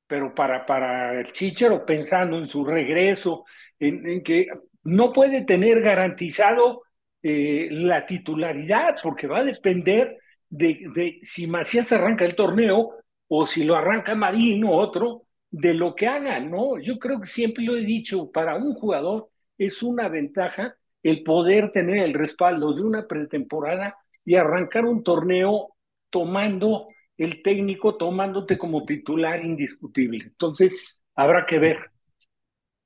pero 0.07 0.35
para, 0.35 0.67
para 0.67 1.19
el 1.21 1.33
Chichero 1.33 1.85
pensando 1.85 2.39
en 2.39 2.47
su 2.47 2.65
regreso, 2.65 3.45
en, 3.79 4.23
que 4.23 4.49
no 4.85 5.13
puede 5.13 5.43
tener 5.43 5.81
garantizado 5.81 6.83
eh, 7.23 7.69
la 7.71 8.05
titularidad, 8.05 8.97
porque 9.03 9.27
va 9.27 9.39
a 9.39 9.45
depender 9.45 10.19
de, 10.49 10.81
de, 10.95 11.21
si 11.23 11.47
Macías 11.47 11.93
arranca 11.93 12.25
el 12.25 12.35
torneo 12.35 12.97
o 13.29 13.47
si 13.47 13.65
lo 13.65 13.77
arranca 13.77 14.15
Marín 14.15 14.65
o 14.65 14.73
otro, 14.73 15.23
de 15.51 15.75
lo 15.75 15.95
que 15.95 16.09
hagan, 16.09 16.51
¿no? 16.51 16.79
Yo 16.81 16.99
creo 16.99 17.21
que 17.21 17.29
siempre 17.29 17.63
lo 17.65 17.77
he 17.77 17.83
dicho, 17.83 18.31
para 18.33 18.57
un 18.57 18.75
jugador 18.75 19.29
es 19.59 19.83
una 19.83 20.09
ventaja 20.09 20.77
el 21.03 21.23
poder 21.23 21.73
tener 21.73 21.99
el 21.99 22.15
respaldo 22.15 22.73
de 22.75 22.83
una 22.83 23.07
pretemporada 23.07 23.97
y 24.25 24.37
arrancar 24.37 24.87
un 24.87 25.03
torneo 25.03 25.75
tomando 26.11 26.89
el 27.25 27.43
técnico, 27.43 27.97
tomándote 27.97 28.59
como 28.59 28.85
titular 28.85 29.45
indiscutible. 29.45 30.25
Entonces, 30.25 31.03
habrá 31.15 31.47
que 31.47 31.59
ver. 31.59 31.91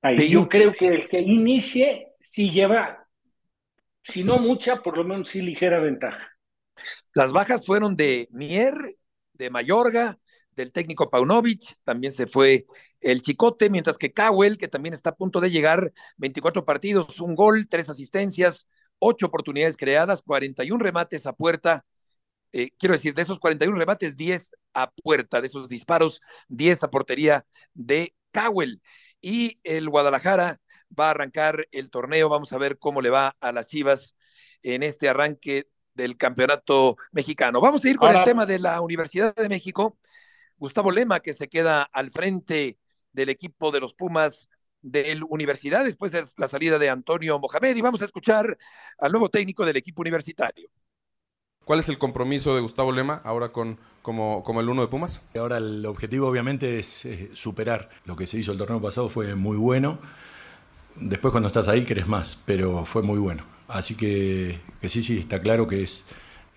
Ahí, 0.02 0.28
yo 0.28 0.48
creo 0.48 0.72
que 0.72 0.88
el 0.88 1.08
que 1.08 1.20
inicie 1.20 2.12
sí 2.20 2.50
lleva, 2.50 3.06
si 4.02 4.24
no 4.24 4.38
mucha, 4.38 4.82
por 4.82 4.96
lo 4.96 5.04
menos 5.04 5.28
sí 5.28 5.40
ligera 5.42 5.78
ventaja. 5.78 6.32
Las 7.14 7.32
bajas 7.32 7.64
fueron 7.64 7.96
de 7.96 8.28
Mier, 8.30 8.74
de 9.32 9.50
Mayorga, 9.50 10.18
del 10.56 10.72
técnico 10.72 11.10
Paunovic, 11.10 11.76
también 11.84 12.12
se 12.12 12.26
fue 12.26 12.66
el 13.00 13.22
Chicote, 13.22 13.70
mientras 13.70 13.98
que 13.98 14.12
Cowell, 14.12 14.56
que 14.56 14.68
también 14.68 14.94
está 14.94 15.10
a 15.10 15.16
punto 15.16 15.40
de 15.40 15.50
llegar, 15.50 15.92
24 16.16 16.64
partidos, 16.64 17.20
un 17.20 17.34
gol, 17.34 17.68
tres 17.68 17.88
asistencias, 17.88 18.66
ocho 18.98 19.26
oportunidades 19.26 19.76
creadas, 19.76 20.22
41 20.22 20.82
remates 20.82 21.26
a 21.26 21.34
puerta. 21.34 21.84
Eh, 22.52 22.70
quiero 22.78 22.94
decir, 22.94 23.14
de 23.14 23.22
esos 23.22 23.38
41 23.38 23.76
remates, 23.76 24.16
10 24.16 24.52
a 24.74 24.90
puerta, 24.90 25.40
de 25.40 25.46
esos 25.48 25.68
disparos, 25.68 26.20
10 26.48 26.84
a 26.84 26.90
portería 26.90 27.46
de 27.74 28.14
Cowell. 28.32 28.80
Y 29.20 29.60
el 29.64 29.88
Guadalajara 29.88 30.60
va 30.98 31.08
a 31.08 31.10
arrancar 31.10 31.66
el 31.72 31.90
torneo, 31.90 32.28
vamos 32.28 32.52
a 32.52 32.58
ver 32.58 32.78
cómo 32.78 33.00
le 33.00 33.10
va 33.10 33.36
a 33.40 33.52
las 33.52 33.66
Chivas 33.66 34.16
en 34.62 34.82
este 34.82 35.08
arranque 35.08 35.68
del 35.94 36.16
campeonato 36.16 36.96
mexicano. 37.12 37.60
Vamos 37.60 37.84
a 37.84 37.88
ir 37.88 37.96
con 37.96 38.08
Ahora... 38.08 38.20
el 38.20 38.24
tema 38.24 38.46
de 38.46 38.58
la 38.58 38.80
Universidad 38.80 39.34
de 39.34 39.48
México. 39.48 39.98
Gustavo 40.58 40.90
Lema, 40.90 41.20
que 41.20 41.32
se 41.32 41.48
queda 41.48 41.82
al 41.82 42.10
frente 42.10 42.78
del 43.12 43.28
equipo 43.28 43.70
de 43.70 43.80
los 43.80 43.94
Pumas 43.94 44.48
del 44.82 45.24
Universidad 45.24 45.84
después 45.84 46.12
de 46.12 46.24
la 46.36 46.48
salida 46.48 46.78
de 46.78 46.90
Antonio 46.90 47.38
Mohamed. 47.38 47.76
Y 47.76 47.80
vamos 47.80 48.00
a 48.02 48.04
escuchar 48.04 48.56
al 48.98 49.12
nuevo 49.12 49.28
técnico 49.28 49.64
del 49.64 49.76
equipo 49.76 50.02
universitario. 50.02 50.70
¿Cuál 51.66 51.80
es 51.80 51.88
el 51.88 51.98
compromiso 51.98 52.54
de 52.54 52.60
Gustavo 52.60 52.92
Lema 52.92 53.20
ahora 53.24 53.48
con, 53.48 53.76
como, 54.00 54.44
como 54.44 54.60
el 54.60 54.68
uno 54.68 54.82
de 54.82 54.86
Pumas? 54.86 55.22
Ahora 55.36 55.58
el 55.58 55.84
objetivo 55.84 56.28
obviamente 56.28 56.78
es 56.78 57.04
eh, 57.04 57.32
superar. 57.34 57.90
Lo 58.04 58.14
que 58.14 58.28
se 58.28 58.38
hizo 58.38 58.52
el 58.52 58.58
torneo 58.58 58.80
pasado 58.80 59.08
fue 59.08 59.34
muy 59.34 59.56
bueno. 59.56 59.98
Después 60.94 61.32
cuando 61.32 61.48
estás 61.48 61.66
ahí 61.66 61.84
querés 61.84 62.06
más, 62.06 62.40
pero 62.46 62.84
fue 62.84 63.02
muy 63.02 63.18
bueno. 63.18 63.42
Así 63.66 63.96
que, 63.96 64.60
que 64.80 64.88
sí, 64.88 65.02
sí, 65.02 65.18
está 65.18 65.42
claro 65.42 65.66
que 65.66 65.82
es 65.82 66.06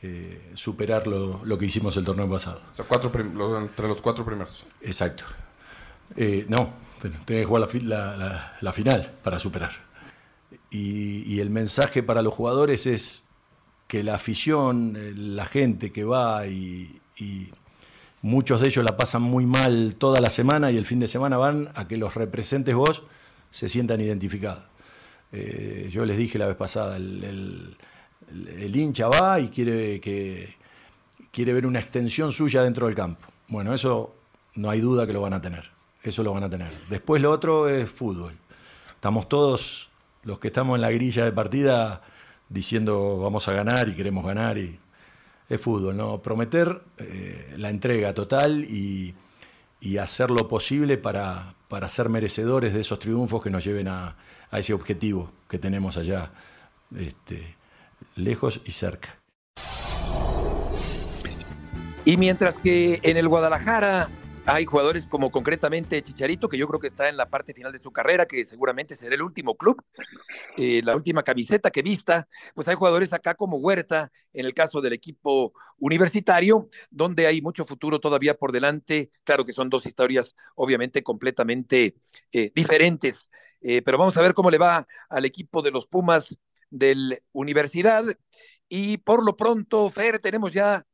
eh, 0.04 0.52
superar 0.54 1.08
lo, 1.08 1.44
lo, 1.44 1.58
que 1.58 1.66
hicimos 1.66 1.98
el 1.98 2.06
torneo 2.06 2.30
pasado. 2.30 2.62
O 2.72 2.76
sea, 2.76 2.86
cuatro 2.86 3.12
entre 3.58 3.88
los 3.88 4.04
cuatro 4.04 4.24
primeros. 4.24 4.64
Exacto. 4.80 5.24
Eh, 6.18 6.46
no, 6.50 6.72
tenés 7.02 7.18
que 7.22 7.46
jugar 7.46 7.68
la, 7.82 8.16
la, 8.16 8.58
la, 8.62 8.74
final 8.74 9.12
para 9.24 9.40
superar. 9.40 9.72
Y, 10.70 11.24
y, 11.34 11.40
el 11.40 11.50
mensaje 11.50 12.04
para 12.04 12.22
los 12.22 12.32
jugadores 12.32 12.86
es 12.86 13.29
que 13.90 14.04
la 14.04 14.14
afición, 14.14 14.96
eh, 14.96 15.14
la 15.16 15.46
gente 15.46 15.92
que 15.92 16.04
va 16.04 16.46
y, 16.46 17.02
muchos 18.22 18.62
de 18.62 18.68
ellos 18.68 18.86
la 18.86 18.96
pasan 18.96 19.24
muy 19.24 19.46
mal 19.46 19.96
toda 19.96 20.22
la 20.22 20.30
semana 20.30 20.72
y 20.72 20.78
el 20.78 20.86
fin 20.86 21.00
de 21.00 21.08
semana 21.08 21.38
van 21.38 21.70
a 21.74 21.88
que 21.88 21.98
los 21.98 22.14
representes 22.16 22.76
vos 22.76 23.04
se 23.50 23.68
sientan 23.68 24.00
identificados. 24.00 24.64
Eh, 25.32 25.88
yo 25.90 26.06
les 26.06 26.18
dije 26.18 26.38
la 26.38 26.46
vez 26.46 26.56
pasada, 26.56 26.98
el, 26.98 27.24
el, 27.24 27.78
el, 28.62 28.76
hincha 28.76 29.08
va 29.08 29.40
y 29.40 29.50
quiere, 29.50 30.00
que, 30.00 30.56
quiere 31.32 31.52
ver 31.54 31.66
una 31.66 31.80
extensión 31.80 32.32
suya 32.32 32.62
dentro 32.62 32.86
del 32.86 32.96
campo. 32.96 33.28
Bueno, 33.48 33.74
eso 33.74 34.16
no 34.54 34.70
hay 34.70 34.82
duda 34.82 35.08
que 35.08 35.14
lo 35.14 35.22
van 35.22 35.34
a 35.34 35.42
tener. 35.42 35.72
Eso 36.04 36.22
lo 36.22 36.32
van 36.32 36.44
a 36.44 36.50
tener. 36.50 36.72
Después 36.90 37.22
lo 37.24 37.32
otro 37.32 37.68
es 37.68 37.90
fútbol. 37.90 38.34
Estamos 38.94 39.28
todos, 39.28 39.90
los 40.24 40.38
que 40.38 40.50
estamos 40.50 40.76
en 40.76 40.82
la 40.82 40.92
grilla 40.92 41.26
de 41.26 41.32
partida, 41.32 42.04
diciendo 42.50 43.20
vamos 43.20 43.48
a 43.48 43.54
ganar 43.54 43.88
y 43.88 43.96
queremos 43.96 44.26
ganar. 44.26 44.58
Y 44.58 44.80
es 45.48 45.62
fútbol, 45.62 45.98
¿no? 45.98 46.22
Prometer 46.22 46.82
eh, 46.98 47.56
la 47.58 47.70
entrega 47.70 48.14
total 48.14 48.66
y, 48.66 49.16
y, 49.80 49.98
hacer 49.98 50.30
lo 50.30 50.48
posible 50.48 50.98
para, 50.98 51.56
para 51.68 51.90
ser 51.90 52.10
merecedores 52.10 52.74
de 52.74 52.82
esos 52.82 53.00
triunfos 53.00 53.42
que 53.42 53.50
nos 53.50 53.64
lleven 53.64 53.88
a, 53.88 54.16
a 54.52 54.60
ese 54.60 54.74
objetivo 54.74 55.32
que 55.48 55.58
tenemos 55.58 55.98
allá, 55.98 56.32
este, 56.96 57.56
lejos 58.16 58.62
y 58.66 58.72
cerca. 58.72 59.18
Y 62.06 62.18
mientras 62.18 62.60
que 62.60 63.00
en 63.04 63.18
el 63.18 63.28
Guadalajara 63.28 64.10
hay 64.52 64.66
jugadores 64.66 65.06
como 65.06 65.30
concretamente 65.30 66.02
Chicharito, 66.02 66.50
que 66.50 66.58
yo 66.58 66.68
creo 66.68 66.80
que 66.80 66.88
está 66.88 67.08
en 67.08 67.18
la 67.18 67.30
parte 67.30 67.54
final 67.54 67.72
de 67.72 67.78
su 67.78 67.92
carrera, 67.92 68.26
que 68.26 68.44
seguramente 68.44 68.96
será 68.96 69.14
el 69.14 69.22
último 69.22 69.56
club, 69.56 69.84
eh, 70.58 70.82
la 70.84 70.96
última 70.96 71.22
camiseta 71.22 71.70
que 71.70 71.84
vista, 71.84 72.28
pues 72.56 72.68
hay 72.68 72.76
jugadores 72.76 73.14
acá 73.14 73.36
como 73.36 73.58
Huerta, 73.58 74.12
en 74.34 74.48
el 74.48 74.56
caso 74.56 74.82
del 74.82 74.94
equipo 74.94 75.54
universitario, 75.78 76.68
donde 76.90 77.28
hay 77.28 77.42
mucho 77.42 77.64
futuro 77.66 78.00
todavía 78.00 78.34
por 78.34 78.52
delante. 78.52 79.12
Claro 79.24 79.46
que 79.46 79.54
son 79.54 79.70
dos 79.70 79.86
historias 79.86 80.36
obviamente 80.56 81.04
completamente 81.04 81.96
eh, 82.32 82.52
diferentes, 82.56 83.30
eh, 83.62 83.84
pero 83.84 84.00
vamos 84.00 84.18
a 84.18 84.22
ver 84.22 84.34
cómo 84.34 84.50
le 84.50 84.58
va 84.58 84.88
al 85.10 85.26
equipo 85.26 85.62
de 85.62 85.72
los 85.72 85.86
Pumas 85.86 86.38
del 86.72 87.22
Universidad. 87.34 88.04
Y 88.68 88.98
por 88.98 89.24
lo 89.24 89.38
pronto, 89.38 89.90
Fer, 89.90 90.20
tenemos 90.20 90.54
ya 90.54 90.86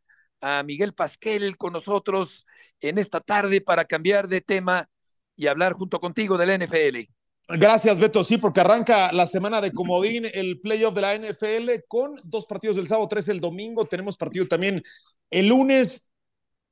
a 0.42 0.64
Miguel 0.64 0.94
Pasquel 0.94 1.58
con 1.58 1.74
nosotros 1.74 2.45
en 2.82 2.98
esta 2.98 3.20
tarde 3.20 3.62
para 3.62 3.86
cambiar 3.86 4.28
de 4.28 4.42
tema 4.42 4.90
y 5.36 5.48
hablar 5.48 5.74
junto 5.74 6.00
contigo 6.00 6.38
del 6.38 6.62
NFL. 6.62 7.10
Gracias, 7.48 8.00
Beto. 8.00 8.24
Sí, 8.24 8.38
porque 8.38 8.62
arranca 8.62 9.12
la 9.12 9.28
semana 9.28 9.62
de 9.62 9.72
comodín, 9.72 10.26
el 10.34 10.60
playoff 10.62 10.96
de 10.96 11.02
la 11.02 11.16
NFL 11.16 11.84
con 11.88 12.16
dos 12.24 12.48
partidos 12.48 12.76
del 12.76 12.88
sábado, 12.88 13.08
tres 13.08 13.30
el 13.30 13.40
domingo. 13.40 13.86
Tenemos 13.86 14.18
partido 14.18 14.48
también 14.48 14.82
el 15.30 15.48
lunes. 15.48 16.12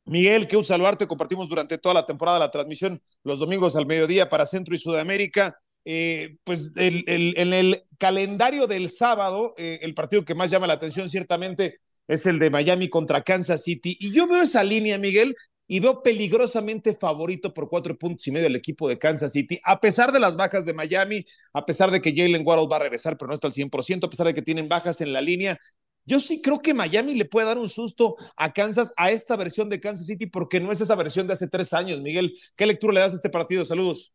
Miguel, 0.05 0.47
que 0.47 0.57
un 0.57 0.63
saludarte. 0.63 1.07
Compartimos 1.07 1.47
durante 1.47 1.77
toda 1.77 1.95
la 1.95 2.05
temporada 2.05 2.39
la 2.39 2.51
transmisión 2.51 3.01
los 3.23 3.39
domingos 3.39 3.75
al 3.75 3.85
mediodía 3.85 4.29
para 4.29 4.45
Centro 4.45 4.73
y 4.73 4.79
Sudamérica. 4.79 5.57
Eh, 5.85 6.37
pues 6.43 6.71
el, 6.75 7.03
el, 7.07 7.37
en 7.37 7.53
el 7.53 7.83
calendario 7.99 8.67
del 8.67 8.89
sábado, 8.89 9.53
eh, 9.57 9.79
el 9.81 9.93
partido 9.93 10.25
que 10.25 10.35
más 10.35 10.49
llama 10.49 10.67
la 10.67 10.73
atención 10.73 11.07
ciertamente 11.07 11.79
es 12.07 12.25
el 12.25 12.39
de 12.39 12.49
Miami 12.49 12.89
contra 12.89 13.21
Kansas 13.21 13.63
City. 13.63 13.95
Y 13.99 14.11
yo 14.11 14.27
veo 14.27 14.41
esa 14.41 14.63
línea, 14.63 14.97
Miguel, 14.97 15.35
y 15.67 15.79
veo 15.79 16.03
peligrosamente 16.03 16.93
favorito 16.93 17.53
por 17.53 17.69
cuatro 17.69 17.97
puntos 17.97 18.27
y 18.27 18.31
medio 18.31 18.47
el 18.47 18.55
equipo 18.55 18.87
de 18.89 18.97
Kansas 18.97 19.31
City, 19.31 19.59
a 19.63 19.79
pesar 19.79 20.11
de 20.11 20.19
las 20.19 20.35
bajas 20.35 20.65
de 20.65 20.73
Miami, 20.73 21.25
a 21.53 21.65
pesar 21.65 21.89
de 21.91 22.01
que 22.01 22.13
Jalen 22.15 22.43
Waddle 22.45 22.67
va 22.69 22.77
a 22.77 22.79
regresar, 22.79 23.17
pero 23.17 23.29
no 23.29 23.33
está 23.33 23.47
al 23.47 23.53
100%, 23.53 24.05
a 24.05 24.09
pesar 24.09 24.27
de 24.27 24.33
que 24.33 24.41
tienen 24.41 24.67
bajas 24.67 25.01
en 25.01 25.13
la 25.13 25.21
línea. 25.21 25.57
Yo 26.05 26.19
sí 26.19 26.41
creo 26.41 26.59
que 26.59 26.73
Miami 26.73 27.15
le 27.15 27.25
puede 27.25 27.47
dar 27.47 27.57
un 27.57 27.69
susto 27.69 28.15
a 28.35 28.51
Kansas, 28.51 28.93
a 28.97 29.11
esta 29.11 29.37
versión 29.37 29.69
de 29.69 29.79
Kansas 29.79 30.05
City, 30.05 30.25
porque 30.25 30.59
no 30.59 30.71
es 30.71 30.81
esa 30.81 30.95
versión 30.95 31.27
de 31.27 31.33
hace 31.33 31.47
tres 31.47 31.73
años. 31.73 32.01
Miguel, 32.01 32.33
¿qué 32.57 32.65
lectura 32.65 32.93
le 32.93 32.99
das 32.99 33.13
a 33.13 33.15
este 33.15 33.29
partido? 33.29 33.63
Saludos. 33.63 34.13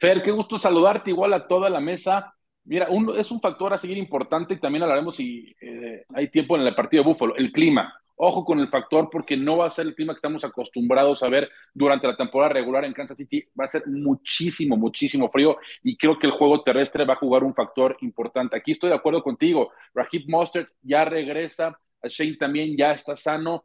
Fer, 0.00 0.22
qué 0.22 0.30
gusto 0.30 0.58
saludarte 0.58 1.10
igual 1.10 1.34
a 1.34 1.46
toda 1.46 1.68
la 1.68 1.80
mesa. 1.80 2.34
Mira, 2.64 2.88
un, 2.88 3.18
es 3.18 3.30
un 3.30 3.40
factor 3.40 3.74
a 3.74 3.78
seguir 3.78 3.98
importante 3.98 4.54
y 4.54 4.60
también 4.60 4.84
hablaremos 4.84 5.16
si 5.16 5.54
eh, 5.60 6.04
hay 6.14 6.30
tiempo 6.30 6.56
en 6.56 6.62
el 6.62 6.74
partido 6.74 7.02
de 7.02 7.10
Búfalo, 7.10 7.36
el 7.36 7.52
clima. 7.52 7.92
Ojo 8.24 8.44
con 8.44 8.60
el 8.60 8.68
factor 8.68 9.10
porque 9.10 9.36
no 9.36 9.56
va 9.56 9.66
a 9.66 9.70
ser 9.70 9.84
el 9.84 9.96
clima 9.96 10.12
que 10.12 10.18
estamos 10.18 10.44
acostumbrados 10.44 11.24
a 11.24 11.28
ver 11.28 11.50
durante 11.74 12.06
la 12.06 12.16
temporada 12.16 12.52
regular 12.52 12.84
en 12.84 12.92
Kansas 12.92 13.16
City. 13.16 13.44
Va 13.60 13.64
a 13.64 13.68
ser 13.68 13.82
muchísimo, 13.88 14.76
muchísimo 14.76 15.28
frío 15.28 15.56
y 15.82 15.96
creo 15.96 16.16
que 16.16 16.28
el 16.28 16.32
juego 16.32 16.62
terrestre 16.62 17.04
va 17.04 17.14
a 17.14 17.16
jugar 17.16 17.42
un 17.42 17.52
factor 17.52 17.96
importante. 18.00 18.56
Aquí 18.56 18.70
estoy 18.70 18.90
de 18.90 18.94
acuerdo 18.94 19.24
contigo. 19.24 19.72
Raheem 19.92 20.22
Mostert 20.28 20.70
ya 20.82 21.04
regresa, 21.04 21.76
Shane 22.04 22.36
también 22.36 22.76
ya 22.76 22.92
está 22.92 23.16
sano, 23.16 23.64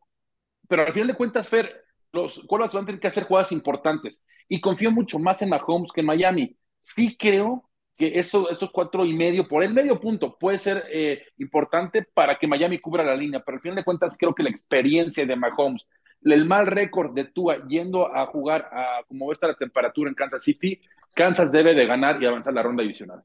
pero 0.68 0.88
al 0.88 0.92
final 0.92 1.10
de 1.10 1.14
cuentas, 1.14 1.48
Fer, 1.48 1.86
los 2.12 2.40
quarterbacks 2.48 2.74
van 2.74 2.84
a 2.84 2.86
tener 2.88 3.00
que 3.00 3.08
hacer 3.10 3.26
jugadas 3.26 3.52
importantes 3.52 4.26
y 4.50 4.60
confío 4.60 4.90
mucho 4.90 5.20
más 5.20 5.40
en 5.44 5.50
Mahomes 5.50 5.92
que 5.92 6.02
en 6.02 6.08
Miami. 6.08 6.58
Sí 6.82 7.16
creo 7.16 7.67
que 7.98 8.20
eso, 8.20 8.50
esos 8.50 8.70
cuatro 8.72 9.06
y 9.06 9.14
medio 9.14 9.48
por 9.48 9.64
el 9.64 9.74
medio 9.74 10.00
punto 10.00 10.38
puede 10.38 10.60
ser 10.60 10.86
eh, 10.92 11.24
importante 11.38 12.04
para 12.14 12.38
que 12.38 12.48
Miami 12.48 12.80
cubra 12.80 13.04
la 13.04 13.16
línea, 13.16 13.42
pero 13.44 13.58
al 13.58 13.62
final 13.62 13.76
de 13.76 13.84
cuentas 13.84 14.16
creo 14.20 14.36
que 14.36 14.44
la 14.44 14.50
experiencia 14.50 15.26
de 15.26 15.36
Mahomes, 15.36 15.86
el 16.24 16.46
mal 16.46 16.68
récord 16.68 17.14
de 17.14 17.26
Tua 17.26 17.68
yendo 17.68 18.14
a 18.16 18.26
jugar 18.28 18.70
a 18.72 19.04
como 19.08 19.32
está 19.32 19.48
la 19.48 19.56
temperatura 19.56 20.10
en 20.10 20.16
Kansas 20.16 20.44
City, 20.44 20.80
Kansas 21.16 21.52
debe 21.52 21.74
de 21.74 21.88
ganar 21.88 22.22
y 22.22 22.28
avanzar 22.28 22.54
la 22.54 22.62
ronda 22.62 22.84
divisional. 22.84 23.24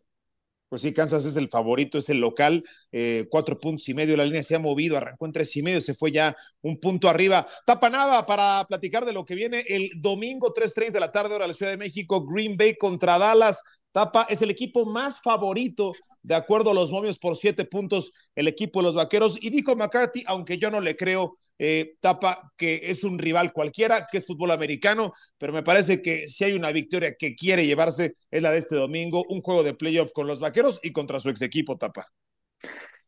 Pues 0.72 0.80
sí, 0.80 0.94
Kansas 0.94 1.26
es 1.26 1.36
el 1.36 1.48
favorito, 1.48 1.98
es 1.98 2.08
el 2.08 2.18
local, 2.18 2.64
eh, 2.92 3.26
cuatro 3.28 3.60
puntos 3.60 3.86
y 3.90 3.92
medio, 3.92 4.16
la 4.16 4.24
línea 4.24 4.42
se 4.42 4.56
ha 4.56 4.58
movido, 4.58 4.96
arrancó 4.96 5.26
en 5.26 5.32
tres 5.32 5.54
y 5.54 5.62
medio, 5.62 5.82
se 5.82 5.92
fue 5.92 6.10
ya 6.10 6.34
un 6.62 6.80
punto 6.80 7.10
arriba. 7.10 7.46
Tapanaba 7.66 8.24
para 8.24 8.64
platicar 8.66 9.04
de 9.04 9.12
lo 9.12 9.26
que 9.26 9.34
viene 9.34 9.66
el 9.68 9.90
domingo 10.00 10.54
3.30 10.54 10.92
de 10.92 11.00
la 11.00 11.12
tarde, 11.12 11.34
hora 11.34 11.44
de 11.44 11.48
la 11.48 11.52
Ciudad 11.52 11.72
de 11.72 11.76
México, 11.76 12.24
Green 12.24 12.56
Bay 12.56 12.74
contra 12.78 13.18
Dallas. 13.18 13.62
Tapa 13.92 14.26
es 14.28 14.42
el 14.42 14.50
equipo 14.50 14.86
más 14.86 15.20
favorito, 15.20 15.92
de 16.22 16.34
acuerdo 16.34 16.70
a 16.70 16.74
los 16.74 16.90
momios, 16.90 17.18
por 17.18 17.36
siete 17.36 17.64
puntos, 17.64 18.12
el 18.34 18.48
equipo 18.48 18.80
de 18.80 18.84
los 18.86 18.94
vaqueros. 18.94 19.42
Y 19.42 19.50
dijo 19.50 19.76
McCarthy, 19.76 20.24
aunque 20.26 20.58
yo 20.58 20.70
no 20.70 20.80
le 20.80 20.96
creo, 20.96 21.32
eh, 21.58 21.94
Tapa, 22.00 22.52
que 22.56 22.80
es 22.84 23.04
un 23.04 23.18
rival 23.18 23.52
cualquiera, 23.52 24.08
que 24.10 24.18
es 24.18 24.26
fútbol 24.26 24.50
americano, 24.50 25.12
pero 25.38 25.52
me 25.52 25.62
parece 25.62 26.00
que 26.00 26.28
si 26.28 26.44
hay 26.44 26.54
una 26.54 26.72
victoria 26.72 27.14
que 27.18 27.34
quiere 27.34 27.66
llevarse, 27.66 28.14
es 28.30 28.42
la 28.42 28.50
de 28.50 28.58
este 28.58 28.76
domingo, 28.76 29.24
un 29.28 29.42
juego 29.42 29.62
de 29.62 29.74
playoff 29.74 30.12
con 30.12 30.26
los 30.26 30.40
vaqueros 30.40 30.80
y 30.82 30.92
contra 30.92 31.20
su 31.20 31.28
ex 31.28 31.42
equipo, 31.42 31.76
Tapa. 31.76 32.06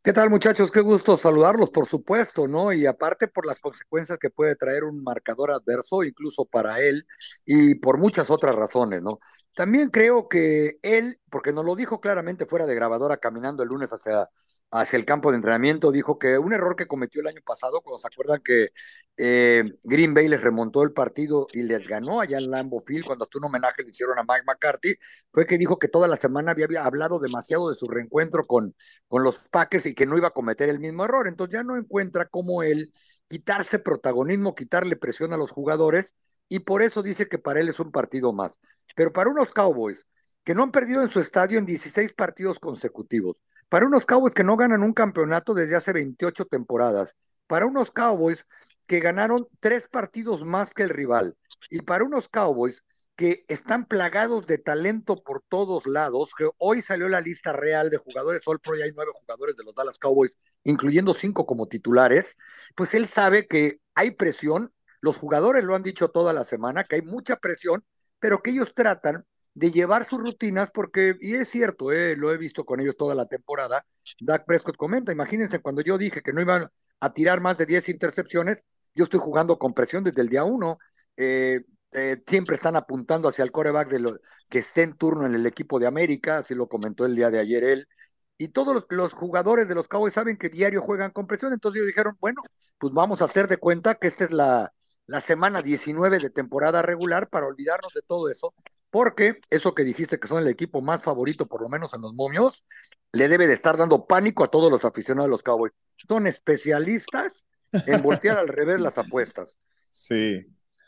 ¿Qué 0.05 0.13
tal 0.13 0.29
muchachos? 0.29 0.71
Qué 0.71 0.81
gusto 0.81 1.17
saludarlos, 1.17 1.71
por 1.71 1.87
supuesto, 1.89 2.47
¿no? 2.47 2.75
Y 2.75 2.85
aparte 2.85 3.27
por 3.27 3.47
las 3.47 3.59
consecuencias 3.59 4.19
que 4.19 4.29
puede 4.29 4.55
traer 4.55 4.85
un 4.85 5.03
marcador 5.03 5.51
adverso, 5.51 6.05
incluso 6.05 6.45
para 6.45 6.79
él, 6.81 7.07
y 7.47 7.77
por 7.77 7.97
muchas 7.97 8.29
otras 8.29 8.55
razones, 8.55 9.01
¿no? 9.01 9.19
También 9.55 9.89
creo 9.89 10.29
que 10.29 10.73
él, 10.83 11.19
porque 11.35 11.53
nos 11.53 11.65
lo 11.65 11.75
dijo 11.75 12.01
claramente 12.01 12.47
fuera 12.47 12.65
de 12.65 12.77
grabadora 12.77 13.17
caminando 13.17 13.65
el 13.65 13.69
lunes 13.71 13.93
hacia, 13.93 14.31
hacia 14.71 14.97
el 14.97 15.05
campo 15.05 15.33
de 15.33 15.37
entrenamiento, 15.39 15.91
dijo 15.91 16.17
que 16.17 16.39
un 16.39 16.53
error 16.53 16.77
que 16.77 16.87
cometió 16.87 17.23
el 17.23 17.27
año 17.27 17.41
pasado, 17.45 17.81
cuando 17.81 17.99
se 17.99 18.07
acuerdan 18.07 18.41
que 18.41 18.69
eh, 19.17 19.65
Green 19.83 20.15
Bay 20.15 20.29
les 20.29 20.41
remontó 20.43 20.85
el 20.85 20.93
partido 20.93 21.49
y 21.53 21.65
les 21.65 21.89
ganó 21.89 22.21
allá 22.21 22.39
en 22.39 22.53
Lambeau 22.53 22.81
Field, 22.87 23.05
cuando 23.05 23.25
hasta 23.25 23.39
un 23.39 23.47
homenaje 23.47 23.83
le 23.83 23.91
hicieron 23.91 24.17
a 24.17 24.23
Mike 24.23 24.45
McCarthy, 24.47 24.95
fue 25.33 25.45
que 25.45 25.59
dijo 25.59 25.77
que 25.81 25.89
toda 25.89 26.07
la 26.07 26.17
semana 26.17 26.53
había, 26.53 26.67
había 26.67 26.85
hablado 26.85 27.19
demasiado 27.19 27.69
de 27.69 27.75
su 27.75 27.89
reencuentro 27.89 28.47
con, 28.47 28.77
con 29.09 29.25
los 29.25 29.41
Packers 29.51 29.87
y 29.87 29.95
que 29.95 30.07
no 30.07 30.17
iba 30.17 30.29
a 30.29 30.31
cometer 30.31 30.69
el 30.69 30.79
mismo 30.79 31.05
error. 31.05 31.27
Entonces 31.27 31.55
ya 31.55 31.65
no 31.65 31.77
encuentra 31.77 32.29
cómo 32.29 32.63
él 32.63 32.95
quitarse 33.27 33.81
protagonismo, 33.81 34.55
quitarle 34.55 34.95
presión 34.95 35.33
a 35.33 35.37
los 35.37 35.51
jugadores 35.51 36.15
y 36.49 36.61
por 36.61 36.81
eso 36.83 37.03
dice 37.03 37.27
que 37.27 37.39
para 37.39 37.59
él 37.59 37.69
es 37.69 37.81
un 37.81 37.91
partido 37.91 38.33
más. 38.33 38.61
Pero 38.95 39.13
para 39.13 39.31
unos 39.31 39.53
Cowboys 39.53 40.07
que 40.45 40.55
no 40.55 40.63
han 40.63 40.71
perdido 40.73 41.03
en 41.03 41.11
su 41.11 41.21
estadio 41.21 41.59
en 41.59 41.67
16 41.67 42.13
partidos 42.13 42.59
consecutivos, 42.59 43.43
para 43.69 43.87
unos 43.87 44.07
Cowboys 44.07 44.35
que 44.35 44.45
no 44.45 44.57
ganan 44.57 44.83
un 44.83 44.93
campeonato 44.93 45.55
desde 45.55 45.77
hace 45.77 45.93
28 45.93 46.45
temporadas, 46.45 47.17
para 47.47 47.67
unos 47.67 47.91
Cowboys 47.91 48.47
que 48.87 49.01
ganaron 49.01 49.49
tres 49.61 49.89
partidos 49.89 50.45
más 50.45 50.75
que 50.75 50.83
el 50.83 50.91
rival, 50.91 51.37
y 51.71 51.81
para 51.81 52.05
unos 52.05 52.29
Cowboys 52.29 52.85
que 53.17 53.45
están 53.49 53.87
plagados 53.87 54.47
de 54.47 54.59
talento 54.59 55.23
por 55.23 55.43
todos 55.49 55.87
lados, 55.87 56.33
que 56.37 56.49
hoy 56.59 56.83
salió 56.83 57.09
la 57.09 57.21
lista 57.21 57.53
real 57.53 57.89
de 57.89 57.97
jugadores 57.97 58.43
All 58.47 58.59
Pro 58.59 58.77
y 58.77 58.83
hay 58.83 58.91
nueve 58.95 59.13
jugadores 59.15 59.57
de 59.57 59.65
los 59.65 59.75
Dallas 59.75 59.99
Cowboys, 59.99 60.37
incluyendo 60.65 61.15
cinco 61.15 61.47
como 61.47 61.69
titulares, 61.69 62.37
pues 62.75 62.93
él 62.95 63.07
sabe 63.07 63.47
que 63.47 63.81
hay 63.95 64.11
presión, 64.11 64.73
los 65.01 65.17
jugadores 65.17 65.63
lo 65.65 65.75
han 65.75 65.83
dicho 65.83 66.09
toda 66.09 66.33
la 66.33 66.45
semana, 66.45 66.85
que 66.85 66.97
hay 66.97 67.03
mucha 67.03 67.37
presión, 67.37 67.85
pero 68.19 68.43
que 68.43 68.51
ellos 68.51 68.75
tratan 68.75 69.25
de 69.55 69.71
llevar 69.71 70.09
sus 70.09 70.21
rutinas, 70.21 70.71
porque, 70.73 71.17
y 71.21 71.35
es 71.35 71.49
cierto, 71.49 71.93
eh, 71.93 72.17
lo 72.17 72.33
he 72.33 72.39
visto 72.39 72.65
con 72.65 72.81
ellos 72.81 72.97
toda 72.97 73.15
la 73.15 73.27
temporada, 73.27 73.87
Dak 74.21 74.45
Prescott 74.47 74.77
comenta, 74.77 75.13
imagínense 75.13 75.61
cuando 75.61 75.83
yo 75.83 75.97
dije 75.97 76.23
que 76.23 76.33
no 76.33 76.41
iban 76.41 76.69
a 77.01 77.13
tirar 77.13 77.41
más 77.41 77.57
de 77.57 77.67
10 77.67 77.89
intercepciones, 77.89 78.65
yo 78.95 79.05
estoy 79.05 79.21
jugando 79.21 79.59
con 79.59 79.75
presión 79.75 80.05
desde 80.05 80.23
el 80.23 80.29
día 80.29 80.45
uno, 80.45 80.79
eh, 81.17 81.61
eh, 81.93 82.23
siempre 82.27 82.57
están 82.57 82.77
apuntando 82.77 83.29
hacia 83.29 83.45
el 83.45 83.53
coreback 83.53 83.89
de 83.89 84.01
lo, 84.01 84.19
que 84.49 84.59
esté 84.59 84.83
en 84.83 84.97
turno 84.97 85.27
en 85.27 85.35
el 85.35 85.47
equipo 85.47 85.79
de 85.79 85.87
América, 85.87 86.39
así 86.39 86.55
lo 86.55 86.69
comentó 86.69 87.07
el 87.07 87.15
día 87.15 87.31
de 87.31 87.39
ayer 87.39 87.63
él, 87.65 87.89
y 88.37 88.49
todos 88.49 88.75
los, 88.75 88.87
los, 88.91 89.13
jugadores 89.13 89.69
de 89.69 89.77
los 89.77 89.87
Cowboys 89.87 90.15
saben 90.15 90.37
que 90.37 90.49
diario 90.49 90.83
juegan 90.83 91.13
con 91.13 91.29
presión, 91.29 91.53
entonces 91.53 91.79
ellos 91.81 91.89
dijeron, 91.89 92.17
bueno, 92.21 92.43
pues 92.79 92.93
vamos 92.93 93.23
a 93.23 93.27
hacer 93.27 93.47
de 93.47 93.59
cuenta 93.59 93.95
que 93.95 94.09
esta 94.09 94.25
es 94.25 94.33
la, 94.33 94.73
la 95.07 95.21
semana 95.21 95.63
19 95.63 96.19
de 96.19 96.31
temporada 96.31 96.83
regular 96.83 97.29
para 97.29 97.47
olvidarnos 97.47 97.93
de 97.95 98.03
todo 98.03 98.29
eso, 98.29 98.55
porque 98.95 99.41
eso 99.51 99.75
que 99.75 99.83
dijiste 99.83 100.21
que 100.21 100.29
son 100.29 100.41
el 100.41 100.47
equipo 100.47 100.81
más 100.81 101.03
favorito, 101.03 101.47
por 101.47 101.61
lo 101.61 101.69
menos 101.69 101.93
en 101.95 102.01
los 102.01 102.15
momios, 102.15 102.65
le 103.11 103.27
debe 103.27 103.49
de 103.49 103.55
estar 103.55 103.77
dando 103.77 104.07
pánico 104.07 104.45
a 104.45 104.53
todos 104.53 104.71
los 104.71 104.85
aficionados 104.85 105.27
de 105.27 105.31
los 105.33 105.43
Cowboys. 105.43 105.73
Son 106.07 106.29
especialistas 106.29 107.33
en 107.73 108.01
voltear 108.03 108.39
al 108.39 108.47
revés 108.47 108.79
las 108.79 108.97
apuestas. 108.97 109.59
Sí, 109.91 110.47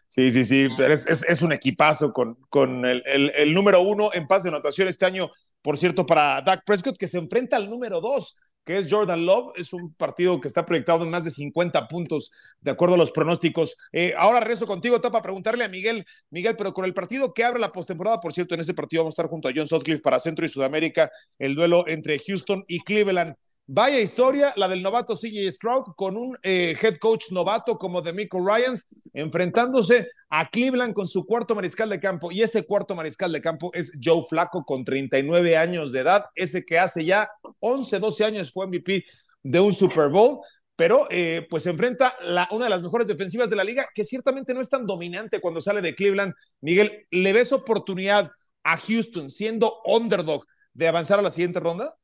Sí, 0.08 0.30
sí, 0.30 0.44
sí, 0.44 0.68
pero 0.76 0.94
es, 0.94 1.42
un 1.42 1.52
equipazo 1.52 2.12
con, 2.12 2.36
con 2.48 2.86
el, 2.86 3.02
el, 3.06 3.32
el, 3.34 3.52
número 3.52 3.80
uno 3.80 4.10
en 4.14 4.28
paz 4.28 4.44
de 4.44 4.50
anotación 4.50 4.86
este 4.86 5.04
año, 5.04 5.28
por 5.60 5.76
cierto, 5.76 6.06
para 6.06 6.40
Dak 6.42 6.64
Prescott, 6.64 6.96
que 6.96 7.08
se 7.08 7.18
enfrenta 7.18 7.56
al 7.56 7.68
número 7.68 8.00
dos, 8.00 8.40
que 8.66 8.76
es 8.76 8.88
Jordan 8.90 9.24
Love. 9.24 9.52
Es 9.56 9.72
un 9.72 9.94
partido 9.94 10.40
que 10.40 10.48
está 10.48 10.66
proyectado 10.66 11.04
en 11.04 11.10
más 11.10 11.24
de 11.24 11.30
50 11.30 11.88
puntos, 11.88 12.32
de 12.60 12.72
acuerdo 12.72 12.96
a 12.96 12.98
los 12.98 13.12
pronósticos. 13.12 13.76
Eh, 13.92 14.12
ahora 14.18 14.40
regreso 14.40 14.66
contigo, 14.66 15.00
para 15.00 15.22
preguntarle 15.22 15.64
a 15.64 15.68
Miguel, 15.68 16.04
Miguel, 16.30 16.56
pero 16.56 16.74
con 16.74 16.84
el 16.84 16.92
partido 16.92 17.32
que 17.32 17.44
abre 17.44 17.60
la 17.60 17.70
postemporada, 17.70 18.20
por 18.20 18.32
cierto, 18.32 18.54
en 18.54 18.60
ese 18.60 18.74
partido 18.74 19.04
vamos 19.04 19.12
a 19.12 19.22
estar 19.22 19.30
junto 19.30 19.48
a 19.48 19.52
John 19.54 19.68
Sutcliffe 19.68 20.02
para 20.02 20.18
Centro 20.18 20.44
y 20.44 20.48
Sudamérica, 20.48 21.10
el 21.38 21.54
duelo 21.54 21.86
entre 21.86 22.18
Houston 22.18 22.64
y 22.66 22.80
Cleveland. 22.80 23.36
Vaya 23.68 23.98
historia, 23.98 24.52
la 24.54 24.68
del 24.68 24.80
novato 24.80 25.14
CJ 25.16 25.50
Stroud 25.50 25.94
con 25.96 26.16
un 26.16 26.38
eh, 26.44 26.76
head 26.80 26.98
coach 26.98 27.32
novato 27.32 27.76
como 27.76 28.00
Demico 28.00 28.38
Ryans, 28.38 28.94
enfrentándose 29.12 30.08
a 30.30 30.48
Cleveland 30.48 30.94
con 30.94 31.08
su 31.08 31.26
cuarto 31.26 31.56
mariscal 31.56 31.88
de 31.88 31.98
campo. 31.98 32.30
Y 32.30 32.42
ese 32.42 32.64
cuarto 32.64 32.94
mariscal 32.94 33.32
de 33.32 33.40
campo 33.40 33.72
es 33.74 33.98
Joe 34.00 34.22
Flaco 34.22 34.64
con 34.64 34.84
39 34.84 35.56
años 35.56 35.90
de 35.90 35.98
edad, 35.98 36.24
ese 36.36 36.64
que 36.64 36.78
hace 36.78 37.04
ya 37.04 37.28
11, 37.58 37.98
12 37.98 38.24
años 38.24 38.52
fue 38.52 38.68
MVP 38.68 39.04
de 39.42 39.58
un 39.58 39.72
Super 39.72 40.10
Bowl. 40.10 40.38
Pero 40.76 41.08
eh, 41.10 41.44
pues 41.50 41.66
enfrenta 41.66 42.14
una 42.52 42.66
de 42.66 42.70
las 42.70 42.82
mejores 42.82 43.08
defensivas 43.08 43.50
de 43.50 43.56
la 43.56 43.64
liga, 43.64 43.88
que 43.92 44.04
ciertamente 44.04 44.54
no 44.54 44.60
es 44.60 44.68
tan 44.68 44.86
dominante 44.86 45.40
cuando 45.40 45.60
sale 45.60 45.82
de 45.82 45.96
Cleveland. 45.96 46.34
Miguel, 46.60 47.06
¿le 47.10 47.32
ves 47.32 47.52
oportunidad 47.52 48.30
a 48.62 48.76
Houston 48.76 49.28
siendo 49.28 49.80
underdog 49.86 50.44
de 50.72 50.86
avanzar 50.86 51.18
a 51.18 51.22
la 51.22 51.30
siguiente 51.30 51.58
ronda? 51.58 51.96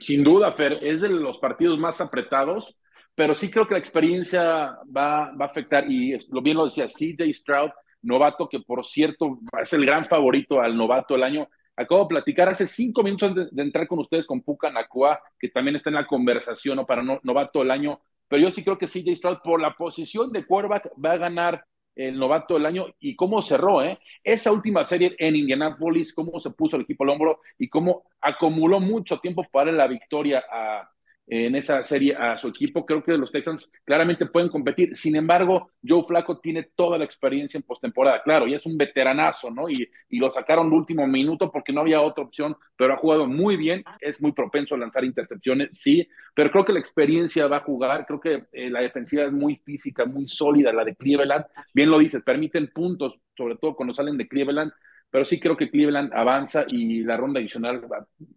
Sin 0.00 0.24
duda, 0.24 0.50
Fer, 0.52 0.78
es 0.82 1.00
de 1.02 1.08
los 1.08 1.38
partidos 1.38 1.78
más 1.78 2.00
apretados, 2.00 2.76
pero 3.14 3.34
sí 3.34 3.50
creo 3.50 3.66
que 3.66 3.74
la 3.74 3.80
experiencia 3.80 4.76
va, 4.84 5.32
va 5.32 5.44
a 5.44 5.48
afectar, 5.48 5.90
y 5.90 6.18
lo 6.30 6.42
bien 6.42 6.56
lo 6.56 6.64
decía 6.64 6.86
CJ 6.86 7.32
Stroud, 7.32 7.70
novato, 8.02 8.48
que 8.48 8.60
por 8.60 8.84
cierto 8.84 9.38
es 9.60 9.72
el 9.72 9.84
gran 9.84 10.04
favorito 10.04 10.60
al 10.60 10.76
novato 10.76 11.14
del 11.14 11.22
año. 11.22 11.48
Acabo 11.76 12.02
de 12.02 12.08
platicar 12.08 12.48
hace 12.48 12.66
cinco 12.66 13.02
minutos 13.02 13.34
de, 13.34 13.48
de 13.50 13.62
entrar 13.62 13.88
con 13.88 13.98
ustedes 13.98 14.26
con 14.26 14.42
Puka 14.42 14.70
Nakua, 14.70 15.20
que 15.38 15.48
también 15.48 15.76
está 15.76 15.90
en 15.90 15.96
la 15.96 16.06
conversación 16.06 16.76
¿no? 16.76 16.86
para 16.86 17.02
no, 17.02 17.20
novato 17.22 17.60
del 17.60 17.70
año, 17.70 18.00
pero 18.28 18.42
yo 18.42 18.50
sí 18.50 18.62
creo 18.62 18.78
que 18.78 18.86
CJ 18.86 19.16
Stroud 19.16 19.38
por 19.42 19.60
la 19.60 19.74
posición 19.74 20.32
de 20.32 20.44
quarterback 20.44 20.90
va 21.02 21.12
a 21.12 21.18
ganar 21.18 21.64
el 21.96 22.18
novato 22.18 22.54
del 22.54 22.66
año 22.66 22.86
y 23.00 23.14
cómo 23.16 23.42
cerró, 23.42 23.82
¿eh? 23.82 23.98
Esa 24.22 24.52
última 24.52 24.84
serie 24.84 25.14
en 25.18 25.36
Indianapolis, 25.36 26.12
cómo 26.12 26.40
se 26.40 26.50
puso 26.50 26.76
el 26.76 26.82
equipo 26.82 27.04
al 27.04 27.10
hombro 27.10 27.40
y 27.58 27.68
cómo 27.68 28.04
acumuló 28.20 28.80
mucho 28.80 29.18
tiempo 29.18 29.44
para 29.50 29.70
la 29.72 29.86
victoria 29.86 30.44
a, 30.50 30.90
en 31.26 31.54
esa 31.56 31.82
serie 31.82 32.14
a 32.14 32.36
su 32.36 32.48
equipo. 32.48 32.84
Creo 32.84 33.02
que 33.02 33.16
los 33.16 33.32
Texans 33.32 33.70
claramente 33.84 34.26
pueden 34.26 34.48
competir. 34.48 34.94
Sin 34.94 35.16
embargo, 35.16 35.70
Joe 35.86 36.02
Flaco 36.04 36.38
tiene 36.38 36.64
toda 36.74 36.98
la 36.98 37.04
experiencia 37.04 37.58
en 37.58 37.62
postemporada. 37.62 38.22
Claro, 38.22 38.46
ya 38.46 38.56
es 38.56 38.66
un 38.66 38.76
veteranazo, 38.76 39.50
¿no? 39.50 39.68
Y, 39.68 39.88
y 40.10 40.18
lo 40.18 40.30
sacaron 40.30 40.68
de 40.68 40.76
último 40.76 41.06
minuto 41.06 41.50
porque 41.50 41.72
no 41.72 41.80
había 41.80 42.00
otra 42.00 42.24
opción, 42.24 42.56
pero 42.76 42.94
ha 42.94 42.96
jugado 42.96 43.26
muy 43.26 43.56
bien. 43.56 43.82
Es 44.00 44.20
muy 44.20 44.32
propenso 44.32 44.74
a 44.74 44.78
lanzar 44.78 45.04
intercepciones, 45.04 45.70
sí, 45.72 46.06
pero 46.34 46.50
creo 46.50 46.64
que 46.64 46.72
la 46.72 46.80
experiencia 46.80 47.46
va 47.46 47.58
a 47.58 47.60
jugar. 47.60 48.06
Creo 48.06 48.20
que 48.20 48.44
eh, 48.52 48.70
la 48.70 48.80
defensiva 48.80 49.24
es 49.24 49.32
muy 49.32 49.56
física, 49.56 50.04
muy 50.04 50.28
sólida, 50.28 50.72
la 50.72 50.84
de 50.84 50.94
Cleveland. 50.94 51.44
Bien 51.74 51.90
lo 51.90 51.98
dices, 51.98 52.22
permiten 52.22 52.68
puntos, 52.68 53.18
sobre 53.36 53.56
todo 53.56 53.74
cuando 53.74 53.94
salen 53.94 54.18
de 54.18 54.28
Cleveland 54.28 54.72
pero 55.14 55.24
sí 55.24 55.38
creo 55.38 55.56
que 55.56 55.70
Cleveland 55.70 56.12
avanza 56.12 56.64
y 56.68 57.04
la 57.04 57.16
ronda 57.16 57.38
adicional 57.38 57.86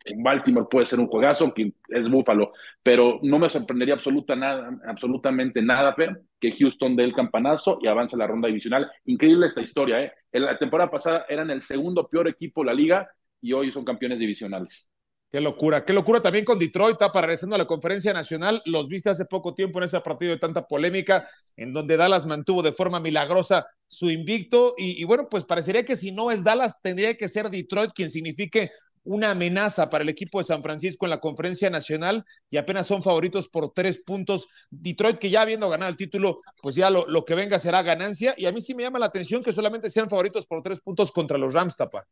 en 0.06 0.22
Baltimore 0.22 0.68
puede 0.70 0.86
ser 0.86 1.00
un 1.00 1.08
juegazo, 1.08 1.52
que 1.52 1.74
es 1.90 2.08
Búfalo, 2.08 2.54
pero 2.84 3.18
no 3.24 3.40
me 3.40 3.50
sorprendería 3.50 3.96
absoluta 3.96 4.36
nada, 4.36 4.78
absolutamente 4.86 5.60
nada, 5.60 5.96
Fer, 5.96 6.22
que 6.40 6.52
Houston 6.52 6.96
dé 6.96 7.04
el 7.06 7.14
campanazo 7.14 7.80
y 7.82 7.88
avance 7.88 8.16
la 8.16 8.28
ronda 8.28 8.48
divisional. 8.48 8.92
Increíble 9.06 9.48
esta 9.48 9.62
historia, 9.62 10.04
¿eh? 10.04 10.12
En 10.32 10.44
la 10.44 10.56
temporada 10.60 10.92
pasada 10.92 11.26
eran 11.28 11.50
el 11.50 11.64
segundo 11.64 12.08
peor 12.08 12.28
equipo 12.28 12.62
de 12.62 12.68
la 12.68 12.76
liga 12.76 13.10
y 13.42 13.54
hoy 13.54 13.72
son 13.72 13.84
campeones 13.84 14.20
divisionales. 14.20 14.88
Qué 15.30 15.42
locura, 15.42 15.84
qué 15.84 15.92
locura 15.92 16.22
también 16.22 16.46
con 16.46 16.58
Detroit, 16.58 16.98
para 16.98 17.28
regresando 17.28 17.56
a 17.56 17.60
la 17.60 17.68
conferencia 17.68 18.14
nacional, 18.14 18.62
los 18.64 18.88
viste 18.88 19.10
hace 19.10 19.26
poco 19.26 19.54
tiempo 19.54 19.80
en 19.80 19.84
ese 19.84 20.00
partido 20.00 20.32
de 20.32 20.40
tanta 20.40 20.66
polémica, 20.66 21.28
en 21.58 21.74
donde 21.74 21.98
Dallas 21.98 22.26
mantuvo 22.26 22.64
de 22.64 22.72
forma 22.72 23.02
milagrosa 23.02 23.66
su 23.90 24.10
invicto, 24.10 24.74
y, 24.78 25.02
y, 25.02 25.04
bueno, 25.04 25.28
pues 25.30 25.44
parecería 25.44 25.84
que 25.84 25.98
si 25.98 26.14
no 26.14 26.32
es 26.32 26.46
Dallas, 26.46 26.82
tendría 26.82 27.16
que 27.16 27.28
ser 27.28 27.50
Detroit 27.50 27.92
quien 27.94 28.10
signifique 28.10 28.72
una 29.04 29.32
amenaza 29.32 29.90
para 29.90 30.04
el 30.04 30.10
equipo 30.10 30.38
de 30.38 30.46
San 30.46 30.64
Francisco 30.64 31.06
en 31.06 31.10
la 31.10 31.20
conferencia 31.20 31.70
nacional, 31.70 32.24
y 32.50 32.56
apenas 32.56 32.88
son 32.88 33.04
favoritos 33.04 33.50
por 33.50 33.74
tres 33.74 34.02
puntos. 34.06 34.48
Detroit, 34.70 35.18
que 35.18 35.30
ya 35.30 35.42
habiendo 35.42 35.70
ganado 35.70 35.90
el 35.90 35.98
título, 35.98 36.38
pues 36.62 36.76
ya 36.76 36.90
lo, 36.90 37.06
lo 37.06 37.26
que 37.26 37.36
venga 37.36 37.60
será 37.60 37.84
ganancia, 37.84 38.34
y 38.38 38.46
a 38.46 38.54
mí 38.54 38.62
sí 38.62 38.76
me 38.76 38.84
llama 38.84 39.00
la 39.00 39.08
atención 39.08 39.44
que 39.44 39.52
solamente 39.52 39.90
sean 39.90 40.10
favoritos 40.10 40.48
por 40.48 40.64
tres 40.64 40.80
puntos 40.80 41.12
contra 41.12 41.38
los 41.38 41.52
Rams, 41.52 41.76
Tapa. 41.76 42.08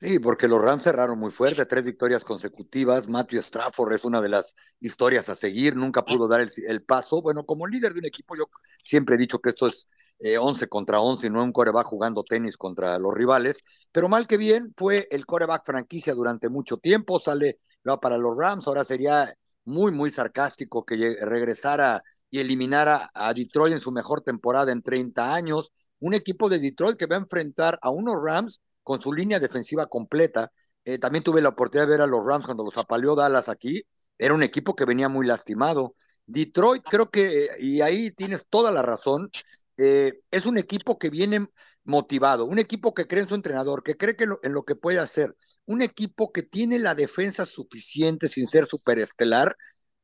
Sí, 0.00 0.20
porque 0.20 0.46
los 0.46 0.62
Rams 0.62 0.84
cerraron 0.84 1.18
muy 1.18 1.32
fuerte, 1.32 1.66
tres 1.66 1.82
victorias 1.82 2.22
consecutivas. 2.22 3.08
Matthew 3.08 3.40
Stafford 3.40 3.92
es 3.94 4.04
una 4.04 4.20
de 4.20 4.28
las 4.28 4.54
historias 4.78 5.28
a 5.28 5.34
seguir, 5.34 5.74
nunca 5.74 6.04
pudo 6.04 6.28
dar 6.28 6.40
el, 6.40 6.52
el 6.68 6.84
paso. 6.84 7.20
Bueno, 7.20 7.44
como 7.44 7.66
líder 7.66 7.94
de 7.94 7.98
un 7.98 8.06
equipo, 8.06 8.36
yo 8.36 8.44
siempre 8.84 9.16
he 9.16 9.18
dicho 9.18 9.40
que 9.40 9.48
esto 9.48 9.66
es 9.66 9.88
eh, 10.20 10.38
11 10.38 10.68
contra 10.68 11.00
11 11.00 11.26
y 11.26 11.30
no 11.30 11.42
un 11.42 11.50
coreback 11.50 11.86
jugando 11.86 12.22
tenis 12.22 12.56
contra 12.56 12.96
los 13.00 13.12
rivales. 13.12 13.58
Pero 13.90 14.08
mal 14.08 14.28
que 14.28 14.36
bien, 14.36 14.72
fue 14.76 15.08
el 15.10 15.26
coreback 15.26 15.66
franquicia 15.66 16.14
durante 16.14 16.48
mucho 16.48 16.76
tiempo, 16.76 17.18
sale 17.18 17.58
va 17.88 17.98
para 17.98 18.18
los 18.18 18.36
Rams. 18.36 18.68
Ahora 18.68 18.84
sería 18.84 19.34
muy, 19.64 19.90
muy 19.90 20.10
sarcástico 20.10 20.84
que 20.84 21.16
regresara 21.22 22.04
y 22.30 22.38
eliminara 22.38 23.10
a 23.14 23.34
Detroit 23.34 23.74
en 23.74 23.80
su 23.80 23.90
mejor 23.90 24.20
temporada 24.22 24.70
en 24.70 24.82
30 24.82 25.34
años. 25.34 25.72
Un 25.98 26.14
equipo 26.14 26.48
de 26.48 26.60
Detroit 26.60 26.96
que 26.96 27.06
va 27.06 27.16
a 27.16 27.18
enfrentar 27.18 27.78
a 27.82 27.90
unos 27.90 28.14
Rams 28.22 28.60
con 28.88 29.02
su 29.02 29.12
línea 29.12 29.38
defensiva 29.38 29.86
completa. 29.86 30.50
Eh, 30.82 30.96
también 30.96 31.22
tuve 31.22 31.42
la 31.42 31.50
oportunidad 31.50 31.86
de 31.86 31.92
ver 31.92 32.00
a 32.00 32.06
los 32.06 32.24
Rams 32.24 32.46
cuando 32.46 32.64
los 32.64 32.78
apaleó 32.78 33.14
Dallas 33.14 33.50
aquí. 33.50 33.82
Era 34.16 34.32
un 34.32 34.42
equipo 34.42 34.74
que 34.74 34.86
venía 34.86 35.10
muy 35.10 35.26
lastimado. 35.26 35.94
Detroit, 36.24 36.82
creo 36.84 37.10
que, 37.10 37.48
y 37.58 37.82
ahí 37.82 38.10
tienes 38.12 38.46
toda 38.48 38.72
la 38.72 38.80
razón, 38.80 39.30
eh, 39.76 40.20
es 40.30 40.46
un 40.46 40.56
equipo 40.56 40.98
que 40.98 41.10
viene 41.10 41.48
motivado, 41.84 42.46
un 42.46 42.58
equipo 42.58 42.94
que 42.94 43.06
cree 43.06 43.22
en 43.22 43.28
su 43.28 43.34
entrenador, 43.34 43.82
que 43.82 43.98
cree 43.98 44.16
que 44.16 44.24
en 44.24 44.52
lo 44.54 44.64
que 44.64 44.74
puede 44.74 44.98
hacer, 44.98 45.36
un 45.66 45.82
equipo 45.82 46.32
que 46.32 46.42
tiene 46.42 46.78
la 46.78 46.94
defensa 46.94 47.44
suficiente 47.44 48.26
sin 48.28 48.48
ser 48.48 48.66
superestelar 48.66 49.54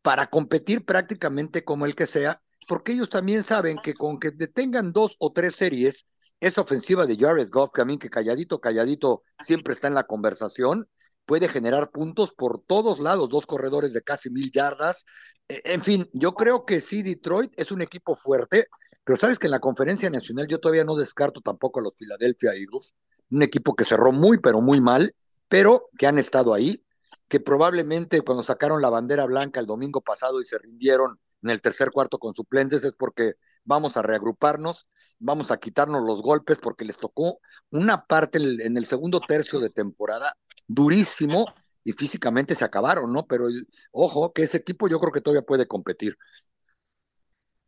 para 0.03 0.26
competir 0.28 0.85
prácticamente 0.85 1.64
como 1.64 1.87
el 1.87 1.95
que 1.95 2.05
sea, 2.07 2.43
porque 2.67 2.93
ellos 2.93 3.09
también 3.09 3.45
saben 3.45 3.79
que 3.79 3.95
con 3.95 4.19
que 4.19 4.31
detengan 4.31 4.93
dos 4.93 5.17
o 5.19 5.33
tres 5.33 5.57
series, 5.57 6.05
esa 6.41 6.62
ofensiva 6.62 7.07
de 7.07 7.17
Jared 7.17 7.49
Goff, 7.51 7.71
que 7.75 7.83
a 7.83 7.85
mí 7.85 7.99
que 7.99 8.11
calladito, 8.11 8.61
calladito 8.61 9.23
siempre 9.41 9.73
está 9.73 9.89
en 9.89 9.95
la 9.95 10.05
conversación, 10.05 10.89
puede 11.27 11.49
generar 11.49 11.91
puntos 11.91 12.33
por 12.33 12.62
todos 12.62 12.99
lados, 12.99 13.29
dos 13.29 13.47
corredores 13.47 13.93
de 13.93 14.03
casi 14.03 14.31
mil 14.31 14.51
yardas. 14.51 15.05
En 15.49 15.83
fin, 15.83 16.09
yo 16.12 16.35
creo 16.35 16.65
que 16.65 16.81
sí, 16.81 17.03
Detroit 17.03 17.53
es 17.57 17.71
un 17.71 17.83
equipo 17.83 18.17
fuerte, 18.17 18.67
pero 19.05 19.17
sabes 19.17 19.39
que 19.39 19.47
en 19.47 19.53
la 19.53 19.61
conferencia 19.61 20.09
nacional 20.11 20.47
yo 20.49 20.59
todavía 20.59 20.85
no 20.85 20.97
descarto 20.97 21.41
tampoco 21.41 21.81
a 21.81 21.83
los 21.83 21.95
Philadelphia 21.97 22.53
Eagles, 22.55 22.95
un 23.31 23.43
equipo 23.43 23.75
que 23.75 23.85
cerró 23.85 24.12
muy, 24.12 24.39
pero 24.39 24.61
muy 24.61 24.81
mal, 24.81 25.15
pero 25.49 25.89
que 25.99 26.07
han 26.07 26.19
estado 26.19 26.55
ahí, 26.55 26.85
que 27.29 27.41
probablemente 27.41 28.23
cuando 28.23 28.43
sacaron 28.43 28.83
la 28.83 28.91
bandera 28.91 29.27
blanca 29.27 29.61
el 29.61 29.67
domingo 29.67 30.01
pasado 30.01 30.41
y 30.41 30.45
se 30.45 30.59
rindieron 30.59 31.19
en 31.45 31.51
el 31.51 31.61
tercer 31.61 31.90
cuarto 31.90 32.18
con 32.18 32.34
suplentes 32.34 32.84
es 32.84 32.95
porque 32.95 33.34
vamos 33.64 33.97
a 33.97 34.03
reagruparnos, 34.03 34.90
vamos 35.18 35.51
a 35.51 35.59
quitarnos 35.59 36.03
los 36.03 36.22
golpes 36.22 36.59
porque 36.61 36.86
les 36.86 36.99
tocó 36.99 37.38
una 37.70 38.07
parte 38.07 38.38
en 38.38 38.76
el 38.76 38.86
segundo 38.86 39.20
tercio 39.20 39.61
de 39.61 39.70
temporada 39.70 40.36
durísimo 40.66 41.47
y 41.84 41.92
físicamente 41.92 42.55
se 42.55 42.64
acabaron, 42.64 43.12
¿no? 43.12 43.26
Pero 43.26 43.47
ojo, 43.92 44.32
que 44.32 44.42
ese 44.42 44.57
equipo 44.57 44.88
yo 44.88 44.99
creo 44.99 45.12
que 45.12 45.20
todavía 45.20 45.42
puede 45.42 45.66
competir. 45.66 46.16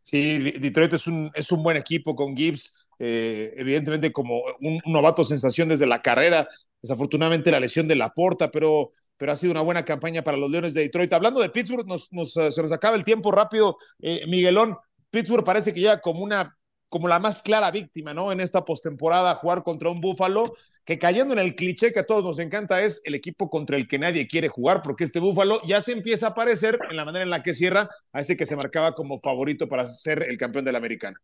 Sí, 0.01 0.39
Detroit 0.39 0.95
es 0.95 1.07
un, 1.07 1.31
es 1.35 1.53
un 1.53 1.63
buen 1.63 1.77
equipo 1.77 2.15
con 2.15 2.35
Gibbs, 2.35 2.87
eh, 2.99 3.53
evidentemente 3.57 4.11
como 4.13 4.41
un, 4.61 4.81
un, 4.85 4.93
novato 4.93 5.25
sensación 5.25 5.69
desde 5.69 5.87
la 5.87 5.99
carrera, 5.99 6.47
desafortunadamente 6.81 7.51
la 7.51 7.61
lesión 7.61 7.89
de 7.89 7.97
la 7.97 8.15
porta, 8.15 8.51
pero, 8.51 8.93
pero 9.17 9.33
ha 9.33 9.37
sido 9.37 9.53
una 9.53 9.63
buena 9.63 9.85
campaña 9.85 10.23
para 10.23 10.37
los 10.37 10.51
Leones 10.51 10.75
de 10.75 10.83
Detroit. 10.83 11.13
Hablando 11.13 11.41
de 11.41 11.51
Pittsburgh, 11.51 11.87
nos, 11.87 12.13
nos, 12.13 12.37
eh, 12.37 12.51
se 12.51 12.63
nos 12.63 12.73
acaba 12.73 12.97
el 12.97 13.05
tiempo 13.05 13.33
rápido. 13.33 13.79
Eh, 14.01 14.27
Miguelón, 14.27 14.77
Pittsburgh 15.11 15.45
parece 15.45 15.73
que 15.73 15.81
ya 15.81 16.01
como 16.01 16.23
una 16.23 16.57
como 16.89 17.09
la 17.09 17.19
más 17.19 17.43
clara 17.43 17.71
víctima, 17.71 18.15
¿no? 18.15 18.31
En 18.31 18.41
esta 18.41 18.65
postemporada, 18.65 19.35
jugar 19.35 19.63
contra 19.63 19.91
un 19.91 20.01
Búfalo, 20.01 20.53
que 20.85 20.99
cayendo 20.99 21.35
en 21.35 21.41
el 21.41 21.57
cliché 21.57 21.93
que 21.93 21.99
a 21.99 22.07
todos 22.07 22.25
nos 22.25 22.39
encanta, 22.39 22.81
es 22.83 23.03
el 23.05 23.15
equipo 23.15 23.51
contra 23.51 23.77
el 23.77 23.89
que 23.89 23.99
nadie 23.99 24.27
quiere 24.27 24.49
jugar, 24.49 24.83
porque 24.83 25.05
este 25.05 25.19
Búfalo 25.19 25.61
ya 25.67 25.81
se 25.81 25.93
empieza 25.93 26.29
a 26.29 26.35
parecer 26.35 26.79
en 26.89 26.97
la 26.97 27.05
manera 27.05 27.25
en 27.25 27.31
la 27.31 27.43
que 27.43 27.55
cierra 27.55 27.89
a 28.13 28.21
ese 28.21 28.37
que 28.37 28.47
se 28.47 28.57
marcaba 28.57 28.95
como 28.95 29.21
favorito 29.21 29.69
para 29.69 29.89
ser 29.89 30.23
el 30.23 30.37
campeón 30.37 30.65
de 30.65 30.73
la 30.73 30.79
americana. 30.79 31.21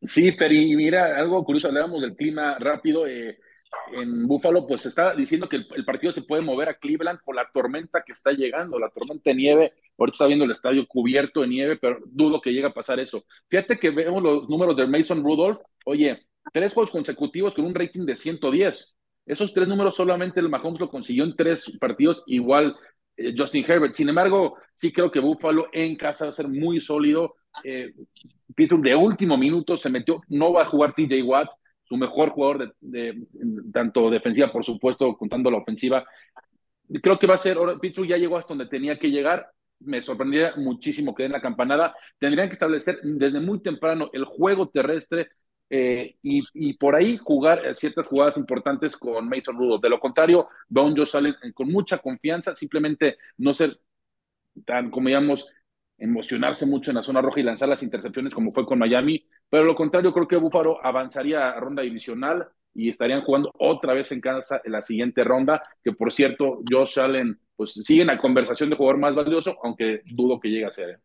Sí, 0.00 0.30
Fer, 0.32 0.52
y 0.52 0.76
mira, 0.76 1.18
algo 1.18 1.42
curioso, 1.44 1.68
hablábamos 1.68 2.02
del 2.02 2.14
clima 2.14 2.56
rápido. 2.58 3.06
Eh, 3.06 3.38
en 3.92 4.26
Búfalo, 4.26 4.66
pues 4.66 4.86
está 4.86 5.14
diciendo 5.14 5.48
que 5.48 5.56
el, 5.56 5.84
partido 5.84 6.12
se 6.12 6.22
puede 6.22 6.42
mover 6.42 6.68
a 6.68 6.74
Cleveland 6.74 7.20
por 7.24 7.34
la 7.34 7.48
tormenta 7.52 8.02
que 8.02 8.12
está 8.12 8.32
llegando, 8.32 8.78
la 8.78 8.90
tormenta 8.90 9.30
de 9.30 9.36
nieve. 9.36 9.72
Ahorita 9.98 10.14
está 10.14 10.26
viendo 10.26 10.44
el 10.44 10.50
estadio 10.50 10.86
cubierto 10.86 11.40
de 11.40 11.48
nieve, 11.48 11.76
pero 11.76 11.98
dudo 12.06 12.40
que 12.40 12.52
llegue 12.52 12.66
a 12.66 12.74
pasar 12.74 13.00
eso. 13.00 13.24
Fíjate 13.48 13.78
que 13.78 13.90
vemos 13.90 14.22
los 14.22 14.48
números 14.48 14.76
de 14.76 14.86
Mason 14.86 15.22
Rudolph. 15.22 15.58
Oye, 15.84 16.26
tres 16.52 16.72
juegos 16.72 16.90
consecutivos 16.90 17.54
con 17.54 17.64
un 17.64 17.74
rating 17.74 18.04
de 18.04 18.16
110. 18.16 18.94
Esos 19.26 19.52
tres 19.52 19.68
números 19.68 19.94
solamente 19.94 20.40
el 20.40 20.48
Mahomes 20.48 20.80
lo 20.80 20.90
consiguió 20.90 21.24
en 21.24 21.34
tres 21.34 21.70
partidos, 21.80 22.22
igual 22.26 22.76
eh, 23.16 23.34
Justin 23.36 23.64
Herbert. 23.66 23.94
Sin 23.94 24.08
embargo, 24.08 24.56
sí 24.74 24.92
creo 24.92 25.10
que 25.10 25.20
Búfalo 25.20 25.68
en 25.72 25.96
casa 25.96 26.26
va 26.26 26.30
a 26.30 26.34
ser 26.34 26.48
muy 26.48 26.80
sólido. 26.80 27.36
Eh, 27.62 27.92
Pittsburgh 28.54 28.82
de 28.82 28.96
último 28.96 29.36
minuto 29.36 29.76
se 29.76 29.90
metió, 29.90 30.20
no 30.28 30.52
va 30.52 30.62
a 30.62 30.66
jugar 30.66 30.94
TJ 30.94 31.22
Watt, 31.22 31.48
su 31.84 31.96
mejor 31.96 32.30
jugador 32.30 32.58
de, 32.58 32.72
de, 32.80 33.26
tanto 33.72 34.10
defensiva, 34.10 34.50
por 34.50 34.64
supuesto, 34.64 35.16
contando 35.16 35.50
la 35.50 35.58
ofensiva. 35.58 36.04
Creo 37.02 37.18
que 37.18 37.26
va 37.26 37.34
a 37.34 37.38
ser, 37.38 37.58
Pittsburgh 37.80 38.08
ya 38.08 38.16
llegó 38.16 38.36
hasta 38.36 38.54
donde 38.54 38.66
tenía 38.66 38.98
que 38.98 39.10
llegar. 39.10 39.48
Me 39.80 40.02
sorprendería 40.02 40.54
muchísimo 40.56 41.14
que 41.14 41.24
den 41.24 41.32
la 41.32 41.40
campanada. 41.40 41.94
Tendrían 42.18 42.48
que 42.48 42.54
establecer 42.54 43.00
desde 43.02 43.40
muy 43.40 43.60
temprano 43.60 44.10
el 44.12 44.24
juego 44.24 44.68
terrestre 44.68 45.28
eh, 45.70 46.16
y, 46.22 46.74
por 46.74 46.94
ahí 46.94 47.16
jugar 47.16 47.74
ciertas 47.76 48.06
jugadas 48.06 48.36
importantes 48.36 48.96
con 48.96 49.28
Mason 49.28 49.56
Rudolph. 49.56 49.82
De 49.82 49.88
lo 49.88 49.98
contrario, 49.98 50.48
veo 50.68 50.84
un 50.84 50.96
Josh 50.96 51.16
Allen 51.16 51.34
con 51.54 51.70
mucha 51.70 51.98
confianza, 51.98 52.54
simplemente 52.54 53.16
no 53.38 53.52
ser 53.52 53.80
tan, 54.64 54.90
como 54.90 55.08
digamos, 55.08 55.46
emocionarse 55.98 56.66
mucho 56.66 56.90
en 56.90 56.96
la 56.96 57.02
zona 57.02 57.22
roja 57.22 57.40
y 57.40 57.44
lanzar 57.44 57.68
las 57.68 57.82
intercepciones 57.82 58.34
como 58.34 58.52
fue 58.52 58.66
con 58.66 58.78
Miami, 58.78 59.26
pero 59.54 59.66
lo 59.66 59.76
contrario 59.76 60.12
creo 60.12 60.26
que 60.26 60.34
Búfalo 60.34 60.84
avanzaría 60.84 61.50
a 61.50 61.60
ronda 61.60 61.84
divisional 61.84 62.48
y 62.74 62.88
estarían 62.88 63.22
jugando 63.22 63.52
otra 63.56 63.94
vez 63.94 64.10
en 64.10 64.20
casa 64.20 64.60
en 64.64 64.72
la 64.72 64.82
siguiente 64.82 65.22
ronda, 65.22 65.62
que 65.84 65.92
por 65.92 66.12
cierto, 66.12 66.58
Josh 66.68 66.98
Allen 66.98 67.38
pues 67.54 67.74
sigue 67.74 68.00
en 68.00 68.08
la 68.08 68.18
conversación 68.18 68.68
de 68.68 68.74
jugador 68.74 68.98
más 68.98 69.14
valioso, 69.14 69.56
aunque 69.62 70.00
dudo 70.06 70.40
que 70.40 70.48
llegue 70.48 70.64
a 70.66 70.72
ser. 70.72 70.90
¿eh? 70.90 70.98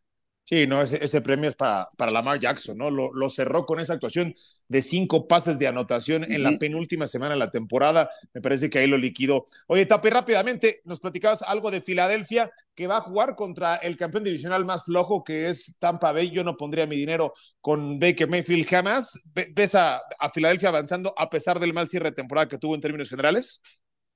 Sí, 0.50 0.66
no, 0.66 0.82
ese, 0.82 1.04
ese, 1.04 1.22
premio 1.22 1.48
es 1.48 1.54
para, 1.56 1.88
para 1.96 2.12
Lamar 2.12 2.40
Jackson, 2.40 2.76
¿no? 2.76 2.90
Lo, 2.90 3.14
lo, 3.14 3.30
cerró 3.30 3.68
con 3.68 3.80
esa 3.80 3.94
actuación 3.94 4.34
de 4.68 4.82
cinco 4.82 5.28
pases 5.28 5.60
de 5.60 5.68
anotación 5.68 6.24
uh 6.24 6.26
-huh. 6.26 6.34
en 6.36 6.42
la 6.42 6.58
penúltima 6.58 7.06
semana 7.06 7.36
de 7.36 7.40
la 7.40 7.52
temporada. 7.52 8.10
Me 8.34 8.42
parece 8.42 8.68
que 8.68 8.80
ahí 8.80 8.88
lo 8.88 8.98
liquidó. 8.98 9.46
Oye, 9.68 9.86
Tapi, 9.86 10.10
rápidamente, 10.10 10.82
nos 10.86 11.02
platicabas 11.02 11.44
algo 11.44 11.70
de 11.70 11.82
Filadelfia, 11.82 12.50
que 12.74 12.88
va 12.88 12.98
a 12.98 13.02
jugar 13.02 13.36
contra 13.36 13.76
el 13.76 13.96
campeón 13.96 14.24
divisional 14.24 14.66
más 14.66 14.86
flojo, 14.86 15.24
que 15.24 15.50
es 15.50 15.76
Tampa 15.78 16.14
Bay. 16.14 16.32
Yo 16.32 16.44
no 16.44 16.58
pondría 16.58 16.88
mi 16.88 16.96
dinero 16.96 17.32
con 17.62 18.00
Baker 18.00 18.28
Mayfield 18.28 18.66
jamás. 18.68 19.22
¿Ves 19.54 19.76
a, 19.76 20.02
a 20.18 20.30
Filadelfia 20.30 20.70
avanzando 20.70 21.14
a 21.16 21.30
pesar 21.30 21.60
del 21.60 21.74
mal 21.74 21.88
cierre 21.88 22.10
de 22.10 22.16
temporada 22.16 22.48
que 22.48 22.58
tuvo 22.58 22.74
en 22.74 22.82
términos 22.82 23.10
generales? 23.10 23.62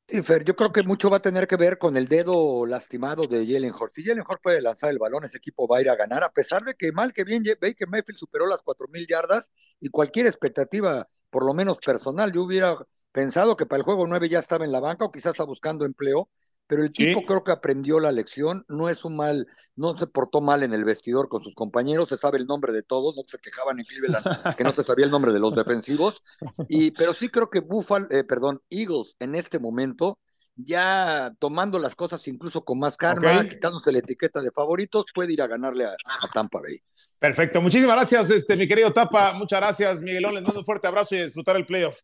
Sí, 0.06 0.22
Fer, 0.22 0.44
yo 0.44 0.56
creo 0.56 0.72
que 0.72 0.84
mucho 0.84 1.10
va 1.10 1.18
a 1.18 1.22
tener 1.22 1.48
que 1.48 1.56
ver 1.56 1.78
con 1.78 1.96
el 1.98 2.08
dedo 2.08 2.66
lastimado 2.66 3.26
de 3.26 3.48
Jalen 3.48 3.74
Hurts. 3.74 3.94
Si 3.94 4.04
Jalen 4.04 4.24
Hurts 4.28 4.42
puede 4.44 4.62
lanzar 4.62 4.90
el 4.92 5.00
balón, 5.00 5.24
ese 5.24 5.38
equipo 5.38 5.68
va 5.68 5.78
a 5.78 5.82
ir 5.82 5.90
a 5.90 5.96
ganar, 5.96 6.24
a 6.24 6.30
pesar 6.30 6.64
de 6.64 6.76
que 6.76 6.92
mal 6.92 7.14
que 7.14 7.24
bien 7.24 7.42
Baker 7.44 7.88
Mayfield 7.88 8.20
superó 8.20 8.46
las 8.46 8.62
cuatro 8.62 8.88
mil 8.90 9.08
yardas 9.08 9.52
y 9.80 9.90
cualquier 9.90 10.28
expectativa, 10.28 11.08
por 11.30 11.46
lo 11.46 11.54
menos 11.54 11.78
personal, 11.80 12.32
yo 12.34 12.44
hubiera 12.44 12.76
pensado 13.12 13.56
que 13.56 13.66
para 13.66 13.78
el 13.78 13.84
juego 13.84 14.06
9 14.06 14.28
ya 14.30 14.40
estaba 14.40 14.66
en 14.66 14.72
la 14.74 14.82
banca 14.82 15.06
o 15.06 15.12
quizás 15.12 15.32
está 15.32 15.46
buscando 15.46 15.86
empleo, 15.86 16.30
pero 16.68 16.84
el 16.84 16.92
tipo 16.92 17.20
sí. 17.20 17.26
creo 17.26 17.44
que 17.44 17.52
aprendió 17.52 18.00
la 18.00 18.12
lección, 18.12 18.66
no 18.68 18.90
es 18.90 19.06
un 19.06 19.16
mal, 19.16 19.48
no 19.76 19.98
se 19.98 20.08
portó 20.08 20.42
mal 20.42 20.64
en 20.64 20.74
el 20.74 20.86
vestidor 20.86 21.30
con 21.30 21.44
sus 21.44 21.56
compañeros, 21.56 22.10
se 22.10 22.18
sabe 22.18 22.38
el 22.38 22.46
nombre 22.46 22.74
de 22.74 22.84
todos, 22.84 23.16
no 23.16 23.24
se 23.28 23.38
quejaban 23.38 23.80
en 23.80 23.86
Cleveland 23.86 24.56
que 24.56 24.64
no 24.64 24.72
se 24.72 24.84
sabía 24.84 25.06
el 25.06 25.12
nombre 25.12 25.34
de 25.34 25.40
los 25.40 25.56
defensivos, 25.56 26.22
y, 26.70 26.92
pero 26.92 27.14
sí 27.14 27.30
creo 27.30 27.50
que 27.50 27.60
Buffalo, 27.60 28.08
eh, 28.12 28.24
perdón, 28.24 28.62
Eagles 28.70 29.16
en 29.20 29.36
este 29.36 29.60
momento, 29.60 30.20
ya 30.56 31.34
tomando 31.40 31.80
las 31.80 31.96
cosas 31.96 32.28
incluso 32.28 32.64
con 32.64 32.80
más 32.80 32.96
karma, 32.96 33.38
okay. 33.38 33.50
quitándose 33.50 33.92
la 33.92 34.00
etiqueta 34.00 34.42
de 34.42 34.52
favoritos, 34.52 35.06
puede 35.14 35.34
ir 35.34 35.42
a 35.42 35.48
ganarle 35.48 35.86
a, 35.86 35.90
a, 35.90 36.28
Tampa 36.34 36.60
Bay. 36.62 36.80
Perfecto, 37.20 37.62
muchísimas 37.62 37.96
gracias, 37.96 38.30
este, 38.30 38.56
mi 38.56 38.68
querido 38.68 38.92
Tapa, 38.92 39.34
muchas 39.34 39.60
gracias, 39.60 40.02
Miguelón, 40.02 40.36
les 40.36 40.44
mando 40.44 40.60
un 40.60 40.66
fuerte 40.66 40.88
abrazo 40.88 41.16
y 41.16 41.20
a 41.20 41.26
disfrutar 41.26 41.58
el 41.58 41.66
playoff. 41.66 42.00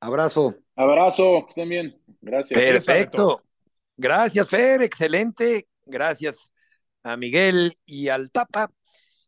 Abrazo. 0.00 0.54
Abrazo, 0.76 1.44
que 1.44 1.48
estén 1.48 1.68
bien. 1.68 2.00
Gracias. 2.20 2.56
Perfecto. 2.56 3.42
Gracias, 3.98 4.48
Fer, 4.48 4.80
excelente. 4.82 5.66
Gracias 5.84 6.52
a 7.02 7.16
Miguel 7.16 7.76
y 7.84 8.08
al 8.08 8.30
Tapa. 8.30 8.70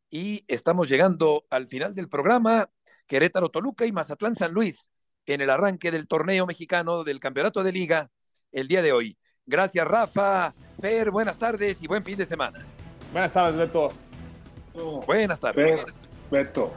Y 0.09 0.45
estamos 0.47 0.89
llegando 0.89 1.45
al 1.51 1.67
final 1.67 1.93
del 1.93 2.09
programa. 2.09 2.71
Querétaro, 3.09 3.49
Toluca 3.49 3.85
y 3.85 3.91
Mazatlán, 3.93 4.37
San 4.37 4.53
Luis 4.53 4.89
en 5.27 5.41
el 5.41 5.51
arranque 5.51 5.91
del 5.91 6.07
torneo 6.07 6.47
mexicano 6.47 7.05
del 7.05 7.19
campeonato 7.21 7.63
de 7.63 7.73
liga 7.73 8.11
el 8.53 8.69
día 8.69 8.81
de 8.81 8.93
hoy. 8.93 9.19
Gracias, 9.45 9.87
Rafa. 9.87 10.55
Fer, 10.81 11.11
buenas 11.11 11.37
tardes 11.37 11.83
y 11.83 11.89
buen 11.89 12.05
fin 12.05 12.17
de 12.17 12.25
semana. 12.25 12.65
Buenas 13.13 13.33
tardes, 13.33 13.57
Beto. 13.57 13.93
Buenas 15.05 15.41
tardes. 15.41 15.81
Fer, 15.81 15.93
Beto. 16.31 16.73